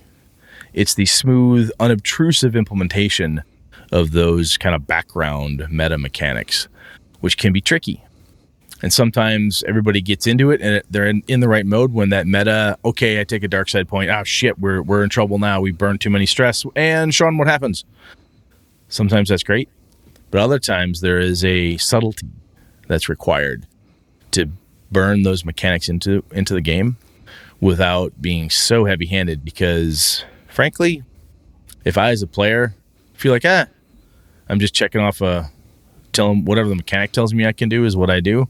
It's 0.73 0.95
the 0.95 1.05
smooth, 1.05 1.69
unobtrusive 1.79 2.55
implementation 2.55 3.43
of 3.91 4.11
those 4.11 4.57
kind 4.57 4.73
of 4.73 4.87
background 4.87 5.67
meta 5.69 5.97
mechanics, 5.97 6.67
which 7.19 7.37
can 7.37 7.53
be 7.53 7.61
tricky 7.61 8.03
and 8.83 8.93
sometimes 8.93 9.63
everybody 9.63 10.01
gets 10.01 10.27
into 10.27 10.51
it 10.51 10.61
and 10.61 10.83
they're 10.89 11.07
in, 11.07 11.23
in, 11.27 11.39
the 11.39 11.47
right 11.47 11.65
mode 11.65 11.93
when 11.93 12.09
that 12.09 12.27
meta 12.27 12.77
okay 12.85 13.19
i 13.19 13.23
take 13.23 13.41
a 13.41 13.47
dark 13.47 13.69
side 13.69 13.87
point. 13.87 14.11
Oh 14.11 14.23
shit 14.23 14.59
we're, 14.59 14.83
we're 14.83 15.03
in 15.03 15.09
trouble 15.09 15.39
now. 15.39 15.61
We 15.61 15.71
burned 15.71 16.01
too 16.01 16.11
many 16.11 16.27
stress. 16.27 16.63
And 16.75 17.15
sean 17.15 17.37
what 17.37 17.47
happens? 17.47 17.85
Sometimes 18.89 19.29
that's 19.29 19.43
great 19.43 19.69
but 20.29 20.41
other 20.41 20.59
times 20.59 21.01
there 21.01 21.19
is 21.19 21.45
a 21.45 21.77
subtlety 21.77 22.27
that's 22.87 23.07
required 23.07 23.67
to 24.31 24.49
burn 24.91 25.21
those 25.23 25.45
mechanics 25.45 25.87
into 25.87 26.23
into 26.31 26.53
the 26.53 26.61
game 26.61 26.97
without 27.61 28.19
being 28.21 28.49
so 28.49 28.85
heavy 28.85 29.05
handed 29.05 29.45
because 29.45 30.25
frankly 30.47 31.03
if 31.85 31.97
i 31.97 32.09
as 32.09 32.21
a 32.21 32.27
player 32.27 32.75
feel 33.13 33.31
like 33.31 33.45
ah 33.45 33.65
i'm 34.49 34.59
just 34.59 34.73
checking 34.73 35.01
off 35.01 35.21
a 35.21 35.49
tell 36.11 36.29
them 36.29 36.45
whatever 36.45 36.67
the 36.67 36.75
mechanic 36.75 37.11
tells 37.11 37.33
me 37.33 37.45
i 37.45 37.53
can 37.53 37.69
do 37.69 37.85
is 37.85 37.95
what 37.95 38.09
i 38.09 38.19
do 38.19 38.47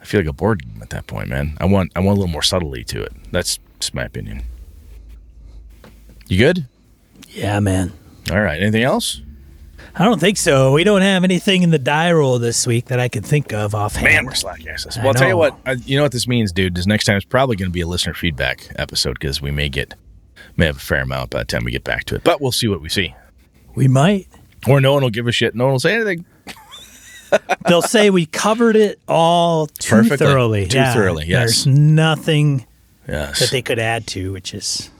I 0.00 0.04
feel 0.04 0.20
like 0.20 0.28
a 0.28 0.32
board 0.32 0.62
game 0.62 0.80
at 0.82 0.90
that 0.90 1.06
point, 1.06 1.28
man. 1.28 1.56
I 1.60 1.66
want 1.66 1.92
I 1.96 2.00
want 2.00 2.16
a 2.16 2.20
little 2.20 2.32
more 2.32 2.42
subtlety 2.42 2.84
to 2.84 3.02
it. 3.02 3.12
That's 3.32 3.58
just 3.80 3.94
my 3.94 4.04
opinion. 4.04 4.42
You 6.28 6.38
good? 6.38 6.66
Yeah, 7.30 7.60
man. 7.60 7.92
All 8.30 8.40
right. 8.40 8.60
Anything 8.60 8.82
else? 8.82 9.22
I 9.94 10.04
don't 10.04 10.20
think 10.20 10.36
so. 10.36 10.72
We 10.72 10.84
don't 10.84 11.02
have 11.02 11.24
anything 11.24 11.62
in 11.62 11.70
the 11.70 11.78
die 11.78 12.12
roll 12.12 12.38
this 12.38 12.66
week 12.66 12.86
that 12.86 13.00
I 13.00 13.08
can 13.08 13.22
think 13.22 13.52
of 13.52 13.74
offhand. 13.74 14.04
Man, 14.04 14.26
we're 14.26 14.34
slack 14.34 14.64
asses. 14.66 14.96
Well, 14.96 15.08
I'll 15.08 15.14
tell 15.14 15.28
you 15.28 15.36
what. 15.36 15.56
You 15.88 15.96
know 15.96 16.04
what 16.04 16.12
this 16.12 16.28
means, 16.28 16.52
dude. 16.52 16.76
This 16.76 16.86
next 16.86 17.04
time 17.04 17.16
is 17.16 17.24
probably 17.24 17.56
going 17.56 17.70
to 17.70 17.72
be 17.72 17.80
a 17.80 17.86
listener 17.86 18.14
feedback 18.14 18.68
episode 18.76 19.14
because 19.14 19.42
we 19.42 19.50
may 19.50 19.68
get 19.68 19.94
may 20.56 20.66
have 20.66 20.76
a 20.76 20.80
fair 20.80 21.02
amount 21.02 21.30
by 21.30 21.40
the 21.40 21.44
time 21.44 21.64
we 21.64 21.72
get 21.72 21.84
back 21.84 22.04
to 22.04 22.14
it. 22.14 22.24
But 22.24 22.40
we'll 22.40 22.52
see 22.52 22.68
what 22.68 22.80
we 22.80 22.88
see. 22.88 23.14
We 23.74 23.88
might. 23.88 24.28
Or 24.66 24.80
no 24.80 24.92
one 24.92 25.02
will 25.02 25.10
give 25.10 25.26
a 25.26 25.32
shit. 25.32 25.54
No 25.54 25.64
one 25.64 25.72
will 25.72 25.80
say 25.80 25.94
anything. 25.94 26.24
They'll 27.66 27.82
say 27.82 28.10
we 28.10 28.26
covered 28.26 28.76
it 28.76 29.00
all 29.08 29.66
too 29.66 29.96
Perfectly. 29.96 30.16
thoroughly. 30.16 30.66
Too 30.66 30.78
yeah, 30.78 30.94
thoroughly, 30.94 31.26
yes. 31.26 31.64
There's 31.64 31.66
nothing 31.66 32.66
yes. 33.06 33.40
that 33.40 33.50
they 33.50 33.62
could 33.62 33.78
add 33.78 34.06
to, 34.08 34.32
which 34.32 34.54
is 34.54 34.90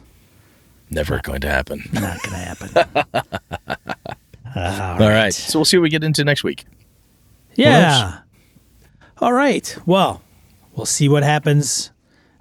never 0.91 1.16
not, 1.16 1.24
going 1.24 1.41
to 1.43 1.49
happen. 1.49 1.83
Not 1.93 2.22
going 2.22 2.33
to 2.33 2.37
happen. 2.37 2.70
all, 4.57 4.62
all 4.62 4.99
right. 4.99 5.01
right. 5.01 5.35
So 5.35 5.59
we'll 5.59 5.64
see 5.64 5.76
what 5.79 5.85
we 5.85 5.91
get 5.91 6.05
into 6.05 6.24
next 6.24 6.45
week. 6.45 6.64
Yeah. 7.55 8.18
All 9.18 9.33
right. 9.33 9.76
Well, 9.87 10.22
we'll 10.74 10.87
see 10.87 11.09
what 11.09 11.22
happens 11.22 11.91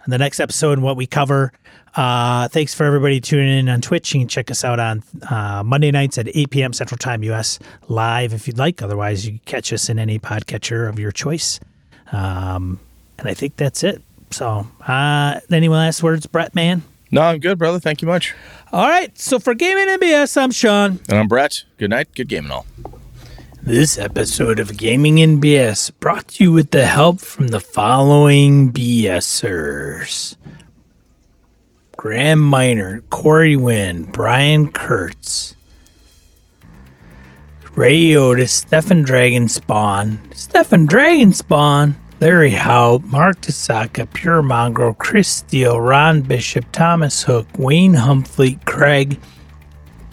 in 0.07 0.11
the 0.11 0.17
next 0.17 0.39
episode 0.39 0.73
and 0.73 0.83
what 0.83 0.95
we 0.95 1.05
cover. 1.05 1.51
Uh, 1.95 2.47
thanks 2.47 2.73
for 2.73 2.85
everybody 2.85 3.19
tuning 3.19 3.59
in 3.59 3.69
on 3.69 3.81
Twitch. 3.81 4.13
You 4.13 4.21
can 4.21 4.27
check 4.27 4.49
us 4.49 4.63
out 4.63 4.79
on 4.79 5.03
uh, 5.29 5.63
Monday 5.65 5.91
nights 5.91 6.17
at 6.17 6.27
8 6.33 6.49
p.m. 6.49 6.73
Central 6.73 6.97
Time 6.97 7.23
US 7.23 7.59
live 7.89 8.33
if 8.33 8.47
you'd 8.47 8.57
like. 8.57 8.81
Otherwise, 8.81 9.25
you 9.25 9.33
can 9.33 9.41
catch 9.45 9.73
us 9.73 9.89
in 9.89 9.99
any 9.99 10.17
podcatcher 10.17 10.87
of 10.87 10.97
your 10.97 11.11
choice. 11.11 11.59
Um, 12.11 12.79
and 13.19 13.27
I 13.27 13.33
think 13.33 13.57
that's 13.57 13.83
it. 13.83 14.01
So, 14.31 14.67
uh, 14.87 15.39
any 15.51 15.67
last 15.67 16.03
words, 16.03 16.25
Brett, 16.25 16.55
man? 16.55 16.83
No, 17.11 17.21
I'm 17.21 17.39
good, 17.39 17.57
brother. 17.57 17.79
Thank 17.79 18.01
you 18.01 18.07
much. 18.07 18.33
All 18.71 18.87
right. 18.87 19.17
So, 19.17 19.39
for 19.39 19.53
Gaming 19.53 19.89
and 19.89 20.01
BS, 20.01 20.39
I'm 20.41 20.51
Sean. 20.51 20.99
And 21.09 21.17
I'm 21.17 21.27
Brett. 21.27 21.63
Good 21.77 21.89
night. 21.89 22.09
Good 22.15 22.27
game 22.27 22.45
and 22.45 22.53
all. 22.53 22.65
This 23.67 23.97
episode 23.97 24.61
of 24.61 24.77
Gaming 24.77 25.19
and 25.19 25.43
BS 25.43 25.91
brought 25.99 26.29
to 26.29 26.45
you 26.45 26.51
with 26.53 26.71
the 26.71 26.85
help 26.85 27.19
from 27.19 27.49
the 27.49 27.59
following 27.59 28.71
BSers. 28.71 30.37
Graham 31.97 32.39
Miner, 32.39 33.01
Corey 33.09 33.57
Wynn, 33.57 34.03
Brian 34.05 34.71
Kurtz, 34.71 35.57
Ray 37.75 38.15
Otis, 38.15 38.53
Stefan 38.53 39.03
Dragonspawn, 39.03 40.33
Stefan 40.33 40.87
Dragonspawn, 40.87 41.95
Larry 42.21 42.51
Howe, 42.51 43.01
Mark 43.03 43.41
Tasaka, 43.41 44.11
Pure 44.13 44.43
Mongrel, 44.43 44.93
Chris 44.93 45.27
Steele, 45.27 45.81
Ron 45.81 46.21
Bishop, 46.21 46.71
Thomas 46.71 47.21
Hook, 47.23 47.47
Wayne 47.57 47.95
Humphrey, 47.95 48.59
Craig, 48.63 49.19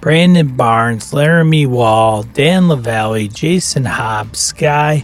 Brandon 0.04 0.54
Barnes, 0.54 1.14
Laramie 1.14 1.64
Wall, 1.64 2.24
Dan 2.24 2.68
LaValle, 2.68 3.26
Jason 3.28 3.86
Hobbs, 3.86 4.38
Sky, 4.38 5.02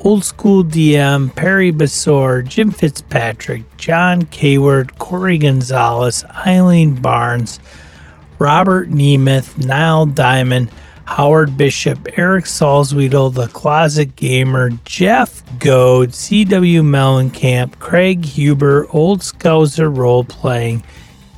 Old 0.00 0.24
School 0.24 0.62
DM, 0.62 1.34
Perry 1.34 1.72
Basor, 1.72 2.46
Jim 2.46 2.70
Fitzpatrick, 2.70 3.62
John 3.78 4.24
Kayward, 4.26 4.98
Corey 4.98 5.38
Gonzalez, 5.38 6.22
Eileen 6.46 7.00
Barnes, 7.00 7.60
Robert 8.38 8.90
Nemeth, 8.90 9.56
Niall 9.56 10.04
Diamond, 10.04 10.70
Howard 11.06 11.56
Bishop, 11.56 12.06
Eric 12.18 12.44
Salzwedel, 12.44 13.32
The 13.32 13.48
Closet 13.48 14.16
Gamer, 14.16 14.68
Jeff 14.84 15.42
Goad, 15.60 16.10
CW 16.10 16.82
Mellencamp, 16.82 17.78
Craig 17.78 18.22
Huber, 18.22 18.86
Old 18.90 19.20
Scouser 19.20 19.88
Role 19.88 20.24
Playing, 20.24 20.82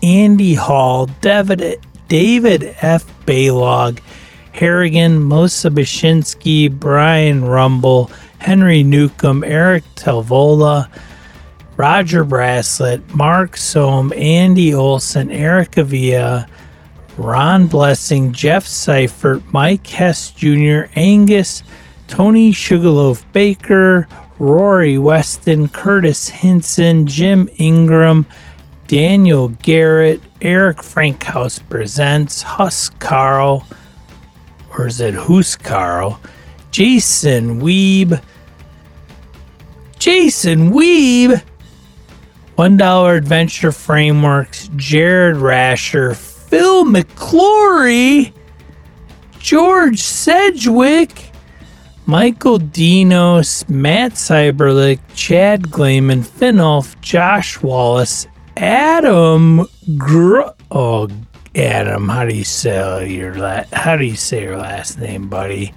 Andy 0.02 0.54
Hall, 0.54 1.06
David, 1.20 1.78
David 2.09 2.76
F. 2.80 3.05
Baylog, 3.26 4.00
Harrigan, 4.52 5.26
Melissa 5.26 5.70
Bashinsky, 5.70 6.70
Brian 6.70 7.44
Rumble, 7.44 8.11
Henry 8.38 8.82
Newcomb, 8.82 9.42
Eric 9.42 9.84
Telvola, 9.96 10.88
Roger 11.76 12.24
Braslett, 12.24 13.14
Mark 13.14 13.57
Sohm, 13.57 14.12
Andy 14.12 14.74
Olson, 14.74 15.30
Eric 15.30 15.76
Avia, 15.78 16.46
Ron 17.16 17.66
Blessing, 17.66 18.32
Jeff 18.32 18.66
Seifert, 18.66 19.42
Mike 19.52 19.86
Hess 19.86 20.30
Jr., 20.30 20.82
Angus, 20.94 21.62
Tony 22.07 22.52
Sugarloaf 22.52 23.24
Baker, 23.32 24.07
Rory 24.38 24.98
Weston, 24.98 25.68
Curtis 25.68 26.28
Hinson, 26.28 27.07
Jim 27.07 27.48
Ingram, 27.57 28.26
Daniel 28.86 29.48
Garrett, 29.48 30.20
Eric 30.45 30.82
Frankhouse 30.82 31.59
presents 31.59 32.42
Hus 32.42 32.90
Carl, 32.99 33.66
or 34.76 34.86
is 34.86 35.01
it 35.01 35.14
Hus 35.14 35.57
Carl? 35.57 36.20
Jason 36.70 37.62
Weeb, 37.62 38.22
Jason 39.99 40.70
Weeb, 40.72 41.42
$1 42.59 43.16
Adventure 43.16 43.72
Frameworks, 43.72 44.68
Jared 44.76 45.36
Rasher, 45.38 46.12
Phil 46.12 46.84
McClory, 46.84 48.34
George 49.38 50.01
Sedgwick, 50.01 51.32
Michael 52.05 52.59
Dinos, 52.59 53.66
Matt 53.70 54.12
Cyberlick, 54.12 55.01
Chad 55.14 55.62
Glayman, 55.62 56.22
Finolf, 56.22 57.01
Josh 57.01 57.62
Wallace, 57.62 58.26
Adam 58.57 59.66
Gr- 59.96 60.40
Oh, 60.70 61.09
Adam, 61.55 62.09
how 62.09 62.24
do 62.24 62.34
you 62.34 62.44
say 62.44 63.09
your 63.11 63.34
la- 63.34 63.64
how 63.72 63.96
do 63.96 64.05
you 64.05 64.16
say 64.16 64.42
your 64.42 64.57
last 64.59 64.98
name, 64.98 65.28
buddy? 65.28 65.72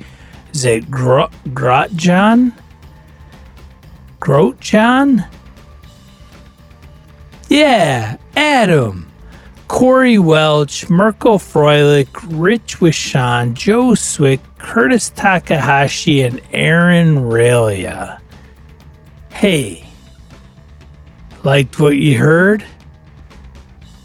Is 0.53 0.65
it 0.65 0.89
Gro- 0.89 1.29
Grotjohn? 1.49 2.51
Grotjohn? 4.19 5.27
Yeah, 7.49 8.17
Adam. 8.35 9.05
Corey 9.67 10.17
Welch, 10.17 10.89
Mirko 10.89 11.37
Froelich, 11.37 12.07
Rich 12.29 12.79
Wishon, 12.79 13.53
Joe 13.53 13.95
Swick, 13.95 14.39
Curtis 14.57 15.09
Takahashi, 15.09 16.21
and 16.23 16.41
Aaron 16.53 17.17
Ralia. 17.17 18.19
Hey, 19.31 19.86
liked 21.47 21.79
what 21.79 21.95
you 21.95 22.17
heard? 22.17 22.65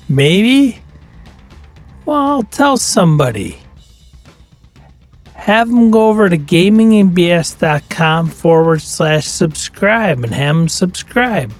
Maybe? 0.09 0.80
Well, 2.05 2.45
tell 2.45 2.76
somebody. 2.76 3.59
Have 5.34 5.68
them 5.68 5.90
go 5.90 6.09
over 6.09 6.28
to 6.28 6.38
gamingnbs.com 6.38 8.28
forward 8.28 8.80
slash 8.80 9.26
subscribe 9.26 10.22
and 10.22 10.32
have 10.32 10.55
them 10.55 10.68
subscribe. 10.68 11.53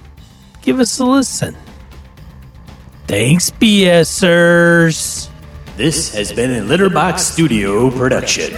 Give 0.61 0.79
us 0.79 0.99
a 0.99 1.05
listen. 1.05 1.53
Thanks, 3.05 3.51
BSers. 3.51 5.29
This 5.75 6.15
has 6.15 6.31
been 6.31 6.51
a 6.51 6.65
Litterbox 6.65 7.19
Studio 7.19 7.91
production. 7.91 8.55